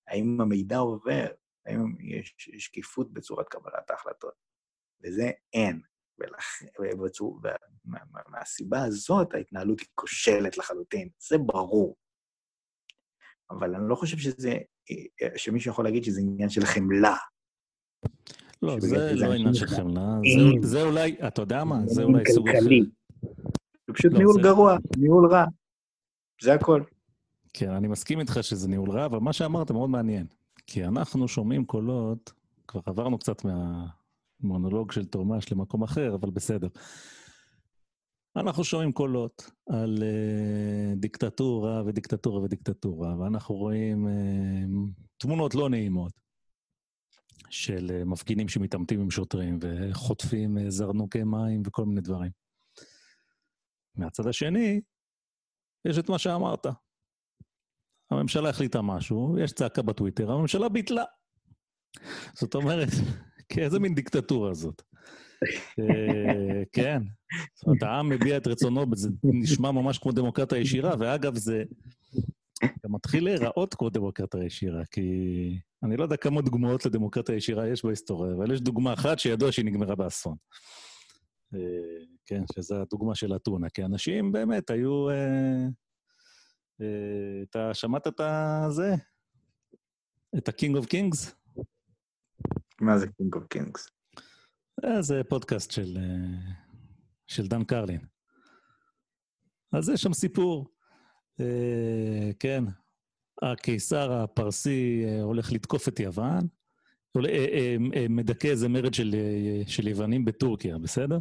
[0.08, 1.26] האם המידע עובר?
[1.66, 4.34] האם יש שקיפות בצורת קבלת ההחלטות?
[5.04, 5.82] וזה אין.
[6.22, 7.58] ולכ- ובצור- ומה-
[8.12, 11.96] מה- מהסיבה הזאת ההתנהלות היא כושלת לחלוטין, זה ברור.
[13.52, 14.58] אבל אני לא חושב שזה,
[15.38, 17.16] שמישהו יכול להגיד שזה עניין של חמלה.
[18.62, 20.02] לא, זה לא עניין של חמלה.
[20.62, 22.60] זה- אולי, אתה יודע מה, זה אולי סוג אחר.
[23.98, 25.46] פשוט לא, ניהול זה- גרוע, ניהול רע.
[26.42, 26.82] זה הכל.
[27.54, 30.28] כן, אני מסכים איתך שזה ניהול רע, אבל מה שאמרת מאוד מעניין.
[30.68, 32.34] כי אנחנו שומעים קולות,
[32.68, 36.68] כבר עברנו קצת מהמונולוג של תומש למקום אחר, אבל בסדר.
[38.36, 46.12] אנחנו שומעים קולות על uh, דיקטטורה ודיקטטורה ודיקטטורה, ואנחנו רואים uh, תמונות לא נעימות
[47.50, 52.32] של uh, מפגינים שמתעמתים עם שוטרים וחוטפים uh, זרנוקי מים וכל מיני דברים.
[53.98, 54.82] מהצד השני,
[55.86, 56.66] יש את מה שאמרת.
[58.12, 61.04] הממשלה החליטה משהו, יש צעקה בטוויטר, הממשלה ביטלה.
[62.34, 62.88] זאת אומרת,
[63.58, 64.82] איזה מין דיקטטורה זאת.
[65.80, 67.02] אה, כן,
[67.56, 71.64] זאת אומרת, העם מביע את רצונו, זה נשמע ממש כמו דמוקרטיה ישירה, ואגב, זה
[72.64, 75.02] גם מתחיל להיראות כמו דמוקרטיה ישירה, כי
[75.84, 79.66] אני לא יודע כמה דוגמאות לדמוקרטיה ישירה יש בהיסטוריה, אבל יש דוגמה אחת שידוע שהיא
[79.66, 80.36] נגמרה באסון.
[82.28, 85.10] כן, שזו הדוגמה של אתונה, כי אנשים באמת היו...
[85.10, 85.66] אה,
[86.82, 88.96] אה, אתה שמעת את הזה?
[90.38, 91.34] את ה-King of Kings?
[92.82, 93.92] מה זה King of Kings?
[94.86, 96.54] אה, זה פודקאסט של, אה,
[97.28, 98.02] של דן קרלין.
[99.74, 100.74] אז יש שם סיפור.
[101.40, 102.64] אה, כן,
[103.42, 106.48] הקיסר הפרסי אה, הולך לתקוף את יוון,
[107.26, 109.16] אה, אה, מדכא איזה מרד של,
[109.68, 111.20] של יוונים בטורקיה, בסדר?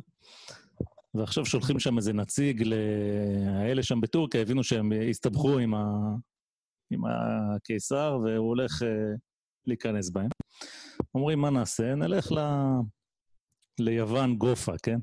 [1.18, 5.84] ועכשיו שולחים שם איזה נציג לאלה שם בטורקיה, הבינו שהם הסתבכו עם, ה...
[6.90, 8.86] עם הקיסר, והוא הולך uh,
[9.66, 10.28] להיכנס בהם.
[11.14, 11.94] אומרים, מה נעשה?
[11.94, 12.38] נלך ל...
[13.80, 14.98] ליוון גופה, כן?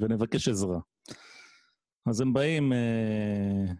[0.00, 0.78] ונבקש עזרה.
[2.10, 3.72] אז הם באים uh,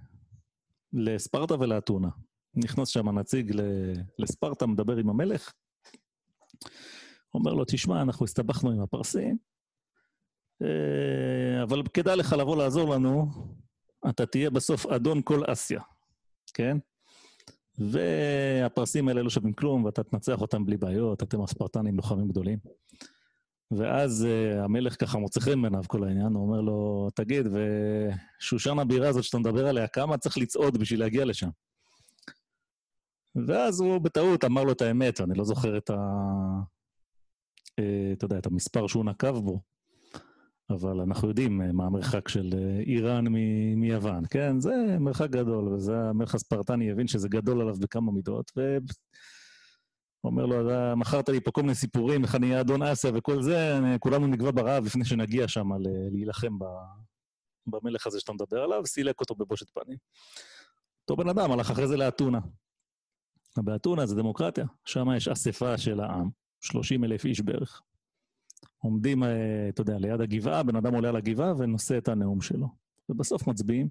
[0.92, 2.08] לספרטה ולאתונה.
[2.54, 3.52] נכנס שם הנציג
[4.18, 5.52] לספרטה, מדבר עם המלך,
[7.34, 9.55] אומר לו, תשמע, אנחנו הסתבכנו עם הפרסים, אה,
[11.62, 13.26] אבל כדאי לך לבוא לעזור לנו,
[14.08, 15.80] אתה תהיה בסוף אדון כל אסיה,
[16.54, 16.78] כן?
[17.78, 22.58] והפרסים האלה לא שווים כלום, ואתה תנצח אותם בלי בעיות, אתם הספרטנים לוחמים גדולים.
[23.70, 29.08] ואז uh, המלך ככה מוצא חן בעיניו כל העניין, הוא אומר לו, תגיד, ושושן הבירה
[29.08, 31.48] הזאת שאתה מדבר עליה, כמה צריך לצעוד בשביל להגיע לשם?
[33.46, 35.96] ואז הוא בטעות אמר לו את האמת, ואני לא זוכר את ה...
[37.78, 39.60] אה, אתה יודע, את המספר שהוא נקב בו,
[40.70, 43.24] אבל אנחנו יודעים אה, מה המרחק של אה, איראן
[43.76, 44.60] מיוון, כן?
[44.60, 48.78] זה מרחק גדול, וזה המלך הספרטני הבין שזה גדול עליו בכמה מידות, ו...
[50.24, 53.42] אומר לו, אתה מכרת לי פה כל מיני סיפורים, איך אני אהיה אדון אסיה וכל
[53.42, 55.68] זה, כולנו נגבה ברעב לפני שנגיע שם
[56.12, 56.58] להילחם
[57.66, 59.98] במלך הזה שאתה מדבר עליו, סילק אותו בבושת פנים.
[61.02, 62.40] אותו בן אדם הלך אחרי זה לאתונה.
[63.56, 66.30] באתונה זה דמוקרטיה, שם יש אספה של העם,
[66.60, 67.82] 30 אלף איש בערך.
[68.78, 72.66] עומדים, אה, אתה יודע, ליד הגבעה, בן אדם עולה על הגבעה ונושא את הנאום שלו.
[73.08, 73.88] ובסוף מצביעים.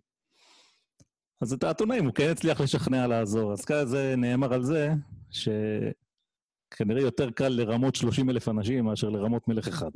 [1.42, 3.54] אז את האתונאים הוא כן הצליח לשכנע לעזור.
[3.54, 4.90] אז כזה נאמר על זה,
[5.32, 9.92] שכנראה יותר קל לרמות 30 אלף אנשים מאשר לרמות מלך אחד.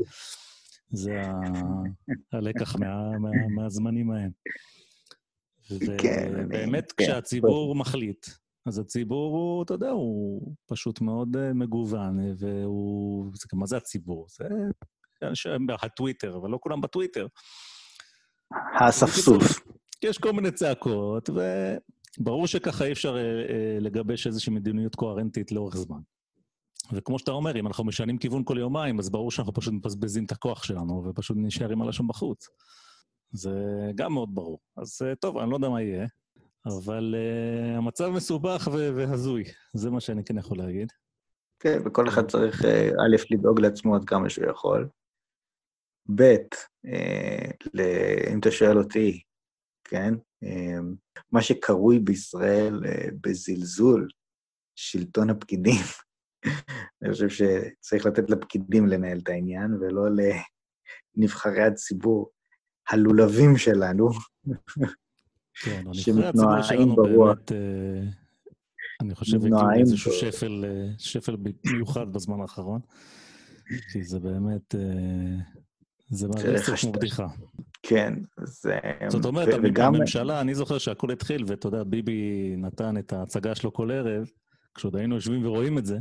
[0.91, 1.41] זה ה...
[2.33, 3.17] הלקח מה...
[3.19, 3.29] מה...
[3.55, 4.31] מהזמנים ההם.
[5.71, 8.27] ובאמת, כן, כשהציבור מחליט,
[8.69, 13.31] אז הציבור הוא, אתה יודע, הוא פשוט מאוד uh, מגוון, והוא...
[13.33, 14.27] זה, מה זה הציבור?
[14.29, 14.45] זה
[15.81, 17.27] הטוויטר, אבל לא כולם בטוויטר.
[18.79, 19.43] האספסוף.
[20.03, 21.29] יש כל מיני צעקות,
[22.19, 25.99] וברור שככה אי אפשר uh, לגבש איזושהי מדיניות קוהרנטית לאורך זמן.
[26.93, 30.31] וכמו שאתה אומר, אם אנחנו משנים כיוון כל יומיים, אז ברור שאנחנו פשוט מבזבזים את
[30.31, 32.47] הכוח שלנו, ופשוט נשארים על השם בחוץ.
[33.31, 33.51] זה
[33.95, 34.59] גם מאוד ברור.
[34.77, 36.07] אז טוב, אני לא יודע מה יהיה.
[36.65, 40.91] אבל uh, המצב מסובך והזוי, זה מה שאני כן יכול להגיד.
[41.59, 44.89] כן, וכל אחד צריך, uh, א', לדאוג לעצמו עד כמה שהוא יכול.
[46.15, 46.35] ב',
[48.33, 49.21] אם אתה שואל אותי,
[49.83, 50.13] כן,
[51.31, 52.79] מה שקרוי בישראל
[53.21, 54.07] בזלזול,
[54.75, 55.81] שלטון הפקידים,
[57.01, 60.05] אני חושב שצריך לתת לפקידים לנהל את העניין, ולא
[61.17, 62.31] לנבחרי הציבור
[62.89, 64.09] הלולבים שלנו.
[65.63, 67.57] כן, נבחרי הציבור שלנו באמת, אה,
[69.01, 72.81] אני חושב, הגיעו לאיזשהו שפל, אה, שפל מיוחד בזמן האחרון,
[73.91, 75.37] כי זה באמת, אה,
[76.09, 77.27] זה מערכת כמו בדיחה.
[77.83, 78.13] כן,
[78.43, 78.79] זה...
[79.07, 79.95] זאת אומרת, וגם...
[79.95, 84.27] הממשלה, אני זוכר שהכול התחיל, ואתה יודע, ביבי נתן את ההצגה שלו כל ערב,
[84.75, 85.97] כשעוד היינו יושבים ורואים את זה,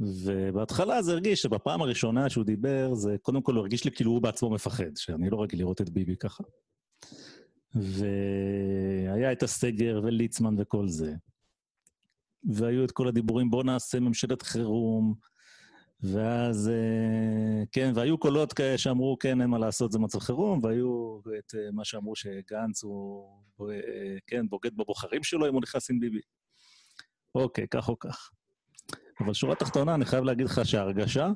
[0.00, 4.22] ובהתחלה זה הרגיש שבפעם הראשונה שהוא דיבר, זה קודם כל הוא הרגיש לי כאילו הוא
[4.22, 6.44] בעצמו מפחד, שאני לא רגיל לראות את ביבי ככה.
[7.74, 11.14] והיה את הסגר וליצמן וכל זה.
[12.44, 15.14] והיו את כל הדיבורים, בואו נעשה ממשלת חירום,
[16.02, 21.18] ואז, אה, כן, והיו קולות כאלה שאמרו, כן, אין מה לעשות, זה מצב חירום, והיו
[21.38, 23.28] את אה, מה שאמרו שגנץ הוא,
[23.70, 26.20] אה, כן, בוגד בבוחרים שלו אם הוא נכנס עם ביבי.
[27.34, 28.30] אוקיי, כך או כך.
[29.20, 31.30] אבל שורה תחתונה, אני חייב להגיד לך שההרגשה,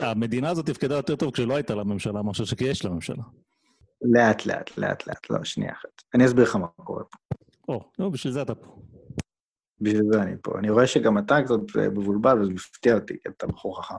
[0.00, 3.22] המדינה הזאת תפקדה יותר טוב כשלא הייתה לה ממשלה, מאשר שכי לה ממשלה.
[4.04, 6.02] לאט, לאט, לאט, לאט, לא, שנייה אחת.
[6.14, 7.18] אני אסביר לך מה קורה פה.
[7.68, 8.82] או, נו, בשביל זה אתה פה.
[9.80, 10.58] בשביל זה אני פה.
[10.58, 11.54] אני רואה שגם אתה קצת
[11.92, 13.94] מבולבל, וזה מפתיע אותי, כי אתה בחור חכם.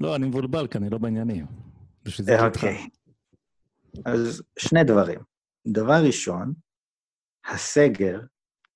[0.00, 1.46] לא, אני מבולבל, כי אני לא בעניינים.
[2.04, 2.88] בשביל זה אוקיי.
[4.04, 5.20] אז שני דברים.
[5.66, 6.54] דבר ראשון,
[7.46, 8.20] הסגר,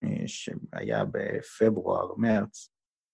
[0.04, 2.70] אה, שהיה בפברואר, מרץ,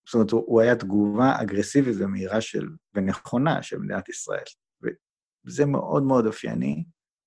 [0.06, 4.42] זאת אומרת, הוא היה תגובה אגרסיבית ומהירה של, ונכונה של מדינת ישראל.
[5.46, 6.84] וזה מאוד מאוד אופייני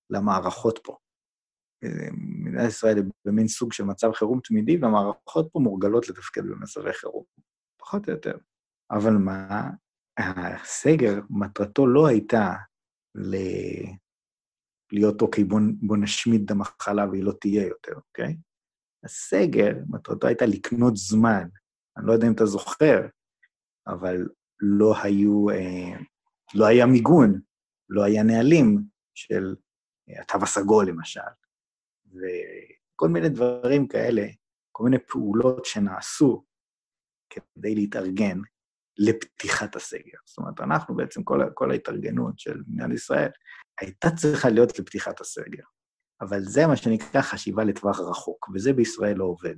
[0.09, 0.97] למערכות פה.
[2.43, 7.23] מדינת ישראל היא במין סוג של מצב חירום תמידי, והמערכות פה מורגלות לתפקד במצבי חירום,
[7.79, 8.37] פחות או יותר.
[8.91, 9.69] אבל מה,
[10.17, 12.53] הסגר, מטרתו לא הייתה
[13.15, 13.35] ל...
[14.91, 18.37] להיות, אוקיי, בוא, בוא נשמיד את המחלה והיא לא תהיה יותר, אוקיי?
[19.03, 21.47] הסגר, מטרתו הייתה לקנות זמן.
[21.97, 23.07] אני לא יודע אם אתה זוכר,
[23.87, 24.27] אבל
[24.59, 25.99] לא היו, אה,
[26.55, 27.41] לא היה מיגון,
[27.89, 28.83] לא היה נהלים
[29.15, 29.55] של
[30.09, 31.19] התו הסגול למשל,
[32.05, 34.23] וכל מיני דברים כאלה,
[34.71, 36.45] כל מיני פעולות שנעשו
[37.29, 38.39] כדי להתארגן
[38.97, 40.17] לפתיחת הסגר.
[40.25, 43.31] זאת אומרת, אנחנו בעצם, כל, כל ההתארגנות של מדינת ישראל
[43.81, 45.63] הייתה צריכה להיות לפתיחת הסגר.
[46.21, 49.55] אבל זה מה שנקרא חשיבה לטווח רחוק, וזה בישראל לא עובד.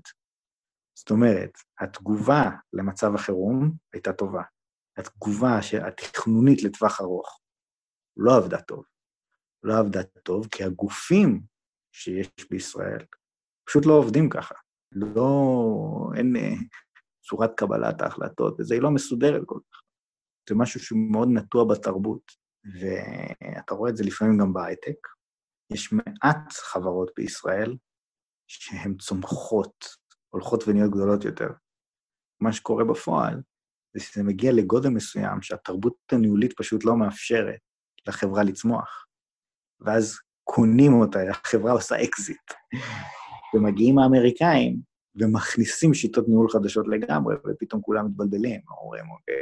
[0.98, 4.44] זאת אומרת, התגובה למצב החירום הייתה טובה.
[4.98, 7.42] התגובה התכנונית לטווח ארוך
[8.18, 8.84] לא עבדה טוב.
[9.64, 11.42] לא עבדה טוב כי הגופים
[11.92, 13.06] שיש בישראל
[13.68, 14.56] פשוט לא עובדים ככה.
[14.92, 16.54] לא, אין אה,
[17.22, 19.82] צורת קבלת ההחלטות, וזה לא מסודרת כל כך.
[20.50, 22.32] זה משהו שהוא מאוד נטוע בתרבות,
[22.80, 25.08] ואתה רואה את זה לפעמים גם בהייטק.
[25.74, 27.78] יש מעט חברות בישראל
[28.48, 29.86] שהן צומחות,
[30.30, 31.50] הולכות ונהיות גדולות יותר.
[32.42, 33.42] מה שקורה בפועל,
[33.94, 37.60] זה שזה מגיע לגודל מסוים שהתרבות הניהולית פשוט לא מאפשרת
[38.08, 39.06] לחברה לצמוח.
[39.82, 42.52] ואז קונים אותה, החברה עושה אקזיט.
[43.54, 44.80] ומגיעים האמריקאים
[45.16, 49.42] ומכניסים שיטות ניהול חדשות לגמרי, ופתאום כולם מתבלבלים, אומרים, אוקיי...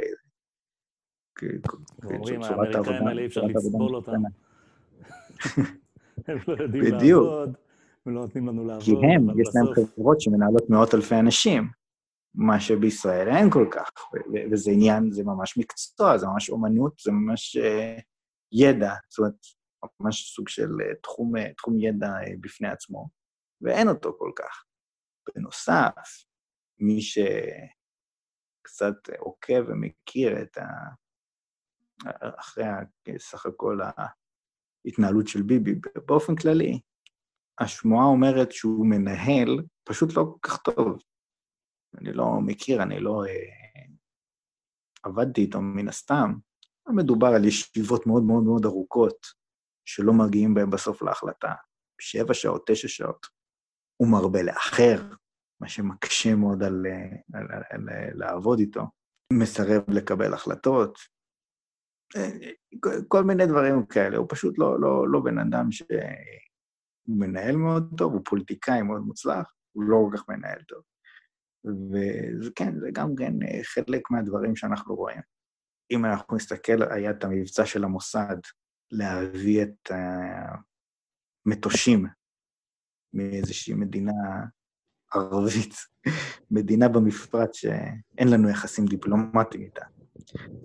[2.04, 4.12] אומרים, האמריקאים האלה אי אפשר לסבול אותם.
[6.28, 7.56] הם לא יודעים לעבוד,
[8.06, 11.68] הם לא נותנים לנו לעבוד, כי הם, יש להם חברות שמנהלות מאות אלפי אנשים,
[12.34, 13.90] מה שבישראל אין כל כך,
[14.50, 17.98] וזה עניין, זה ממש מקצוע, זה ממש אומנות, זה ממש אה,
[18.52, 19.34] ידע, זאת אומרת,
[20.00, 23.08] ממש סוג של אה, תחום, אה, תחום ידע בפני עצמו,
[23.60, 24.64] ואין אותו כל כך.
[25.34, 26.24] בנוסף,
[26.78, 30.64] מי שקצת עוקב ומכיר את ה...
[32.40, 32.64] אחרי
[33.18, 33.78] סך הכל
[34.84, 35.74] ההתנהלות של ביבי,
[36.06, 36.80] באופן כללי,
[37.60, 40.98] השמועה אומרת שהוא מנהל פשוט לא כל כך טוב.
[41.98, 43.82] אני לא מכיר, אני לא אה,
[45.02, 46.32] עבדתי איתו מן הסתם.
[46.88, 49.39] מדובר על ישיבות מאוד מאוד מאוד ארוכות,
[49.84, 51.54] שלא מגיעים בהן בסוף להחלטה.
[52.00, 53.26] שבע שעות, תשע שעות.
[53.96, 55.02] הוא מרבה לאחר,
[55.60, 56.86] מה שמקשה מאוד על,
[57.34, 58.82] על, על, על על לעבוד איתו.
[59.32, 60.98] מסרב לקבל החלטות.
[63.08, 64.16] כל מיני דברים כאלה.
[64.16, 69.84] הוא פשוט לא, לא, לא בן אדם שמנהל מאוד טוב, הוא פוליטיקאי מאוד מוצלח, הוא
[69.84, 70.82] לא כל כך מנהל טוב.
[72.42, 73.32] וכן, זה גם כן
[73.62, 75.20] חלק מהדברים שאנחנו רואים.
[75.90, 78.36] אם אנחנו נסתכל, היה את המבצע של המוסד
[78.90, 79.90] להביא את
[81.46, 82.06] המטושים
[83.12, 84.12] מאיזושהי מדינה
[85.14, 85.74] ערבית,
[86.50, 89.84] מדינה במפרט שאין לנו יחסים דיפלומטיים איתה.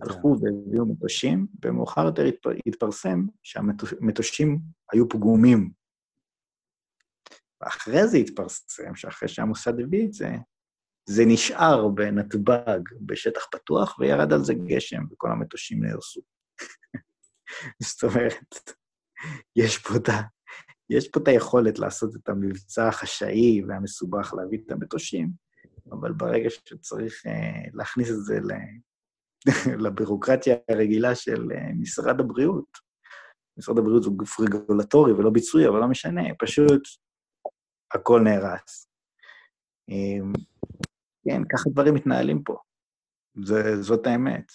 [0.02, 2.23] הלכו והביאו מטושים, ומאוחר יותר
[2.68, 4.60] התפרסם שהמטושים
[4.91, 5.72] היו פגומים.
[7.61, 10.35] ואחרי זה התפרסם, שאחרי שהמוסד הביא את זה,
[11.10, 16.22] זה נשאר בנתב"ג, בשטח פתוח, וירד על זה גשם, וכל המטושים נהרסו.
[17.90, 18.56] זאת אומרת,
[19.56, 20.22] יש פה את ה...
[20.90, 25.30] יש פה את היכולת לעשות את המבצע החשאי והמסובך להביא את המטושים,
[25.91, 28.40] אבל ברגע שצריך uh, להכניס את זה
[29.84, 32.77] לבירוקרטיה הרגילה של uh, משרד הבריאות,
[33.57, 36.82] משרד הבריאות הוא גוף רגולטורי ולא ביצועי, אבל לא משנה, פשוט
[37.94, 38.88] הכל נהרס.
[39.91, 40.40] Um,
[41.26, 42.57] כן, ככה דברים מתנהלים פה.
[43.44, 44.52] זה, זאת האמת.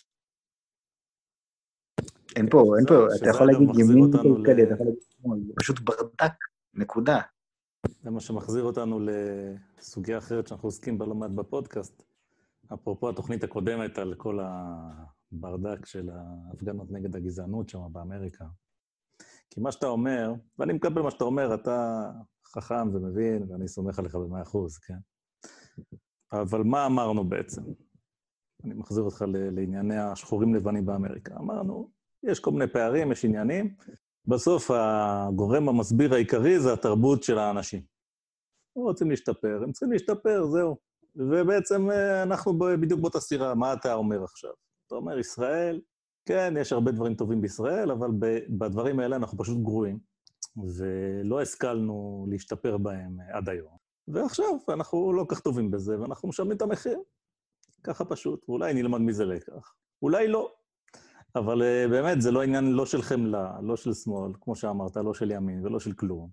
[2.36, 5.80] אין פה, אין פה, אתה יכול להגיד ימין כלכלי, אתה יכול להגיד שמאל, זה פשוט
[5.80, 6.32] ברדק,
[6.74, 7.20] נקודה.
[8.02, 12.02] זה מה שמחזיר אותנו לסוגיה אחרת שאנחנו עוסקים בה לא מעט בפודקאסט.
[12.74, 18.44] אפרופו התוכנית הקודמת על כל הברדק של ההפגנות נגד הגזענות שם באמריקה.
[19.50, 22.10] כי מה שאתה אומר, ואני מקבל מה שאתה אומר, אתה
[22.46, 24.98] חכם ומבין, ואני סומך עליך במאה אחוז, כן?
[26.32, 27.62] אבל מה אמרנו בעצם?
[28.64, 31.36] אני מחזיר אותך לענייני השחורים לבנים באמריקה.
[31.36, 31.90] אמרנו,
[32.22, 33.74] יש כל מיני פערים, יש עניינים.
[34.26, 37.82] בסוף הגורם המסביר העיקרי זה התרבות של האנשים.
[38.76, 40.76] הם רוצים להשתפר, הם צריכים להשתפר, זהו.
[41.16, 44.50] ובעצם אה, אנחנו בדיוק באותה סירה, מה אתה אומר עכשיו?
[44.86, 45.80] אתה אומר, ישראל,
[46.26, 48.10] כן, יש הרבה דברים טובים בישראל, אבל
[48.48, 49.98] בדברים האלה אנחנו פשוט גרועים,
[50.56, 53.76] ולא השכלנו להשתפר בהם עד היום.
[54.08, 56.98] ועכשיו אנחנו לא כך טובים בזה, ואנחנו משלמים את המחיר.
[57.84, 59.74] ככה פשוט, ואולי נלמד מזה לקח.
[60.02, 60.52] אולי לא.
[61.36, 65.14] אבל uh, באמת, זה לא עניין לא של חמלה, לא של שמאל, כמו שאמרת, לא
[65.14, 66.30] של ימין ולא של כלום,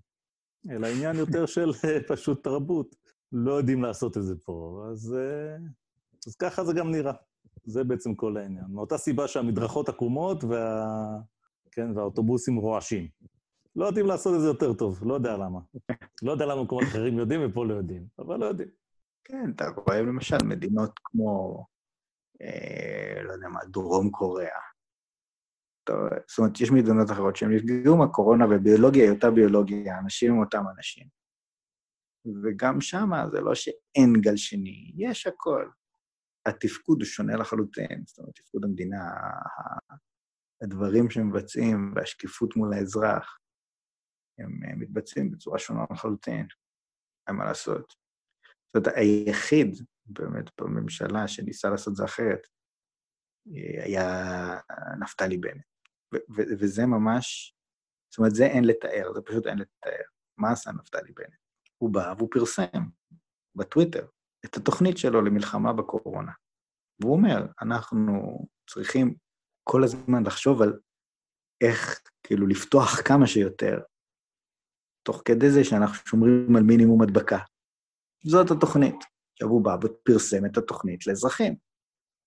[0.72, 2.96] אלא עניין יותר של uh, פשוט תרבות.
[3.32, 5.62] לא יודעים לעשות את זה פה, אז, uh,
[6.28, 7.14] אז ככה זה גם נראה.
[7.66, 8.66] זה בעצם כל העניין.
[8.70, 10.86] מאותה סיבה שהמדרכות עקומות וה...
[11.72, 13.08] כן, והאוטובוסים רועשים.
[13.76, 15.60] לא יודעים לעשות את זה יותר טוב, לא יודע למה.
[16.24, 18.70] לא יודע למה מקומות אחרים יודעים ופה לא יודעים, אבל לא יודעים.
[19.24, 21.66] כן, אתה רואה למשל מדינות כמו,
[22.42, 24.60] אה, לא יודע מה, דרום קוריאה.
[26.28, 30.64] זאת אומרת, יש מדינות אחרות שהן נפגעו מהקורונה, וביולוגיה היא אותה ביולוגיה, אנשים הם אותם
[30.78, 31.08] אנשים.
[32.44, 35.70] וגם שם זה לא שאין גל שני, יש הכל.
[36.48, 38.04] התפקוד הוא שונה לחלוטין.
[38.06, 39.04] זאת אומרת, תפקוד המדינה,
[40.62, 43.40] הדברים שמבצעים והשקיפות מול האזרח,
[44.40, 46.48] הם אה, מתבצעים בצורה שונה לחלוטין,
[47.28, 47.94] אין מה לעשות.
[48.68, 52.48] זאת אומרת, היחיד באמת בממשלה שניסה לעשות זה אחרת,
[53.48, 54.06] אה, היה
[55.00, 55.77] נפתלי בנט.
[56.14, 57.56] ו- ו- וזה ממש,
[58.12, 60.04] זאת אומרת, זה אין לתאר, זה פשוט אין לתאר.
[60.38, 61.38] מה עשה נפתלי בנט?
[61.78, 62.90] הוא בא והוא פרסם
[63.56, 64.08] בטוויטר
[64.46, 66.32] את התוכנית שלו למלחמה בקורונה.
[67.02, 68.40] והוא אומר, אנחנו
[68.70, 69.16] צריכים
[69.64, 70.80] כל הזמן לחשוב על
[71.64, 73.80] איך כאילו לפתוח כמה שיותר,
[75.04, 77.40] תוך כדי זה שאנחנו שומרים על מינימום הדבקה.
[78.24, 78.96] זאת התוכנית.
[79.34, 81.56] עכשיו הוא בא ופרסם את התוכנית לאזרחים.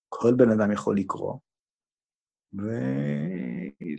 [0.09, 1.39] כל בן אדם יכול לקרוא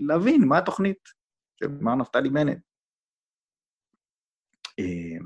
[0.05, 1.09] ולהבין מה התוכנית
[1.57, 2.59] של מר נפתלי בנט.
[4.79, 5.25] אה,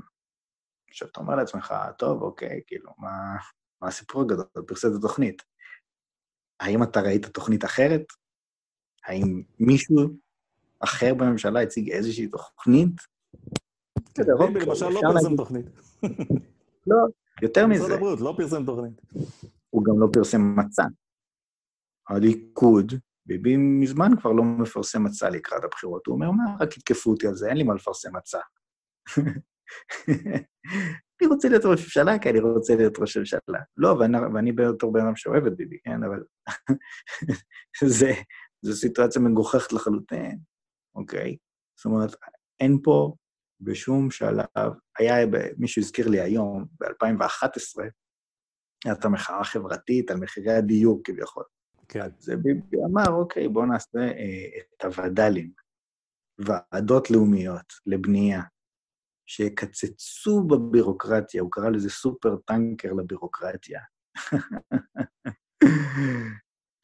[0.89, 3.35] עכשיו, אתה אומר לעצמך, טוב, אוקיי, כאילו, מה,
[3.81, 4.45] מה הסיפור הגדול?
[4.67, 5.43] פרסם את התוכנית.
[6.59, 8.05] האם אתה ראית תוכנית אחרת?
[9.05, 9.97] האם מישהו
[10.79, 12.91] אחר בממשלה הציג איזושהי תוכנית?
[14.17, 15.65] ביבי אוקיי, למשל לא פרסם תוכנית.
[16.87, 16.97] לא,
[17.41, 19.01] יותר מזה, משרד הבריאות לא פרסם תוכנית.
[19.69, 20.83] הוא גם לא פרסם מצע.
[22.09, 22.93] הליכוד,
[23.27, 26.07] ביבי מזמן כבר לא מפרסם מצע לקראת הבחירות.
[26.07, 28.39] הוא אומר, מה, רק יתקפו אותי על זה, אין לי מה לפרסם מצע.
[31.21, 33.39] אני רוצה להיות ראש ממשלה כי אני רוצה להיות ראש ממשלה.
[33.77, 36.23] לא, ואני, ואני בתור בן אדם שאוהב את ביבי, כן, אבל
[37.99, 38.11] זה,
[38.61, 40.39] זו סיטואציה מגוחכת לחלוטין,
[40.95, 41.37] אוקיי?
[41.79, 42.15] זאת אומרת,
[42.59, 43.13] אין פה
[43.61, 44.45] בשום שלב,
[44.99, 45.15] היה,
[45.57, 47.83] מישהו הזכיר לי היום, ב-2011,
[48.85, 51.43] הייתה המחאה החברתית על מחירי הדיור כביכול.
[51.89, 52.09] כן.
[52.19, 55.51] זה ביבי אמר, אוקיי, בואו נעשה אה, את הווד"לים,
[56.39, 58.41] ועדות לאומיות לבנייה,
[59.25, 63.81] שיקצצו בבירוקרטיה, הוא קרא לזה סופר טנקר לבירוקרטיה.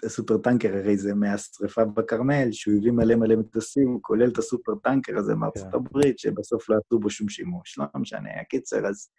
[0.06, 5.18] הסופר טנקר הרי זה מהשרפה בכרמל, שהוא הביא מלא מלא מטוסים, כולל את הסופר טנקר
[5.18, 5.78] הזה מארצות כן.
[5.78, 8.30] הברית, שבסוף לא עשו בו שום שימוש, לא משנה.
[8.42, 9.10] הקיצר, אז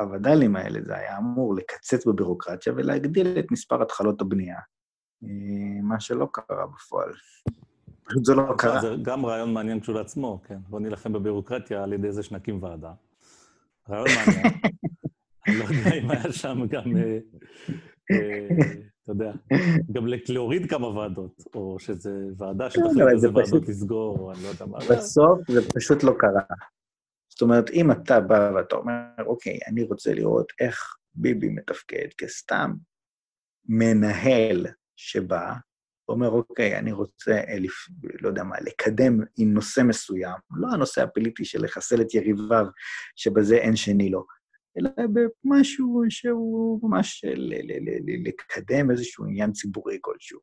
[0.00, 4.58] הווד"לים האלה, זה היה אמור לקצץ בבירוקרטיה ולהגדיל את מספר התחלות הבנייה,
[5.82, 7.12] מה שלא קרה בפועל.
[8.04, 8.80] פשוט זה לא קרה.
[8.80, 10.58] זה גם רעיון מעניין כשלעצמו, כן.
[10.68, 12.92] בוא נילחם בבירוקרטיה על ידי זה שנקים ועדה.
[13.90, 14.52] רעיון מעניין.
[15.48, 17.18] אני לא יודע אם היה שם גם, אה,
[18.10, 18.48] אה,
[19.02, 19.32] אתה יודע,
[19.92, 24.42] גם להוריד כמה ועדות, או שזה ועדה אבל שתחליט איזה זה ועדות לסגור, או אני
[24.42, 24.78] לא יודע מה.
[24.90, 26.56] בסוף זה פשוט לא קרה.
[27.28, 32.72] זאת אומרת, אם אתה בא ואתה אומר, אוקיי, אני רוצה לראות איך ביבי מתפקד כסתם
[33.68, 35.52] מנהל שבא,
[36.08, 37.88] ואומר, אוקיי, אני רוצה, אה, לפ-
[38.22, 42.66] לא יודע מה, לקדם עם נושא מסוים, לא הנושא הפוליטי של לחסל את יריביו,
[43.16, 44.24] שבזה אין שני לו,
[44.78, 50.40] אלא במשהו שהוא ממש ל- ל- ל- ל- לקדם איזשהו עניין ציבורי כלשהו,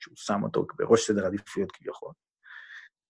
[0.00, 2.12] שהוא שם אותו בראש סדר העדיפויות כביכול.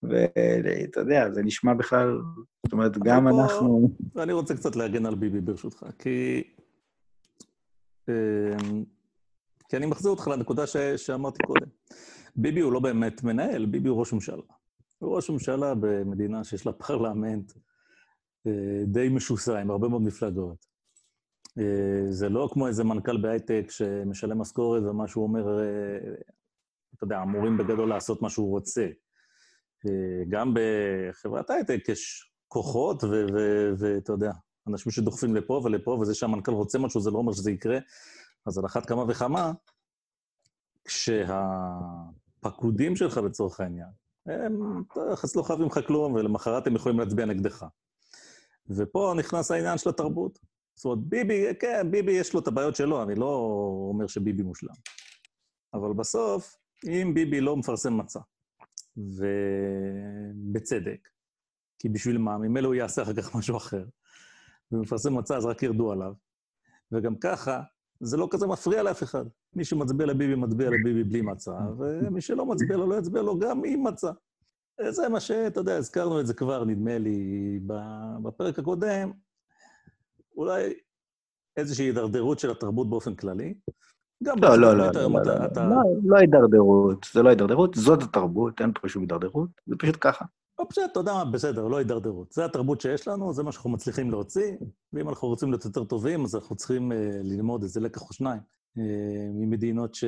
[0.02, 2.18] ואתה יודע, זה נשמע בכלל,
[2.66, 3.96] זאת אומרת, גם פה- אנחנו...
[4.14, 6.42] ואני רוצה קצת להגן על ביבי, ברשותך, כי...
[9.72, 10.76] כי אני מחזיר אותך לנקודה ש...
[10.76, 11.66] שאמרתי קודם.
[12.36, 14.42] ביבי הוא לא באמת מנהל, ביבי הוא ראש ממשלה.
[14.98, 17.52] הוא ראש ממשלה במדינה שיש לה פרלמנט
[18.46, 20.66] אה, די משוסע, עם הרבה מאוד מפלגות.
[21.58, 26.14] אה, זה לא כמו איזה מנכ"ל בהייטק שמשלם משכורת ומה שהוא אומר, אה,
[26.94, 28.88] אתה יודע, אמורים בגדול לעשות מה שהוא רוצה.
[30.28, 33.04] גם בחברת הייטק יש כוחות,
[33.78, 34.32] ואתה יודע,
[34.68, 37.78] אנשים שדוחפים לפה ולפה, וזה שהמנכ"ל רוצה משהו, זה לא אומר שזה יקרה.
[38.46, 39.52] אז על אחת כמה וכמה,
[40.84, 42.16] כשהפקודים
[42.96, 43.88] שלך, לצורך העניין,
[44.26, 44.82] הם
[45.12, 47.66] תכלס לא חייבים לך כלום, ולמחרת הם יכולים להצביע נגדך.
[48.68, 50.38] ופה נכנס העניין של התרבות.
[50.74, 53.34] זאת אומרת, ביבי, כן, ביבי יש לו את הבעיות שלו, אני לא
[53.90, 54.74] אומר שביבי מושלם.
[55.74, 56.56] אבל בסוף,
[56.86, 58.20] אם ביבי לא מפרסם מצע,
[60.46, 61.08] ובצדק,
[61.78, 62.38] כי בשביל מה?
[62.38, 63.84] ממילא הוא יעשה אחר כך משהו אחר.
[64.72, 66.12] ומפרסם מצע, אז רק ירדו עליו.
[66.92, 67.62] וגם ככה,
[68.02, 69.24] זה לא כזה מפריע לאף אחד.
[69.54, 73.62] מי שמצביע לביבי, מצביע לביבי בלי מצע, ומי שלא מצביע לו, לא יצביע לו גם
[73.64, 74.10] עם מצע.
[74.88, 77.60] זה מה שאתה יודע, הזכרנו את זה כבר, נדמה לי,
[78.22, 79.12] בפרק הקודם.
[80.36, 80.74] אולי
[81.56, 83.54] איזושהי הידרדרות של התרבות באופן כללי.
[84.22, 85.20] גם לא, לא, לא, לא, לא,
[85.56, 89.96] לא, לא, לא הידרדרות, זה לא הידרדרות, זאת התרבות, אין פה שום הידרדרות, זה פשוט
[90.00, 90.24] ככה.
[90.62, 92.32] לא, בסדר, אתה יודע מה, בסדר, לא הידרדרות.
[92.32, 94.56] זה התרבות שיש לנו, זה מה שאנחנו מצליחים להוציא,
[94.92, 98.40] ואם אנחנו רוצים להיות יותר טובים, אז אנחנו צריכים אה, ללמוד איזה לקח או שניים
[98.78, 100.04] אה, ממדינות ש...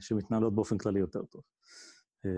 [0.00, 1.42] שמתנהלות באופן כללי יותר טוב.
[2.26, 2.30] אה,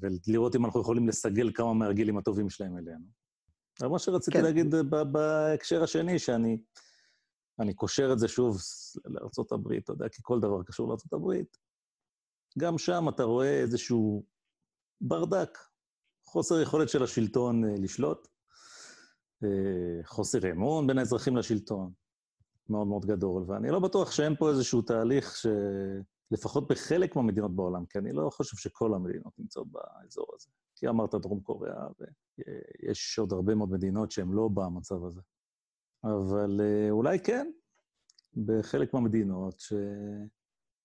[0.00, 3.04] ולראות אם אנחנו יכולים לסגל כמה מהרגילים הטובים שלהם אלינו.
[3.80, 4.44] אבל מה שרציתי כן.
[4.44, 4.74] להגיד
[5.12, 6.58] בהקשר השני, שאני
[7.60, 8.58] אני קושר את זה שוב
[9.04, 11.56] לארצות הברית, אתה יודע, כי כל דבר קשור לארצות הברית.
[12.58, 14.24] גם שם אתה רואה איזשהו
[15.00, 15.58] ברדק,
[16.26, 18.28] חוסר יכולת של השלטון אה, לשלוט,
[19.44, 19.48] אה,
[20.04, 21.92] חוסר אמון בין האזרחים לשלטון,
[22.68, 25.46] מאוד מאוד גדול, ואני לא בטוח שאין פה איזשהו תהליך ש...
[26.30, 30.48] לפחות בחלק מהמדינות בעולם, כי אני לא חושב שכל המדינות נמצאות באזור הזה.
[30.76, 35.20] כי אמרת דרום קוריאה, ויש עוד הרבה מאוד מדינות שהן לא במצב הזה.
[36.04, 37.50] אבל אה, אולי כן,
[38.46, 39.72] בחלק מהמדינות, ש...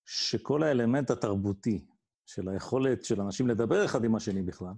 [0.06, 1.86] שכל האלמנט התרבותי
[2.26, 4.74] של היכולת של אנשים לדבר אחד עם השני בכלל,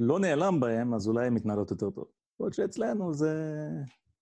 [0.00, 2.04] לא נעלם בהם, אז אולי הן מתנהלות יותר טוב.
[2.40, 3.34] בעוד שאצלנו זה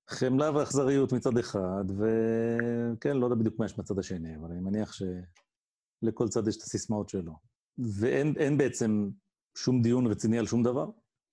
[0.08, 4.92] חמלה ואכזריות מצד אחד, וכן, לא יודע בדיוק מה יש מצד השני, אבל אני מניח
[4.92, 7.32] שלכל צד יש את הסיסמאות שלו.
[7.78, 9.08] ואין בעצם
[9.56, 10.90] שום דיון רציני על שום דבר,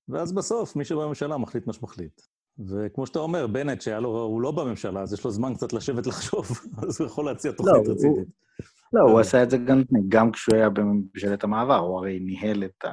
[0.07, 2.21] ואז בסוף מי שבממשלה מחליט מה שמחליט.
[2.59, 6.07] וכמו שאתה אומר, בנט, שהיה לו, הוא לא בממשלה, אז יש לו זמן קצת לשבת
[6.07, 6.45] לחשוב,
[6.87, 8.27] אז הוא יכול להציע תוכנית לא, רצינית.
[8.93, 12.85] לא, הוא עשה את זה גם, גם כשהוא היה בממשלת המעבר, הוא הרי ניהל את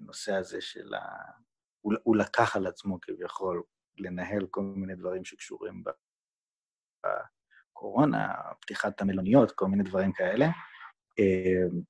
[0.00, 1.00] הנושא הזה של ה...
[1.80, 3.62] הוא, הוא לקח על עצמו כביכול
[3.98, 5.82] לנהל כל מיני דברים שקשורים
[7.72, 10.46] בקורונה, פתיחת המלוניות, כל מיני דברים כאלה.
[11.18, 11.82] אמ,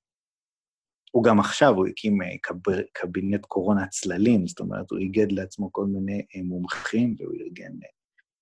[1.11, 2.55] הוא גם עכשיו, הוא הקים אה, קב...
[2.93, 7.89] קבינט קורונה צללים, זאת אומרת, הוא איגד לעצמו כל מיני אה, מומחים, והוא ארגן אה,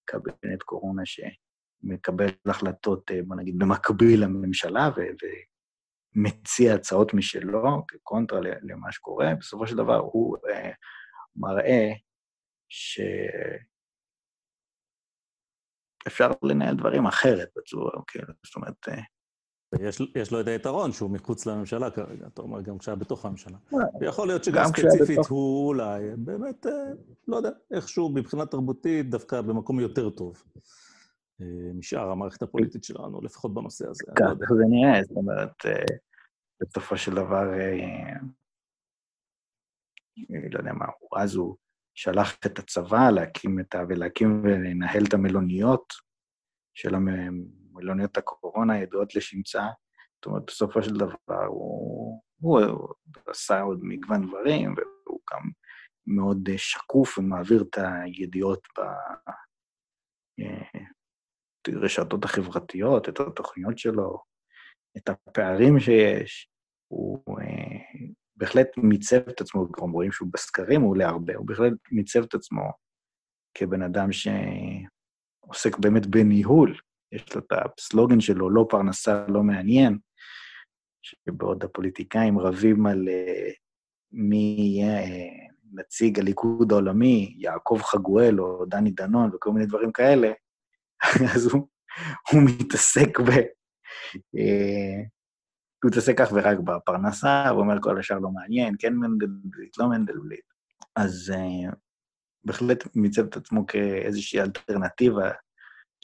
[0.04, 1.06] קבינט קורונה
[1.82, 4.90] שמקבל החלטות, בוא נגיד, במקביל לממשלה.
[6.16, 9.34] ומציע הצעות משלו כקונטרה למה שקורה.
[9.34, 10.36] בסופו של דבר הוא
[11.36, 11.92] מראה
[16.08, 18.88] שאפשר לנהל דברים אחרת בצורה, כאילו, זאת אומרת...
[18.88, 19.02] אה,
[19.80, 23.56] יש, יש לו את היתרון שהוא מחוץ לממשלה כרגע, אתה אומר, גם כשהיה בתוך הממשלה.
[23.74, 25.30] אה, ויכול להיות שגם ספציפית בתוך...
[25.30, 26.72] הוא אולי באמת, אה,
[27.28, 30.42] לא יודע, איכשהו מבחינה תרבותית דווקא במקום יותר טוב
[31.74, 34.04] משאר המערכת הפוליטית שלנו, לפחות בנושא הזה.
[34.16, 35.54] ככה לא זה נראה, זאת אומרת,
[36.60, 37.44] בסופו של דבר,
[40.52, 40.86] לא יודע מה,
[41.16, 41.56] אז הוא
[41.94, 43.84] שלח את הצבא להקים את ה...
[43.88, 45.92] ולהקים ולנהל את המלוניות
[46.74, 49.66] של המלוניות הקורונה הידועות לשמצה.
[50.14, 52.94] זאת אומרת, בסופו של דבר הוא, הוא, הוא
[53.26, 55.50] עשה עוד מגוון דברים, והוא גם
[56.06, 59.40] מאוד שקוף ומעביר את הידיעות ברשתות
[61.68, 64.18] אה, החברתיות, את התוכניות שלו,
[64.96, 66.50] את הפערים שיש.
[66.88, 68.06] הוא אה,
[68.36, 72.62] בהחלט מיצב את עצמו, גם רואים שהוא בסקרים, עולה הרבה, הוא בהחלט מיצב את עצמו
[73.54, 76.78] כבן אדם שעוסק באמת בניהול.
[77.12, 79.98] יש לו את הסלוגן שלו, לא פרנסה, לא מעניין,
[81.02, 83.54] שבעוד הפוליטיקאים רבים על uh,
[84.12, 90.32] מי יהיה uh, נציג הליכוד העולמי, יעקב חגואל או דני דנון וכל מיני דברים כאלה,
[91.34, 91.68] אז הוא,
[92.30, 93.30] הוא מתעסק ב...
[94.36, 95.08] Uh,
[95.82, 100.44] הוא מתעסק כך ורק בפרנסה, הוא אומר כל השאר לא מעניין, כן מנדלבליט, לא מנדלבליט.
[100.96, 101.74] אז uh,
[102.44, 105.30] בהחלט מיצב את עצמו כאיזושהי אלטרנטיבה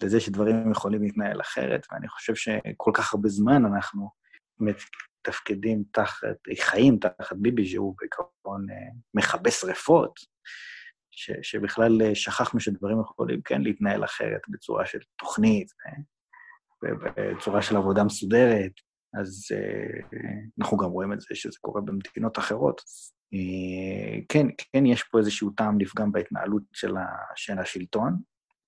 [0.02, 4.10] לזה שדברים יכולים להתנהל אחרת, ואני חושב שכל כך הרבה זמן אנחנו
[4.60, 10.20] מתפקדים תחת, חיים תחת ביבי, שהוא בעיקרון uh, מכבה שרפות,
[11.16, 15.68] ש, שבכלל uh, שכחנו שדברים יכולים כן להתנהל אחרת בצורה של תוכנית,
[16.82, 18.72] בצורה של עבודה מסודרת,
[19.20, 20.16] אז uh,
[20.60, 22.80] אנחנו גם רואים את זה שזה קורה במדינות אחרות.
[24.28, 26.62] כן, כן יש פה איזשהו טעם לפגם בהתנהלות
[27.34, 28.16] של השלטון.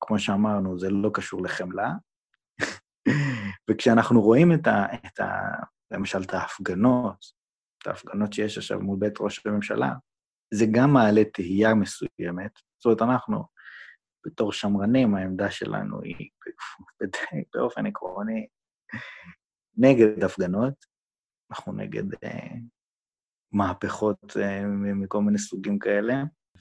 [0.00, 1.92] כמו שאמרנו, זה לא קשור לחמלה.
[3.70, 5.26] וכשאנחנו רואים את ה, את ה...
[5.90, 7.24] למשל, את ההפגנות,
[7.82, 9.92] את ההפגנות שיש עכשיו מול בית ראש הממשלה,
[10.54, 12.52] זה גם מעלה תהייה מסוימת.
[12.78, 13.44] זאת אומרת, אנחנו,
[14.26, 16.28] בתור שמרנים, העמדה שלנו היא
[17.54, 18.46] באופן עקרוני
[19.76, 20.74] נגד הפגנות,
[21.50, 22.54] אנחנו נגד אה,
[23.52, 26.14] מהפכות אה, מכל מיני סוגים כאלה,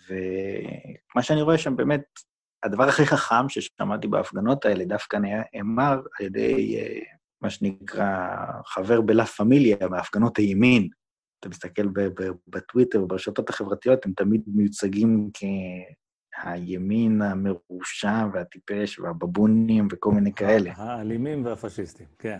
[0.10, 2.04] ומה שאני רואה שם באמת,
[2.64, 7.00] הדבר הכי חכם ששמעתי בהפגנות האלה דווקא נאמר על ידי אה,
[7.42, 8.36] מה שנקרא
[8.66, 10.90] חבר בלה פמיליה, בהפגנות הימין.
[11.40, 11.88] אתה מסתכל
[12.48, 15.30] בטוויטר וברשתות החברתיות, הם תמיד מיוצגים
[16.34, 20.72] כהימין המרושע והטיפש והבבונים וכל מיני כאלה.
[20.76, 22.40] האלימים והפשיסטים, כן.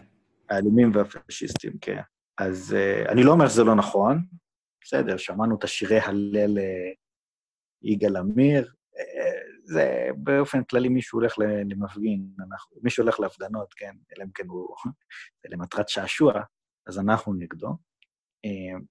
[0.50, 2.02] האלימים והפשיסטים, כן.
[2.38, 4.26] אז uh, אני לא אומר שזה לא נכון,
[4.84, 6.92] בסדר, שמענו את השירי הלל אה,
[7.82, 8.98] יגאל עמיר, uh,
[9.64, 14.76] זה באופן כללי מישהו הולך למפגין, אנחנו, מישהו הולך להפגנות, כן, אלא אם כן הוא
[15.50, 16.34] למטרת שעשוע,
[16.88, 17.87] אז אנחנו נגדו.
[18.48, 18.84] Uh,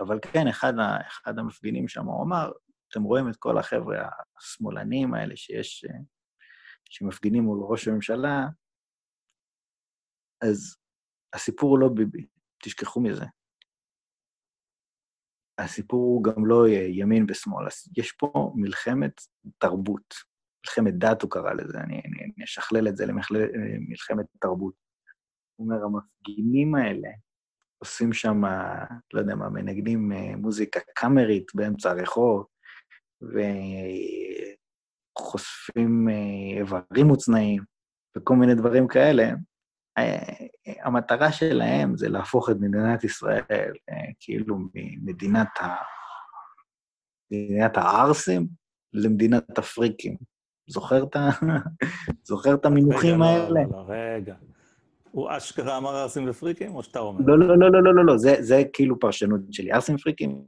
[0.00, 2.52] אבל כן, אחד, ה, אחד המפגינים שם, הוא אמר,
[2.88, 4.08] אתם רואים את כל החבר'ה
[4.38, 5.98] השמאלנים האלה שיש, אה,
[6.90, 8.46] שמפגינים מול ראש הממשלה,
[10.42, 10.76] אז
[11.32, 12.26] הסיפור הוא לא ביבי,
[12.62, 13.24] תשכחו מזה.
[15.58, 17.66] הסיפור הוא גם לא ימין ושמאל,
[17.96, 19.20] יש פה מלחמת
[19.58, 20.14] תרבות,
[20.64, 24.74] מלחמת דת הוא קרא לזה, אני, אני, אני אשכלל את זה למלחמת תרבות.
[25.56, 27.08] הוא אומר, המפגינים האלה
[27.82, 28.42] עושים שם,
[29.12, 32.46] לא יודע מה, מנגנים אה, מוזיקה קאמרית באמצע הרחוב,
[35.18, 37.62] וחושפים אה, איברים מוצנעים,
[38.16, 39.30] וכל מיני דברים כאלה.
[39.98, 40.46] אה,
[40.82, 43.72] המטרה שלהם זה להפוך את מדינת ישראל
[44.20, 45.66] כאילו ממדינת ה...
[47.30, 48.48] מדינת הערסים
[48.92, 50.16] למדינת הפריקים.
[50.68, 51.04] זוכר
[52.54, 53.60] את, המינוחים רגע, האלה?
[53.62, 54.34] לא, לא, רגע.
[55.12, 57.20] הוא אשכרה אמר ארסים ופריקים, או שאתה אומר?
[57.26, 59.72] לא, לא, לא, לא, לא, לא, לא, זה, זה כאילו פרשנות שלי.
[59.72, 60.44] ארסים ופריקים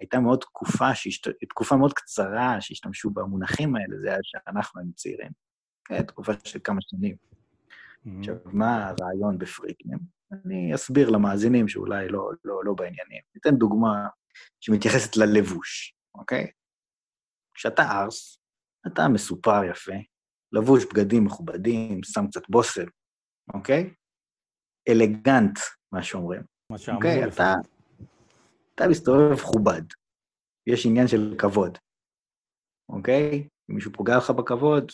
[0.00, 1.28] הייתה מאוד תקופה, שהשת...
[1.48, 5.30] תקופה מאוד קצרה שהשתמשו במונחים האלה, זה היה שאנחנו היינו צעירים.
[6.06, 7.16] תקופה של כמה שנים.
[7.16, 8.10] Mm-hmm.
[8.18, 9.98] עכשיו, מה הרעיון בפריקים?
[10.32, 13.20] אני אסביר למאזינים שאולי לא, לא, לא בעניינים.
[13.34, 14.08] ניתן דוגמה
[14.60, 16.46] שמתייחסת ללבוש, אוקיי?
[17.54, 18.40] כשאתה ארס,
[18.86, 19.92] אתה מסופר יפה,
[20.52, 22.86] לבוש בגדים מכובדים, שם קצת בושם,
[23.54, 23.90] אוקיי?
[24.88, 25.58] אלגנט,
[25.92, 26.42] מה שאומרים.
[26.72, 27.34] מה שאמרו אוקיי, לפחות.
[27.34, 27.54] אתה,
[28.74, 29.82] אתה מסתובב מכובד.
[30.66, 31.78] יש עניין של כבוד,
[32.88, 33.48] אוקיי?
[33.70, 34.92] אם מישהו פוגע לך בכבוד,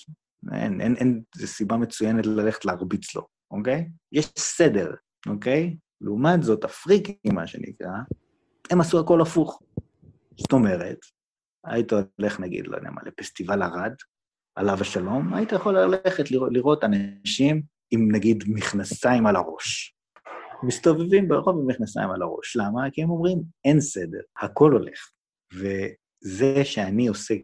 [0.53, 3.89] אין, אין, אין, זו סיבה מצוינת ללכת להרביץ לו, אוקיי?
[4.13, 4.95] יש סדר,
[5.27, 5.77] אוקיי?
[6.01, 7.91] לעומת זאת, הפריקים, מה שנקרא,
[8.71, 9.63] הם עשו הכל הפוך.
[10.41, 10.99] זאת אומרת,
[11.65, 13.95] היית הולך, נגיד, לא יודע מה, לפסטיבל ערד,
[14.57, 17.63] עליו השלום, היית יכול ללכת לראות, לראות אנשים
[17.95, 19.95] עם, נגיד, מכנסיים על הראש.
[20.63, 22.57] מסתובבים ברחוב עם מכנסיים על הראש.
[22.57, 22.91] למה?
[22.93, 25.11] כי הם אומרים, אין סדר, הכל הולך.
[25.55, 27.35] וזה שאני עושה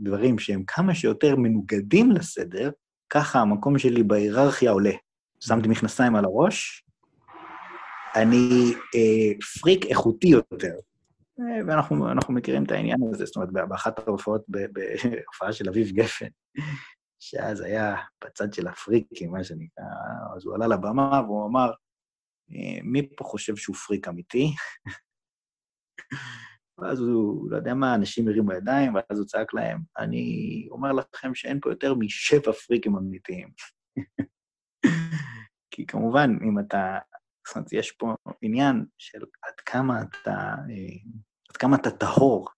[0.00, 2.70] דברים שהם כמה שיותר מנוגדים לסדר,
[3.10, 4.92] ככה המקום שלי בהיררכיה עולה.
[5.40, 6.84] שמתי מכנסיים על הראש,
[8.16, 10.74] אני אה, פריק איכותי יותר.
[11.40, 16.26] אה, ואנחנו אנחנו מכירים את העניין הזה, זאת אומרת, באחת ההופעות, בהופעה של אביב גפן,
[17.20, 19.84] שאז היה בצד של הפריקים, מה שנקרא,
[20.36, 21.70] אז הוא עלה לבמה והוא אמר,
[22.50, 24.46] "אה, מי פה חושב שהוא פריק אמיתי?
[26.78, 31.34] ואז הוא, לא יודע מה, אנשים הרימו ידיים, ואז הוא צעק להם, אני אומר לכם
[31.34, 33.48] שאין פה יותר משבע פריקים אמיתיים.
[35.70, 36.98] כי כמובן, אם אתה,
[37.46, 40.30] זאת אומרת, יש פה עניין של עד כמה אתה,
[40.70, 40.96] אה,
[41.50, 42.48] עד כמה אתה טהור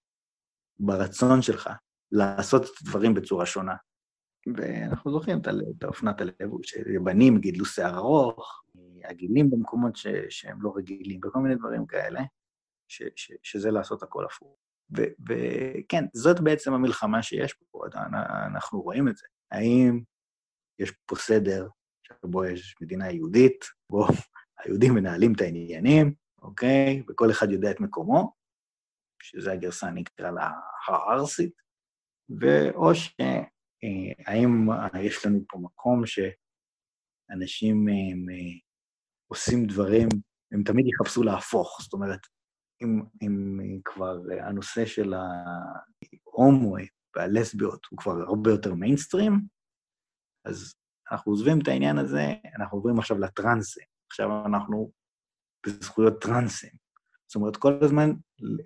[0.81, 1.70] ברצון שלך
[2.12, 3.74] לעשות את הדברים בצורה שונה.
[4.57, 8.62] ואנחנו זוכרים את האופנת הלבוש, שבנים גידלו שיער ארוך,
[9.03, 12.21] עגילים במקומות ש, שהם לא רגילים, וכל מיני דברים כאלה,
[12.89, 14.57] ש, ש, שזה לעשות הכל הפוך.
[15.29, 17.85] וכן, זאת בעצם המלחמה שיש פה,
[18.47, 19.27] אנחנו רואים את זה.
[19.51, 20.01] האם
[20.79, 21.69] יש פה סדר
[22.03, 24.07] שבו יש מדינה יהודית, בו
[24.59, 27.03] היהודים מנהלים את העניינים, אוקיי?
[27.09, 28.33] וכל אחד יודע את מקומו,
[29.23, 30.51] שזה הגרסה נקרא לה
[30.87, 31.53] הערסית,
[32.41, 32.95] ואו
[33.81, 34.69] שהאם
[35.01, 38.59] יש לנו פה מקום שאנשים הם, אה,
[39.27, 40.09] עושים דברים,
[40.52, 42.20] הם תמיד יחפשו להפוך, זאת אומרת,
[42.82, 46.86] אם, אם כבר הנושא של ההומואי
[47.16, 49.40] והלסביות הוא כבר הרבה יותר מיינסטרים,
[50.44, 50.74] אז
[51.12, 53.85] אנחנו עוזבים את העניין הזה, אנחנו עוברים עכשיו לטרנסים.
[54.11, 54.93] עכשיו אנחנו
[55.66, 56.70] בזכויות טרנסים.
[57.27, 58.11] זאת אומרת, כל הזמן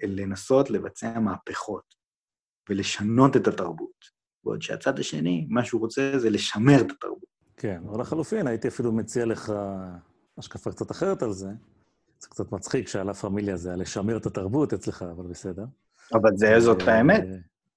[0.03, 1.95] לנסות לבצע מהפכות
[2.69, 4.14] ולשנות את התרבות.
[4.45, 7.25] בעוד שהצד השני, מה שהוא רוצה זה לשמר את התרבות.
[7.57, 9.53] כן, או לחלופין, הייתי אפילו מציע לך
[10.39, 11.49] השקפה קצת אחרת על זה.
[12.19, 15.65] זה קצת מצחיק שהלה פמיליה זה היה לשמר את התרבות אצלך, אבל בסדר.
[16.15, 17.25] אבל זה, זאת אה, האמת.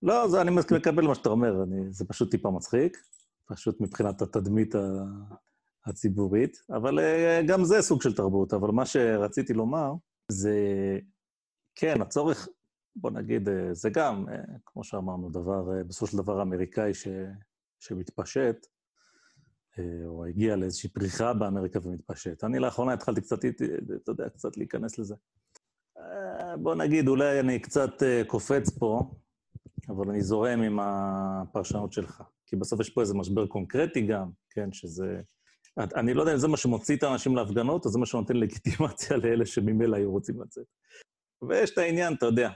[0.04, 2.98] לא, זה, אני מקבל מה שאתה אומר, אני, זה פשוט טיפה מצחיק,
[3.46, 4.76] פשוט מבחינת התדמית
[5.86, 8.54] הציבורית, אבל אה, גם זה סוג של תרבות.
[8.54, 9.94] אבל מה שרציתי לומר
[10.32, 10.56] זה,
[11.76, 12.48] כן, הצורך,
[13.02, 17.08] בוא נגיד, אה, זה גם, אה, כמו שאמרנו, דבר, אה, בסופו של דבר אמריקאי ש,
[17.80, 18.68] שמתפשט,
[20.06, 22.44] או הגיע לאיזושהי פריחה באמריקה ומתפשט.
[22.44, 23.46] אני לאחרונה התחלתי קצת,
[24.04, 25.16] אתה יודע, קצת להיכנס לזה.
[26.62, 27.92] בוא נגיד, אולי אני קצת
[28.28, 29.12] קופץ פה,
[29.90, 32.24] אבל אני זורם עם הפרשנות שלך.
[32.46, 35.22] כי בסוף יש פה איזה משבר קונקרטי גם, כן, שזה...
[35.78, 39.18] אני לא יודע אם זה מה שמוציא את האנשים להפגנות, או זה מה שנותן לגיטימציה
[39.18, 40.66] לאלה שממילא היו רוצים לצאת.
[41.50, 42.50] ויש את העניין, אתה יודע,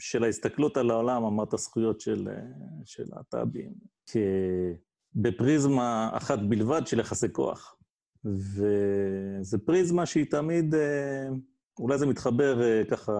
[0.00, 2.42] של ההסתכלות על העולם, אמרת זכויות של, אה,
[2.84, 3.72] של להט"בים,
[5.14, 7.76] בפריזמה אחת בלבד של יחסי כוח.
[8.24, 11.28] וזו פריזמה שהיא תמיד, אה,
[11.78, 13.12] אולי זה מתחבר אה, ככה,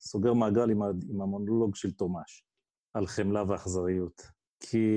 [0.00, 2.44] סוגר מעגל עם, עם המונולוג של תומש.
[2.94, 4.22] על חמלה ואכזריות.
[4.60, 4.88] כי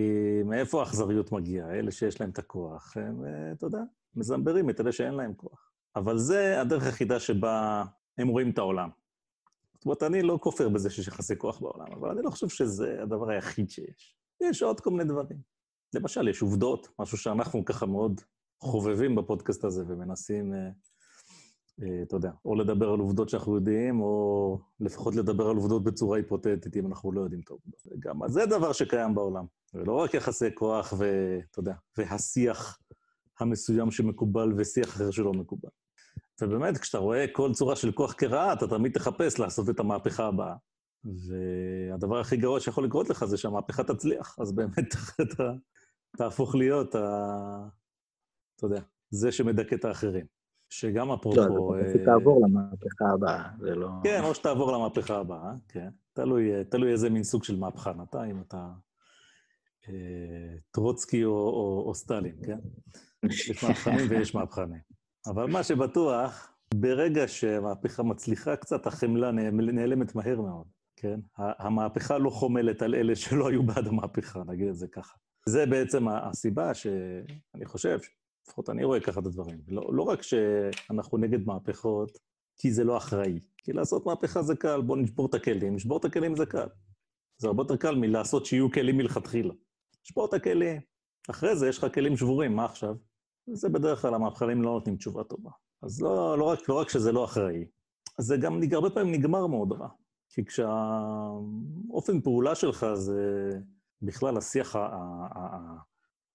[0.46, 1.72] מאיפה האכזריות מגיעה?
[1.72, 3.82] אלה שיש להם את הכוח, הם, אתה יודע,
[4.16, 5.72] מזמברים את אלה שאין להם כוח.
[5.96, 7.84] אבל זה הדרך היחידה שבה
[8.18, 8.90] הם רואים את העולם.
[9.84, 12.98] זאת אומרת, אני לא כופר בזה שיש יחסי כוח בעולם, אבל אני לא חושב שזה
[13.02, 14.16] הדבר היחיד שיש.
[14.42, 15.38] יש עוד כל מיני דברים.
[15.96, 18.22] למשל, יש עובדות, משהו שאנחנו ככה מאוד
[18.60, 20.70] חובבים בפודקאסט הזה ומנסים, אה,
[21.84, 26.18] אה, אתה יודע, או לדבר על עובדות שאנחנו יודעים, או לפחות לדבר על עובדות בצורה
[26.18, 27.82] היפותטית, אם אנחנו לא יודעים את העובדות.
[28.00, 32.80] גם זה דבר שקיים בעולם, ולא רק יחסי כוח ואתה יודע, והשיח
[33.40, 35.70] המסוים שמקובל ושיח אחר שלא מקובל.
[36.44, 40.56] ובאמת, כשאתה רואה כל צורה של כוח כרעה, אתה תמיד תחפש לעשות את המהפכה הבאה.
[41.03, 45.52] והדבר הכי גרוע שיכול לקרות לך זה שהמהפכה תצליח, אז באמת אתה
[46.18, 46.99] תהפוך להיות, ה...
[48.56, 50.26] אתה יודע, זה שמדכא את האחרים.
[50.70, 51.40] שגם אפרופו...
[51.40, 53.90] לא, אתה פשוט תעבור למהפכה הבאה, זה לא...
[54.03, 55.90] כן, או שתעבור למהפכה הבאה, כן.
[56.14, 58.68] תלוי, תלוי איזה מין סוג של מהפכן אתה, אם אתה
[59.90, 62.57] אה, טרוצקי או, או, או סטלין, כן?
[63.30, 64.93] יש מהפכנים ויש מהפכנים.
[65.28, 71.20] אבל מה שבטוח, ברגע שהמהפכה מצליחה קצת, החמלה נעלמת מהר מאוד, כן?
[71.38, 75.18] המהפכה לא חומלת על אלה שלא היו בעד המהפכה, נגיד את זה ככה.
[75.45, 78.00] זה בעצם הסיבה שאני חושב,
[78.48, 79.58] לפחות אני רואה ככה את הדברים.
[79.68, 82.18] לא, לא רק שאנחנו נגד מהפכות,
[82.58, 83.40] כי זה לא אחראי.
[83.58, 85.76] כי לעשות מהפכה זה קל, בואו נשבור את הכלים.
[85.76, 86.68] לשבור את הכלים זה קל.
[87.38, 89.54] זה הרבה יותר קל מלעשות שיהיו כלים מלכתחילה.
[90.06, 90.82] לשבור את הכלים.
[91.30, 92.95] אחרי זה יש לך כלים שבורים, מה עכשיו?
[93.48, 95.49] זה בדרך כלל המהפכנים לא נותנים תשובה טובה.
[95.82, 97.65] אז לא, לא, רק, לא רק שזה לא אחראי,
[98.18, 99.88] זה גם הרבה פעמים נגמר מאוד רע.
[100.30, 103.49] כי כשהאופן פעולה שלך זה
[104.02, 105.78] בכלל השיח, ה, ה, ה,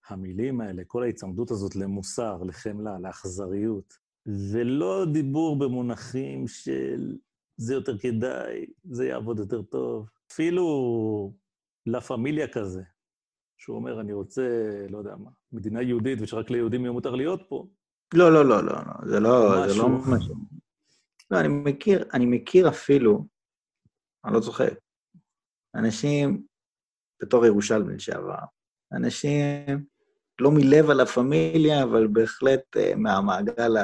[0.09, 3.95] המילים האלה, כל ההיצמדות הזאת למוסר, לחמלה, לאכזריות,
[4.53, 7.17] ולא דיבור במונחים של
[7.57, 10.09] זה יותר כדאי, זה יעבוד יותר טוב.
[10.33, 11.33] אפילו
[11.87, 12.83] לה פמיליה כזה,
[13.59, 14.43] שהוא אומר, אני רוצה,
[14.89, 17.67] לא יודע מה, מדינה יהודית ושרק ליהודים יהיה מותר להיות פה.
[18.15, 19.75] לא, לא, לא, לא, לא, זה לא, משהו.
[19.75, 20.35] זה לא משהו.
[21.31, 23.27] לא, אני מכיר, אני מכיר אפילו,
[24.25, 24.69] אני לא זוכר,
[25.75, 26.47] אנשים,
[27.23, 28.39] בתור ירושלמי לשעבר,
[28.93, 29.87] אנשים
[30.41, 33.77] לא מלב על הפמיליה, אבל בהחלט uh, מהמעגל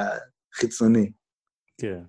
[0.52, 1.12] החיצוני.
[1.80, 2.04] כן.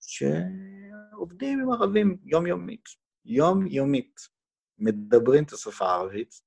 [0.00, 2.84] שעובדים עם ערבים יומיומית,
[3.24, 4.36] יומיומית.
[4.78, 6.42] מדברים את השפה הערבית,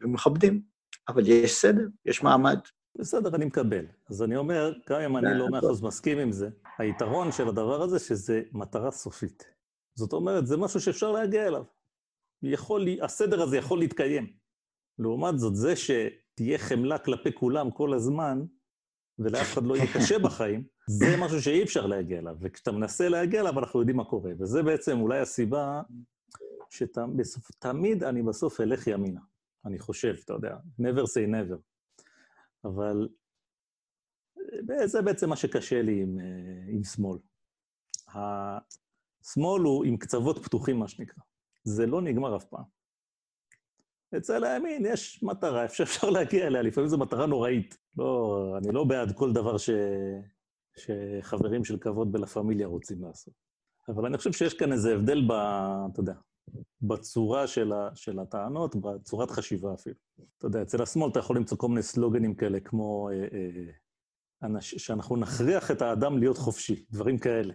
[0.00, 0.62] ומכבדים,
[1.08, 2.58] אבל יש סדר, יש מעמד.
[2.98, 3.84] בסדר, אני מקבל.
[4.10, 6.48] אז אני אומר, גם אם אני לא מאה אחוז מסכים עם זה,
[6.78, 9.44] היתרון של הדבר הזה שזה מטרה סופית.
[9.94, 11.64] זאת אומרת, זה משהו שאפשר להגיע אליו.
[12.42, 14.32] יכול, הסדר הזה יכול להתקיים.
[14.98, 18.42] לעומת זאת, זה שתהיה חמלה כלפי כולם כל הזמן,
[19.18, 22.36] ולאף אחד לא יהיה קשה בחיים, זה משהו שאי אפשר להגיע אליו.
[22.40, 24.32] וכשאתה מנסה להגיע אליו, אנחנו יודעים מה קורה.
[24.38, 25.82] וזה בעצם אולי הסיבה
[26.70, 29.20] שתמיד אני בסוף אלך ימינה.
[29.68, 31.58] אני חושב, אתה יודע, never say never.
[32.64, 33.08] אבל
[34.70, 37.18] אה, זה בעצם מה שקשה לי עם, אה, עם שמאל.
[38.08, 41.22] השמאל הוא עם קצוות פתוחים, מה שנקרא.
[41.64, 42.64] זה לא נגמר אף פעם.
[44.16, 47.78] אצל הימין יש מטרה, שאפשר להגיע אליה, לפעמים זו מטרה נוראית.
[47.96, 49.70] לא, אני לא בעד כל דבר ש...
[50.76, 53.34] שחברים של כבוד בלה פמיליה רוצים לעשות.
[53.88, 55.32] אבל אני חושב שיש כאן איזה הבדל ב...
[55.92, 56.14] אתה יודע,
[56.82, 59.96] בצורה של, ה, של הטענות, בצורת חשיבה אפילו.
[60.38, 63.72] אתה יודע, אצל השמאל אתה יכול למצוא כל מיני סלוגנים כאלה, כמו אה, אה,
[64.42, 67.54] אנש, שאנחנו נכריח את האדם להיות חופשי, דברים כאלה.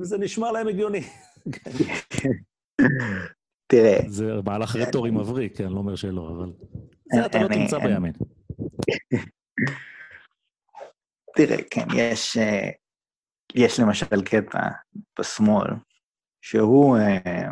[0.00, 1.00] וזה נשמע להם הגיוני.
[3.66, 3.98] תראה...
[4.08, 6.52] זה מהלך רטורי מבריק, אני לא אומר שלא, אבל...
[7.14, 8.12] זה אתה לא תמצא בימין.
[11.36, 12.70] תראה, כן, יש, אה,
[13.54, 14.58] יש למשל קטע
[15.20, 15.70] בשמאל,
[16.48, 17.48] שהוא אה,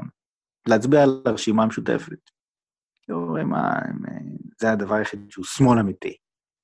[0.69, 2.31] להצביע על הרשימה המשותפת.
[3.11, 4.19] אומרים, מה, אה,
[4.61, 6.16] זה הדבר היחיד שהוא שמאל אמיתי,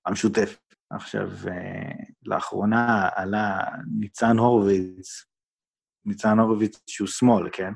[0.07, 0.74] המשותפת.
[0.90, 1.93] עכשיו, אה,
[2.23, 3.59] לאחרונה עלה
[3.98, 5.24] ניצן הורוביץ,
[6.05, 7.73] ניצן הורוביץ שהוא שמאל, כן?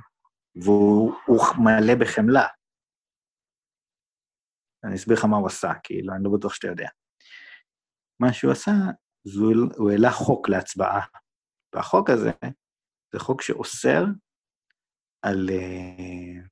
[0.63, 1.13] והוא
[1.59, 2.47] מלא בחמלה.
[4.85, 6.89] אני אסביר לך מה הוא עשה, כאילו, אני לא בטוח שאתה יודע.
[8.21, 8.71] מה שהוא עשה,
[9.25, 9.41] זה
[9.77, 11.07] הוא העלה חוק להצבעה.
[11.75, 12.31] והחוק הזה
[13.13, 14.05] זה חוק שאוסר
[15.25, 16.49] על uh,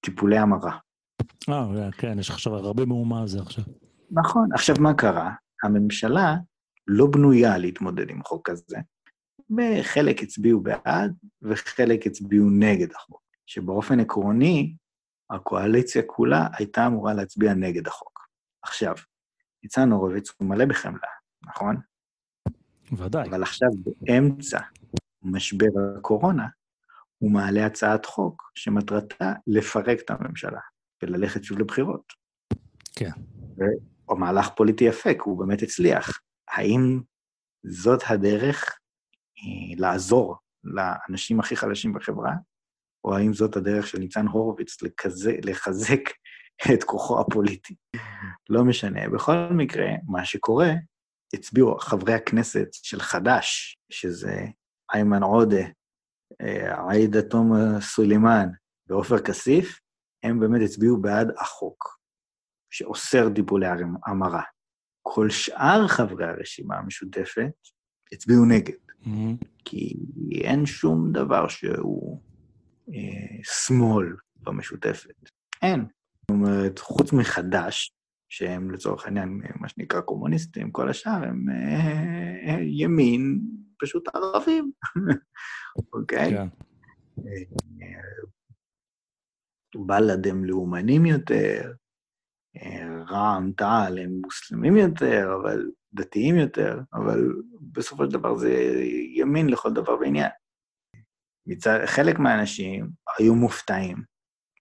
[0.00, 0.78] טיפולי המרה.
[1.48, 3.64] אה, כן, יש עכשיו הרבה מהומה על זה עכשיו.
[4.10, 4.48] נכון.
[4.54, 5.30] עכשיו, מה קרה?
[5.62, 6.34] הממשלה
[6.86, 8.76] לא בנויה להתמודד עם חוק כזה,
[9.50, 13.22] וחלק הצביעו בעד וחלק הצביעו נגד החוק.
[13.46, 14.76] שבאופן עקרוני,
[15.30, 18.28] הקואליציה כולה הייתה אמורה להצביע נגד החוק.
[18.62, 18.94] עכשיו,
[19.62, 21.08] ניצן הורוביץ הוא מלא בחמלה,
[21.42, 21.76] נכון?
[22.92, 23.28] ודאי.
[23.28, 23.68] אבל עכשיו,
[24.00, 24.58] באמצע
[25.22, 25.68] משבר
[25.98, 26.46] הקורונה,
[27.22, 30.60] הוא מעלה הצעת חוק שמטרתה לפרק את הממשלה
[31.02, 32.12] וללכת שוב לבחירות.
[32.96, 33.10] כן.
[34.08, 36.20] או מהלך פוליטי יפה, כי הוא באמת הצליח.
[36.48, 37.00] האם
[37.66, 38.78] זאת הדרך
[39.38, 42.32] אה, לעזור לאנשים הכי חלשים בחברה,
[43.04, 46.00] או האם זאת הדרך של ניצן הורוביץ לכזה, לחזק
[46.74, 47.74] את כוחו הפוליטי?
[48.50, 49.08] לא משנה.
[49.08, 50.70] בכל מקרה, מה שקורה,
[51.34, 54.46] הצביעו חברי הכנסת של חד"ש, שזה
[54.94, 55.64] איימן עודה,
[56.88, 58.48] עאידה תומא סולימאן
[58.86, 59.80] ועופר כסיף,
[60.22, 61.98] הם באמת הצביעו בעד החוק
[62.70, 63.66] שאוסר טיפולי
[64.06, 64.42] המרה.
[65.02, 67.52] כל שאר חברי הרשימה המשותפת
[68.12, 69.46] הצביעו נגד, Mm-hmm.
[69.64, 69.96] כי
[70.44, 72.20] אין שום דבר שהוא
[72.88, 75.30] אה, שמאל במשותפת.
[75.62, 75.80] אין.
[76.20, 77.90] זאת אומרת, חוץ מחד"ש,
[78.32, 83.40] שהם לצורך העניין מה שנקרא קומוניסטים, כל השאר הם אה, אה, ימין,
[83.78, 84.72] פשוט ערבים,
[85.92, 86.30] אוקיי?
[86.30, 86.48] כן.
[87.18, 88.02] אה,
[89.86, 91.72] בל"ד הם לאומנים יותר,
[93.08, 97.32] רע"מ-תע"ל הם מוסלמים יותר, אבל דתיים יותר, אבל
[97.72, 98.52] בסופו של דבר זה
[99.14, 100.30] ימין לכל דבר ועניין.
[101.46, 104.11] מצד, חלק מהאנשים היו מופתעים.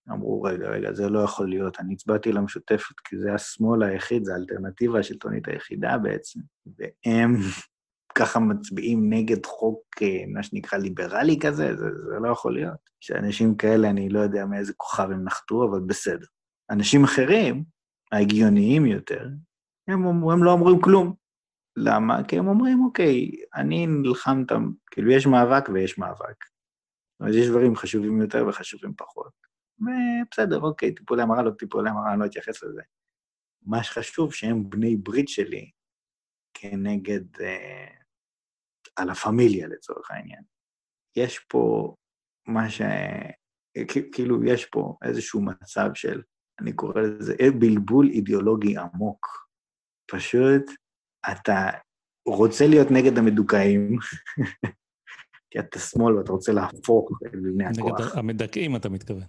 [0.10, 1.80] אמרו, רגע, רגע, זה לא יכול להיות.
[1.80, 6.40] אני הצבעתי למשותפת כי זה השמאל היחיד, זה האלטרנטיבה השלטונית היחידה בעצם.
[6.66, 7.36] והם
[8.18, 12.90] ככה מצביעים נגד חוק, אה, מה שנקרא, ליברלי כזה, זה, זה לא יכול להיות.
[13.00, 16.26] שאנשים כאלה, אני לא יודע מאיזה כוכב הם נחתו, אבל בסדר.
[16.70, 17.64] אנשים אחרים,
[18.12, 19.28] ההגיוניים יותר,
[19.88, 21.14] הם, הם לא אומרים כלום.
[21.76, 22.24] למה?
[22.24, 24.44] כי הם אומרים, אוקיי, אני נלחם,
[24.92, 26.46] כאילו, יש מאבק ויש מאבק.
[27.20, 29.51] אז יש דברים חשובים יותר וחשובים פחות.
[29.82, 32.82] ובסדר, אוקיי, טיפולי המרה, לא טיפולי המרה, אני לא אתייחס לזה.
[33.66, 35.70] מה שחשוב, שהם בני ברית שלי
[36.54, 37.88] כנגד אה,
[38.98, 40.44] הלה פמיליה לצורך העניין.
[41.16, 41.96] יש פה
[42.48, 42.82] מה ש...
[44.12, 46.22] כאילו, יש פה איזשהו מצב של,
[46.62, 49.28] אני קורא לזה בלבול אידיאולוגי עמוק.
[50.12, 50.72] פשוט,
[51.32, 51.70] אתה
[52.28, 53.98] רוצה להיות נגד המדוכאים,
[55.52, 58.02] כי אתה שמאל ואתה רוצה להפוך את בני הכוח.
[58.02, 59.24] נגד המדכאים, אתה מתכוון.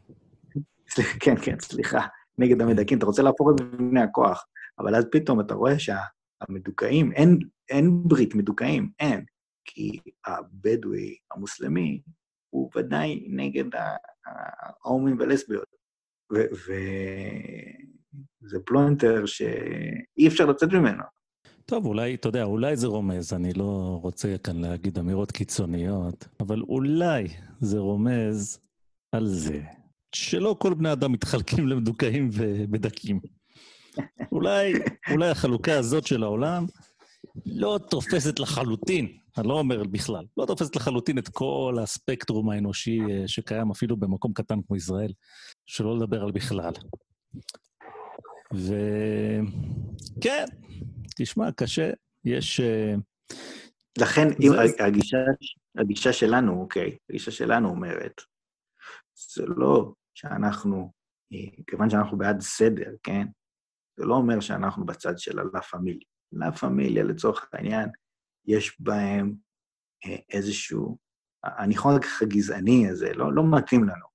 [1.20, 2.06] כן, כן, סליחה.
[2.38, 4.46] נגד המדכאים, אתה רוצה להפוך את בני הכוח,
[4.78, 7.38] אבל אז פתאום אתה רואה שהמדוכאים, אין,
[7.68, 9.24] אין ברית מדוכאים, אין.
[9.64, 12.00] כי הבדואי המוסלמי
[12.50, 13.64] הוא ודאי נגד
[14.84, 15.76] ההומים ולסביות.
[18.42, 21.02] וזה פלונטר שאי אפשר לצאת ממנו.
[21.66, 26.60] טוב, אולי, אתה יודע, אולי זה רומז, אני לא רוצה כאן להגיד אמירות קיצוניות, אבל
[26.60, 27.28] אולי
[27.60, 28.60] זה רומז
[29.12, 29.60] על זה
[30.14, 33.20] שלא כל בני אדם מתחלקים למדוכאים ומדכאים.
[34.32, 34.72] אולי,
[35.10, 36.66] אולי החלוקה הזאת של העולם
[37.46, 43.28] לא תופסת לחלוטין, אני לא אומר בכלל, לא תופסת לחלוטין את כל הספקטרום האנושי אה,
[43.28, 45.12] שקיים אפילו במקום קטן כמו ישראל,
[45.66, 46.72] שלא לדבר על בכלל.
[48.54, 50.44] וכן,
[51.16, 51.90] תשמע, קשה,
[52.24, 52.60] יש...
[52.60, 52.94] אה,
[53.98, 54.52] לכן, זה- אם
[54.86, 55.16] הגישה,
[55.78, 58.20] הגישה שלנו, אוקיי, הגישה שלנו אומרת,
[59.34, 60.92] זה לא שאנחנו,
[61.32, 63.26] אה, כיוון שאנחנו בעד סדר, כן?
[63.96, 66.06] זה לא אומר שאנחנו בצד של הלה פמיליה.
[66.32, 67.88] לה פמיליה, לצורך העניין,
[68.46, 69.34] יש בהם
[70.06, 70.98] אה, איזשהו,
[71.44, 74.06] הניחון ככה גזעני הזה, לא, לא מתאים לנו,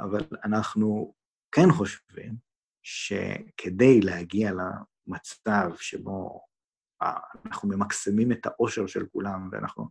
[0.00, 1.14] אבל אנחנו
[1.52, 2.36] כן חושבים
[2.82, 6.40] שכדי להגיע למצב שבו
[7.02, 9.88] אה, אנחנו ממקסמים את האושר של כולם ואנחנו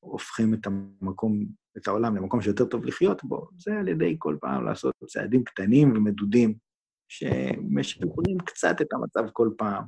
[0.00, 1.46] הופכים את המקום,
[1.78, 5.92] את העולם למקום שיותר טוב לחיות בו, זה על ידי כל פעם לעשות צעדים קטנים
[5.96, 6.54] ומדודים
[7.08, 9.84] שמשפרים קצת את המצב כל פעם.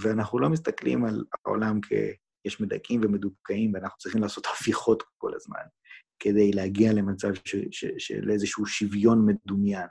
[0.00, 5.62] ואנחנו לא מסתכלים על העולם כיש מדכאים ומדוכאים, ואנחנו צריכים לעשות הפיכות כל הזמן
[6.18, 7.28] כדי להגיע למצב
[7.98, 9.86] של איזשהו שוויון מדומיין.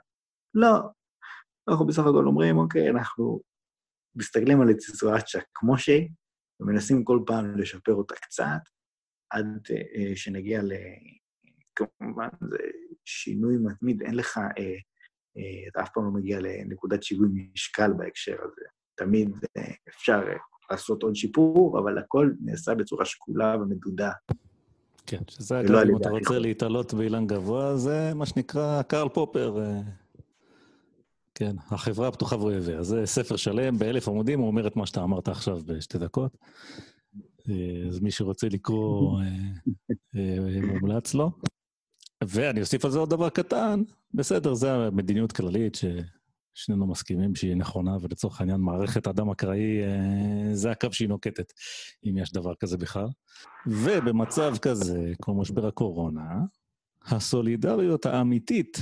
[0.54, 0.80] לא.
[1.68, 3.40] אנחנו בסך הכל אומרים, אוקיי, אנחנו
[4.16, 6.08] מסתכלים על הסיטואציה כמו שהיא,
[6.60, 8.60] ומנסים כל פעם לשפר אותה קצת,
[9.34, 10.72] עד אה, שנגיע ל...
[11.76, 12.58] כמובן, זה
[13.04, 14.38] שינוי מתמיד, אין לך...
[14.38, 14.76] אה,
[15.38, 18.62] אה, אתה אף פעם לא מגיע לנקודת שיווי משקל בהקשר הזה.
[18.94, 20.36] תמיד אה, אפשר אה,
[20.70, 24.10] לעשות עוד שיפור, אבל הכל נעשה בצורה שקולה ומדודה.
[25.06, 26.38] כן, שזה אגב, אם אתה רוצה.
[26.38, 29.58] להתעלות באילן גבוה, זה מה שנקרא קרל פופר.
[31.34, 32.82] כן, החברה הפתוחה ואויביה.
[32.82, 36.36] זה ספר שלם באלף עמודים, הוא אומר את מה שאתה אמרת עכשיו בשתי דקות.
[37.48, 39.26] אה, אז מי שרוצה לקרוא, אה,
[40.16, 41.30] אה, מומלץ לו.
[42.24, 43.82] ואני אוסיף על זה עוד דבר קטן,
[44.14, 45.76] בסדר, זו המדיניות כללית
[46.54, 49.80] ששנינו מסכימים שהיא נכונה, ולצורך העניין מערכת אדם אקראי,
[50.52, 51.52] זה הקו שהיא נוקטת,
[52.04, 53.08] אם יש דבר כזה בכלל.
[53.66, 56.30] ובמצב כזה, כמו משבר הקורונה,
[57.06, 58.78] הסולידריות האמיתית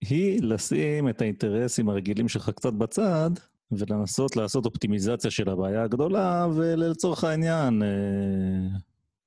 [0.00, 3.30] היא לשים את האינטרסים הרגילים שלך קצת בצד,
[3.78, 8.78] ולנסות לעשות אופטימיזציה של הבעיה הגדולה, ולצורך העניין, אה,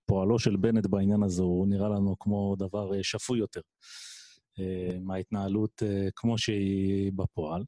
[0.06, 3.62] פועלו של בנט בעניין הזה הוא נראה לנו כמו דבר אה, שפוי יותר
[4.60, 5.84] אה, מההתנהלות
[6.16, 7.64] כמו שהיא בפועל.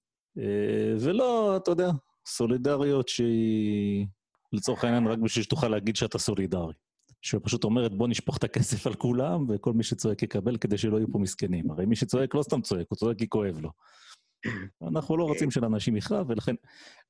[0.99, 1.91] ולא, אתה יודע,
[2.27, 4.07] סולידריות שהיא
[4.53, 6.73] לצורך העניין רק בשביל שתוכל להגיד שאתה סולידרי.
[7.21, 11.11] שפשוט אומרת, בוא נשפוך את הכסף על כולם, וכל מי שצועק יקבל כדי שלא יהיו
[11.11, 11.71] פה מסכנים.
[11.71, 13.69] הרי מי שצועק לא סתם צועק, הוא צועק כי כואב לו.
[14.87, 16.55] אנחנו לא רוצים שלאנשים יכאב, ולכן...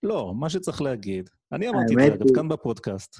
[0.03, 3.19] לא, מה שצריך להגיד, אני אמרתי את זה, אגב, כאן בפודקאסט.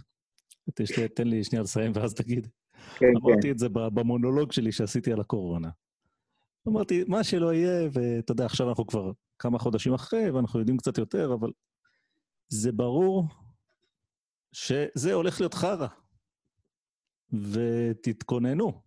[1.15, 2.47] תן לי שנייה לסיים ואז תגיד.
[2.95, 3.51] כן, אמרתי כן.
[3.51, 5.69] את זה במונולוג שלי שעשיתי על הקורונה.
[6.67, 10.97] אמרתי, מה שלא יהיה, ואתה יודע, עכשיו אנחנו כבר כמה חודשים אחרי, ואנחנו יודעים קצת
[10.97, 11.51] יותר, אבל
[12.49, 13.23] זה ברור
[14.51, 15.87] שזה הולך להיות חרא.
[17.33, 18.81] ותתכוננו.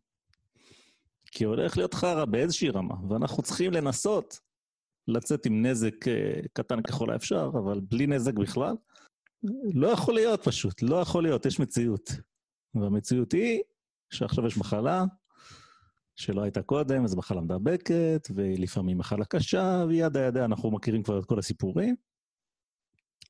[1.33, 4.41] כי הולך להיות חרא באיזושהי רמה, ואנחנו צריכים לנסות
[5.09, 8.75] לצאת עם נזק אה, קטן ככל האפשר, אבל בלי נזק בכלל.
[9.75, 12.11] לא יכול להיות פשוט, לא יכול להיות, יש מציאות.
[12.75, 13.61] והמציאות היא
[14.11, 15.05] שעכשיו יש מחלה
[16.17, 21.25] שלא הייתה קודם, זו מחלה מדבקת, ולפעמים מחלה קשה, וידה ידה, אנחנו מכירים כבר את
[21.25, 21.97] כל הסיפורים.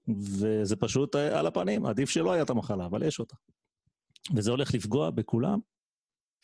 [0.08, 3.36] וזה פשוט אה, על הפנים, עדיף שלא הייתה המחלה, אבל יש אותה.
[4.36, 5.58] וזה הולך לפגוע בכולם,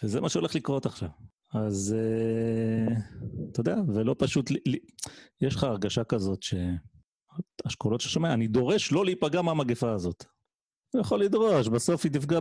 [0.02, 1.08] וזה מה שהולך לקרות עכשיו.
[1.56, 2.92] אז uh,
[3.52, 4.50] אתה יודע, ולא פשוט,
[5.40, 10.24] יש לך הרגשה כזאת שהשקולות ששומע, אני דורש לא להיפגע מהמגפה הזאת.
[10.94, 12.38] הוא יכול לדרוש, בסוף היא תפגע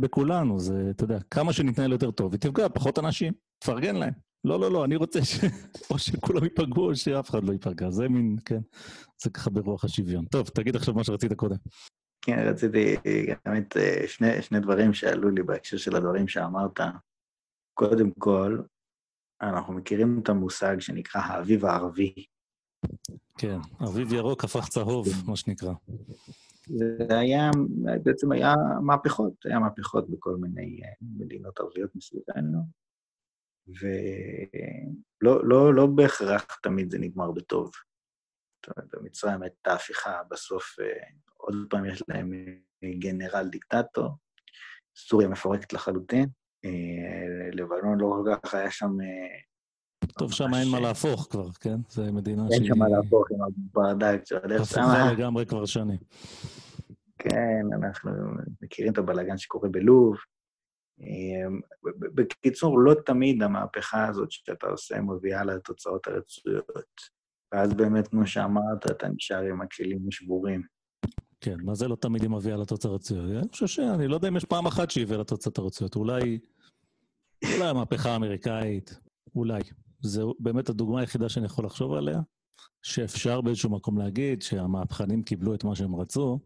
[0.00, 4.12] בכולנו, זה, אתה יודע, כמה שנתנהל יותר טוב, היא תפגע פחות אנשים, תפרגן להם.
[4.44, 5.40] לא, לא, לא, אני רוצה ש...
[5.90, 7.90] או שכולם ייפגעו או שאף אחד לא ייפגע.
[7.90, 8.60] זה מין, כן,
[9.22, 10.24] זה ככה ברוח השוויון.
[10.24, 11.56] טוב, תגיד עכשיו מה שרצית קודם.
[12.22, 12.96] כן, רציתי
[13.46, 16.80] גם את אה, שני, שני דברים שעלו לי בהקשר של הדברים שאמרת.
[17.76, 18.58] קודם כל,
[19.42, 22.26] אנחנו מכירים את המושג שנקרא האביב הערבי.
[23.38, 25.72] כן, אביב ירוק הפך צהוב, מה שנקרא.
[26.66, 27.50] זה היה,
[28.02, 30.88] בעצם היה מהפכות, היה מהפכות בכל מיני אה,
[31.18, 32.58] מדינות ערביות מסביבנו,
[33.68, 37.70] ולא לא, לא בהכרח תמיד זה נגמר בטוב.
[38.56, 42.32] זאת אומרת, במצרים הייתה הפיכה, בסוף אה, עוד פעם יש להם
[42.98, 44.10] גנרל דיקטטור,
[44.96, 46.28] סוריה מפורקת לחלוטין,
[47.52, 49.00] לבנון לא כל כך היה שם...
[49.00, 49.38] אה,
[50.18, 51.76] טוב, שם אין מה להפוך כבר, כן?
[51.88, 52.60] זו מדינה שהיא...
[52.60, 54.80] אין שם מה להפוך עם הברדק שהולך שם.
[54.80, 55.98] הפוכה לגמרי כבר שנים.
[57.18, 58.10] כן, אנחנו
[58.62, 60.16] מכירים את הבלאגן שקורה בלוב.
[62.14, 67.16] בקיצור, לא תמיד המהפכה הזאת שאתה עושה מביאה לתוצאות הרצויות.
[67.52, 70.62] ואז באמת, כמו שאמרת, אתה נשאר עם הכלים השבורים.
[71.40, 73.42] כן, מה זה לא תמיד היא מביאה לתוצאות הרצויות?
[73.42, 75.96] אני חושב שאני לא יודע אם יש פעם אחת שהיא הביאה לתוצאות הרצויות.
[75.96, 76.38] אולי,
[77.54, 79.00] אולי המהפכה האמריקאית,
[79.34, 79.60] אולי.
[80.00, 82.20] זו באמת הדוגמה היחידה שאני יכול לחשוב עליה,
[82.82, 86.40] שאפשר באיזשהו מקום להגיד שהמהפכנים קיבלו את מה שהם רצו,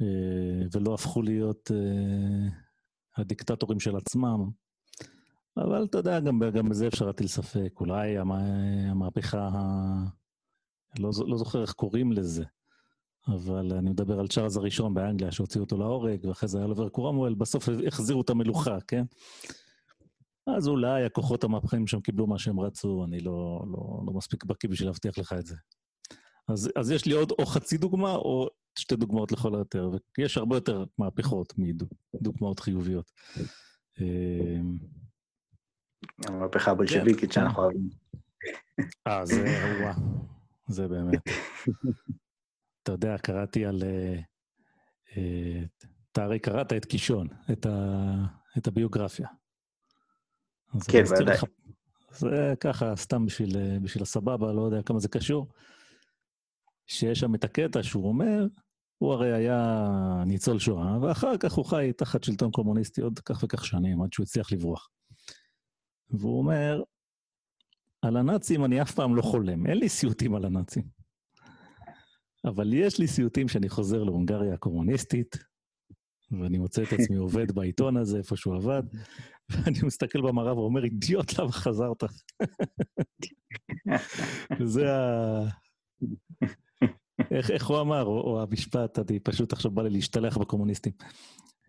[0.00, 2.48] אה, ולא הפכו להיות אה,
[3.16, 4.50] הדיקטטורים של עצמם.
[5.56, 7.80] אבל אתה יודע, גם, גם בזה אפשר להטיל ספק.
[7.80, 8.18] אולי
[8.88, 9.50] המהפכה
[10.98, 12.44] לא, לא זוכר איך קוראים לזה,
[13.28, 17.34] אבל אני מדבר על צ'ארלס הראשון באנגליה, שהוציאו אותו להורג, ואחרי זה היה לו ורקורמואל,
[17.34, 19.04] בסוף החזירו את המלוכה, כן?
[20.46, 24.68] אז אולי הכוחות המהפכנים שם קיבלו מה שהם רצו, אני לא, לא, לא מספיק בקיא
[24.68, 25.56] בשביל להבטיח לך את זה.
[26.48, 28.48] אז, אז יש לי עוד או חצי דוגמה או
[28.78, 31.54] שתי דוגמאות לכל היותר, ויש הרבה יותר מהפכות
[32.14, 33.12] מדוגמאות חיוביות.
[34.00, 34.78] אמ,
[36.26, 37.32] המהפכה הבולשביקית כן.
[37.32, 37.88] שאנחנו אוהבים.
[39.06, 39.44] אה, זה,
[39.80, 39.94] וואו.
[40.66, 41.22] זה באמת.
[42.82, 43.82] אתה יודע, קראתי על...
[43.82, 44.18] אה,
[45.16, 45.62] אה,
[46.12, 47.28] אתה הרי קראת את קישון,
[48.58, 49.28] את הביוגרפיה.
[50.88, 51.36] כן, ודאי.
[52.10, 55.46] זה ככה, סתם בשביל, אה, בשביל הסבבה, לא יודע כמה זה קשור.
[56.86, 58.46] שיש שם את הקטע שהוא אומר,
[58.98, 59.78] הוא הרי היה
[60.26, 64.24] ניצול שואה, ואחר כך הוא חי תחת שלטון קומוניסטי עוד כך וכך שנים, עד שהוא
[64.24, 64.90] הצליח לברוח.
[66.10, 66.82] והוא אומר,
[68.02, 70.82] על הנאצים אני אף פעם לא חולם, אין לי סיוטים על הנאצים.
[72.44, 75.36] אבל יש לי סיוטים שאני חוזר להונגריה הקומוניסטית,
[76.40, 78.82] ואני מוצא את עצמי עובד בעיתון הזה, איפה שהוא עבד,
[79.50, 82.04] ואני מסתכל במראה ואומר, אידיוט, למה חזרת?
[84.60, 85.40] וזה ה...
[87.30, 90.92] איך, איך הוא אמר, או, או המשפט, אני פשוט עכשיו בא לי להשתלח בקומוניסטים.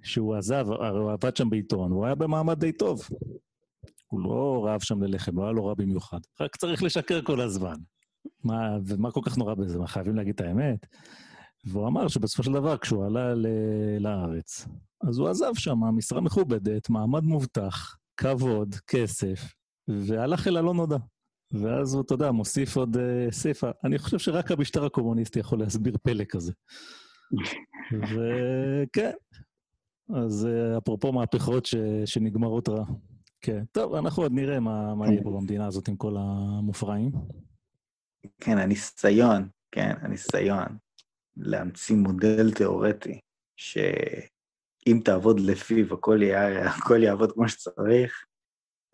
[0.04, 3.02] שהוא עזב, הרי הוא עבד שם בעיתון, הוא היה במעמד די טוב.
[4.08, 6.20] הוא לא רעב שם ללחם, לא היה לו רע במיוחד.
[6.42, 7.76] רק צריך לשקר כל הזמן.
[8.44, 9.80] מה, ומה כל כך נורא בזה?
[9.80, 10.86] מה, חייבים להגיד את האמת?
[11.66, 13.48] והוא אמר שבסופו של דבר, כשהוא עלה ל-
[14.00, 14.68] לארץ,
[15.10, 19.54] אז הוא עזב שם משרה מכובדת, מעמד מובטח, כבוד, כסף,
[19.88, 20.98] והלך אל הלא נודע.
[21.52, 23.70] ואז הוא, אתה יודע, מוסיף עוד uh, סיפה.
[23.84, 26.52] אני חושב שרק המשטר הקומוניסטי יכול להסביר פלא כזה.
[27.94, 29.12] וכן,
[30.16, 31.76] אז uh, אפרופו מהפכות ש...
[32.06, 32.86] שנגמרות רע.
[33.42, 37.12] כן, טוב, אנחנו עוד נראה מה, מה יהיה פה במדינה הזאת עם כל המופרעים.
[38.40, 40.78] כן, הניסיון, כן, הניסיון
[41.38, 43.20] להמציא מודל תיאורטי,
[43.58, 48.26] שאם תעבוד לפיו הכל, יהיה, הכל יעבוד כמו שצריך,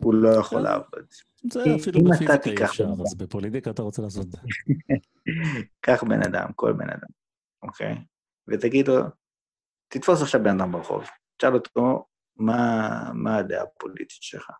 [0.02, 0.64] הוא לא יכול כן.
[0.64, 1.06] לעבוד.
[1.52, 2.84] זה אפילו בפיזיקה אי אפשר.
[2.84, 4.38] אז בפוליטיקה אתה רוצה לעשות את זה.
[5.80, 7.08] קח בן אדם, כל בן אדם,
[7.62, 7.94] אוקיי?
[8.48, 8.96] ותגיד לו,
[9.88, 11.04] תתפוס עכשיו בן אדם ברחוב,
[11.36, 12.06] תשאל אותו
[12.36, 14.50] מה, מה הדעה הפוליטית שלך.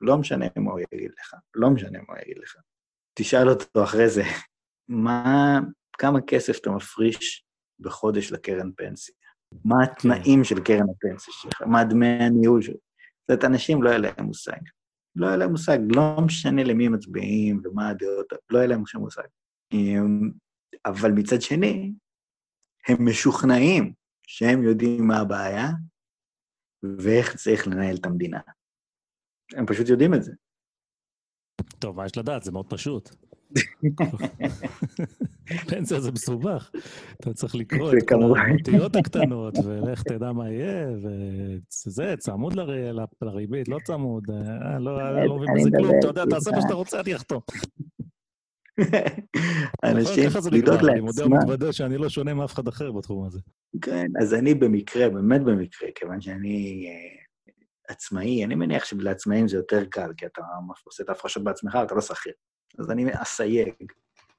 [0.00, 2.56] לא משנה מה הוא יגיד לך, לא משנה מה הוא יגיד לך.
[3.14, 4.22] תשאל אותו אחרי זה,
[4.88, 5.58] מה,
[6.00, 7.44] כמה כסף אתה מפריש
[7.80, 9.14] בחודש לקרן פנסיה?
[9.64, 11.62] מה התנאים של קרן הפנסיה שלך?
[11.62, 12.74] מה דמי הניהול שלך?
[12.74, 14.60] זאת אומרת, אנשים לא היה להם מושג.
[15.16, 19.22] לא היה להם מושג, לא משנה למי מצביעים ומה הדעות, לא היה להם שום מושג.
[19.72, 20.30] אמ,
[20.86, 21.92] אבל מצד שני,
[22.88, 23.92] הם משוכנעים
[24.26, 25.68] שהם יודעים מה הבעיה
[26.82, 28.40] ואיך צריך לנהל את המדינה.
[29.56, 30.32] הם פשוט יודעים את זה.
[31.78, 32.42] טוב, מה יש לדעת?
[32.42, 33.29] זה מאוד פשוט.
[35.68, 36.70] פנסיה זה מסובך.
[37.20, 38.38] אתה צריך לקרוא את כל.
[38.38, 40.88] האותיות הקטנות, ולך תדע מה יהיה,
[41.86, 42.54] וזה, צמוד
[43.22, 46.60] לריבית, לא צמוד, אה, לא אני לא מבין בזה כלום, אתה יודע, תעשה מה.
[46.60, 47.40] שאתה רוצה, אני אחתום.
[49.84, 51.32] אנשים, לדאוג נגמר, אני מודה לעצמם.
[51.32, 53.40] ומתוודה שאני לא שונה מאף אחד אחר בתחום הזה.
[53.82, 57.20] כן, אז אני במקרה, באמת במקרה, כיוון שאני אה,
[57.88, 60.42] עצמאי, אני מניח שלעצמאים זה יותר קל, כי אתה
[60.86, 62.32] עושה את ההפרשות בעצמך, אתה לא שכיר.
[62.78, 63.74] אז אני אסייג.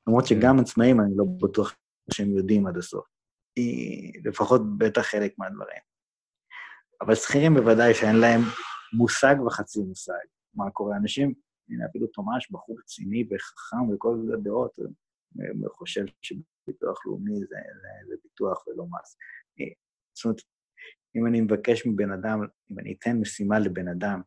[0.08, 1.76] למרות שגם עצמאים, אני לא בטוח
[2.14, 3.06] שהם יודעים עד הסוף.
[4.26, 5.82] לפחות בטח חלק מהדברים.
[7.02, 8.42] אבל שכירים בוודאי שאין להם
[8.94, 10.98] מושג וחצי מושג מה קורה.
[10.98, 11.34] אנשים,
[11.70, 14.80] הנה אפילו תומש, בחור רציני וחכם וכל הדעות,
[15.70, 19.18] חושב שביטוח לאומי זה, זה, זה ביטוח ולא מס.
[20.14, 20.42] זאת אומרת,
[21.16, 22.40] אם אני מבקש מבן אדם,
[22.72, 24.22] אם אני אתן משימה לבן אדם,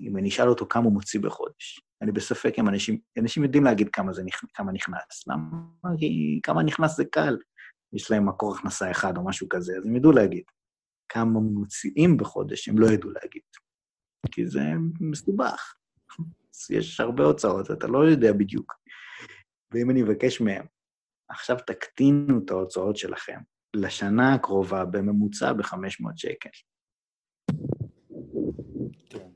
[0.00, 3.88] אם אני אשאל אותו כמה הוא מוציא בחודש, אני בספק אם אנשים, אנשים יודעים להגיד
[3.88, 4.22] כמה, זה,
[4.54, 5.26] כמה נכנס.
[5.26, 5.96] למה?
[5.98, 7.36] כי כמה נכנס זה קל.
[7.92, 10.44] יש להם מקור הכנסה אחד או משהו כזה, אז הם ידעו להגיד.
[11.08, 13.42] כמה מוציאים בחודש, הם לא ידעו להגיד.
[14.30, 14.62] כי זה
[15.00, 15.74] מסובך.
[16.70, 18.74] יש הרבה הוצאות, אתה לא יודע בדיוק.
[19.74, 20.66] ואם אני אבקש מהם,
[21.28, 23.38] עכשיו תקטינו את ההוצאות שלכם
[23.76, 26.50] לשנה הקרובה בממוצע ב-500 שקל.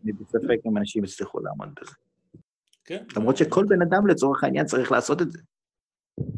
[0.05, 1.93] אני בספק אם אנשים יצליחו לעמוד בזה.
[2.85, 3.05] כן.
[3.17, 5.39] למרות שכל בן אדם לצורך העניין צריך לעשות את זה.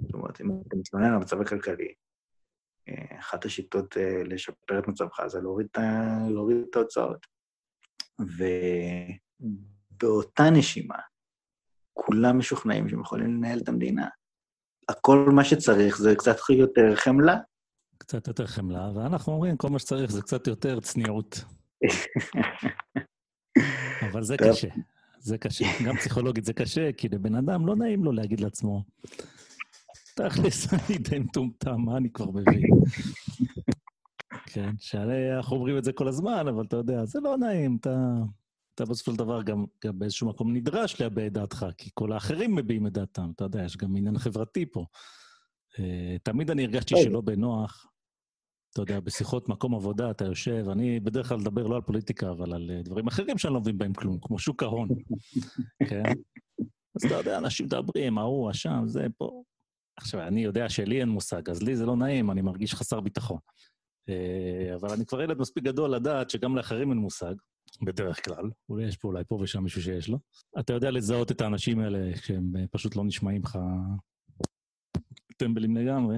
[0.03, 1.93] זאת אומרת, אם אתה מתלונן על המצב הכלכלי,
[2.89, 7.27] אה, אחת השיטות אה, לשפר את מצבך זה להוריד את, ה- להוריד את ההוצאות.
[9.93, 10.99] ובאותה נשימה,
[11.93, 14.09] כולם משוכנעים שהם יכולים לנהל את המדינה.
[14.89, 17.37] הכל מה שצריך זה קצת יותר חמלה.
[17.99, 21.45] קצת יותר חמלה, ואנחנו אומרים, כל מה שצריך זה קצת יותר צניעות.
[24.11, 24.37] אבל זה.
[24.37, 24.69] קשה.
[25.23, 25.65] זה קשה.
[25.87, 28.85] גם פסיכולוגית זה קשה, כי לבן אדם לא נעים לו להגיד לעצמו,
[30.15, 32.71] תכלס, אני די מטומטם, מה אני כבר מבין?
[34.47, 38.15] כן, שהרי אנחנו אומרים את זה כל הזמן, אבל אתה יודע, זה לא נעים, אתה,
[38.75, 42.55] אתה בסופו של דבר גם, גם באיזשהו מקום נדרש להביע את דעתך, כי כל האחרים
[42.55, 44.85] מביעים את דעתם, אתה יודע, יש גם עניין חברתי פה.
[45.79, 46.95] אה, תמיד אני הרגשתי.
[47.03, 47.87] שלא בנוח,
[48.73, 52.55] אתה יודע, בשיחות מקום עבודה, אתה יושב, אני בדרך כלל מדבר לא על פוליטיקה, אבל
[52.55, 54.89] על אה, דברים אחרים שאני לא מבין בהם כלום, כמו שוק ההון,
[55.91, 56.03] כן?
[56.97, 59.43] אז אתה יודע, אנשים מדברים, ההוא, השם, זה פה.
[59.97, 63.39] עכשיו, אני יודע שלי אין מושג, אז לי זה לא נעים, אני מרגיש חסר ביטחון.
[64.09, 67.35] אה, אבל אני כבר ילד מספיק גדול לדעת שגם לאחרים אין מושג,
[67.83, 68.51] בדרך כלל.
[68.69, 70.19] אולי יש פה אולי פה ושם מישהו שיש לו.
[70.61, 73.59] אתה יודע לזהות את האנשים האלה כשהם אה, פשוט לא נשמעים לך
[75.37, 76.17] טמבלים לגמרי.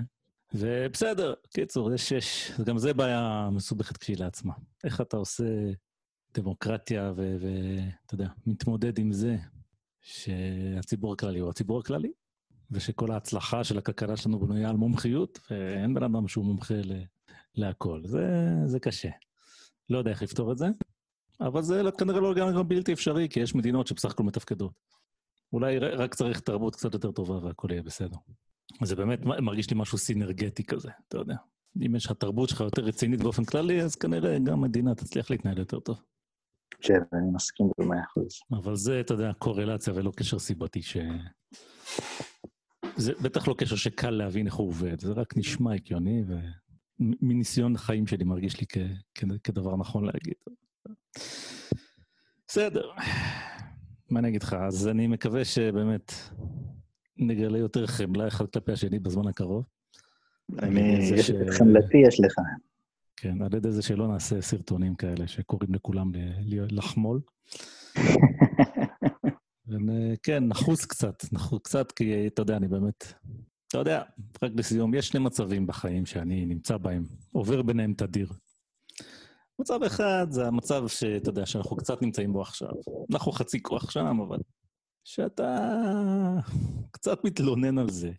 [0.54, 4.52] ובסדר, קיצור, יש, יש, גם זה בעיה מסובכת כשלעצמה.
[4.84, 5.44] איך אתה עושה
[6.34, 9.36] דמוקרטיה ואתה יודע, מתמודד עם זה
[10.00, 12.12] שהציבור הכללי הוא הציבור הכללי,
[12.70, 16.92] ושכל ההצלחה של הכלכלה שלנו בנויה על מומחיות, ואין בן אדם שהוא מומחה ל,
[17.54, 18.02] להכל.
[18.04, 18.26] זה,
[18.66, 19.10] זה קשה.
[19.90, 20.66] לא יודע איך לפתור את זה,
[21.40, 24.72] אבל זה כנראה לא לגמרי בלתי אפשרי, כי יש מדינות שבסך הכל מתפקדות.
[25.52, 28.16] אולי רק צריך תרבות קצת יותר טובה והכל יהיה בסדר.
[28.82, 31.36] זה באמת מרגיש לי משהו סינרגטי כזה, אתה יודע.
[31.86, 35.58] אם יש לך תרבות שלך יותר רצינית באופן כללי, אז כנראה גם מדינה תצליח להתנהל
[35.58, 36.02] יותר טוב.
[36.80, 38.40] כן, אני מסכים במאה אחוז.
[38.52, 40.96] אבל זה, אתה יודע, קורלציה ולא קשר סיבתי ש...
[42.96, 46.22] זה בטח לא קשר שקל להבין איך הוא עובד, זה רק נשמע הגיוני,
[47.00, 48.78] ומניסיון חיים שלי מרגיש לי כ...
[49.14, 49.24] כ...
[49.44, 50.34] כדבר נכון להגיד.
[52.48, 52.90] בסדר.
[54.10, 54.52] מה אני אגיד לך?
[54.52, 56.12] אז אני מקווה שבאמת
[57.16, 59.64] נגלה יותר חמלה אחד כלפי השני בזמן הקרוב.
[60.58, 60.80] אני...
[60.80, 62.34] יש- ש- חמלתי יש לך.
[63.16, 66.18] כן, על ידי זה שלא נעשה סרטונים כאלה שקוראים לכולם ל-
[66.48, 67.20] להיות- לחמול.
[70.22, 73.12] כן, נחוס קצת, נחוס קצת, כי אתה יודע, אני באמת...
[73.68, 74.02] אתה יודע,
[74.42, 78.28] רק לסיום, יש שני מצבים בחיים שאני נמצא בהם, עובר ביניהם תדיר.
[79.58, 82.68] מצב אחד זה המצב שאתה יודע, שאנחנו קצת נמצאים בו עכשיו.
[83.12, 84.38] אנחנו חצי כוח שם, אבל...
[85.04, 85.58] שאתה
[86.90, 88.12] קצת מתלונן על זה.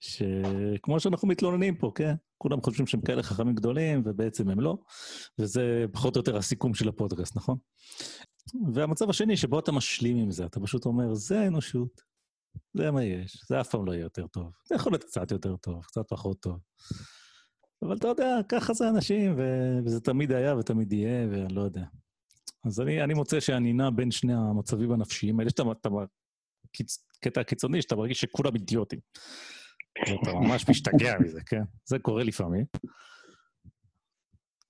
[0.00, 2.14] שכמו שאנחנו מתלוננים פה, כן?
[2.38, 4.78] כולם חושבים שהם כאלה חכמים גדולים, ובעצם הם לא.
[5.38, 7.56] וזה פחות או יותר הסיכום של הפודקאסט, נכון?
[8.74, 12.00] והמצב השני, שבו אתה משלים עם זה, אתה פשוט אומר, זה האנושות,
[12.74, 14.52] זה מה יש, זה אף פעם לא יהיה יותר טוב.
[14.68, 16.58] זה יכול להיות קצת יותר טוב, קצת פחות טוב.
[17.82, 21.84] אבל אתה יודע, ככה זה אנשים, ו- וזה תמיד היה ותמיד יהיה, ואני לא יודע.
[22.66, 25.46] אז אני, אני מוצא שאני נע בין שני המצבים הנפשיים האלה.
[25.48, 25.86] יש את ה- את
[27.16, 28.98] הקטע הקיצוני, שאתה מרגיש שכולם אידיוטים.
[30.08, 31.62] ואתה ממש משתגע מזה, כן?
[31.84, 32.64] זה קורה לפעמים.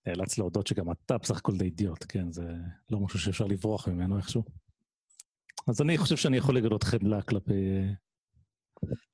[0.07, 2.33] נאלץ להודות שגם אתה בסך הכל די אידיוט, כן?
[2.33, 2.43] זה
[2.91, 4.43] לא משהו שאפשר לברוח ממנו איכשהו.
[5.69, 7.91] אז אני חושב שאני יכול לגלות חמלה כלפי אה,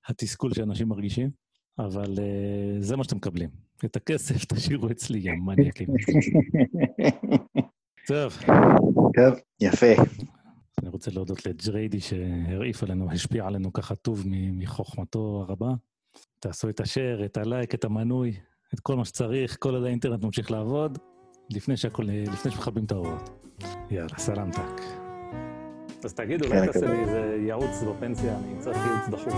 [0.09, 1.31] התסכול שאנשים מרגישים,
[1.79, 3.51] אבל אה, זה מה שאתם מקבלים.
[3.85, 5.89] את הכסף תשאירו אצלי, יא מניאקים.
[8.07, 8.37] טוב,
[9.17, 9.87] טוב, יפה.
[10.83, 15.67] אני רוצה להודות לג'ריידי שהרעיף עלינו, השפיע עלינו ככה טוב מ- מחוכמתו הרבה.
[16.41, 18.33] תעשו את השare, את הלייק, את המנוי,
[18.75, 20.99] את כל מה שצריך, כל עוד האינטרנט ממשיך לעבוד,
[21.51, 23.31] לפני שהכל, לפני שמכבים את האורות.
[23.91, 24.81] יאללה, סלמתק.
[26.05, 26.87] אז תגיד, כן, אולי תעשה כזה.
[26.87, 29.35] לי איזה ייעוץ בפנסיה, אני צריך ייעוץ דחוף.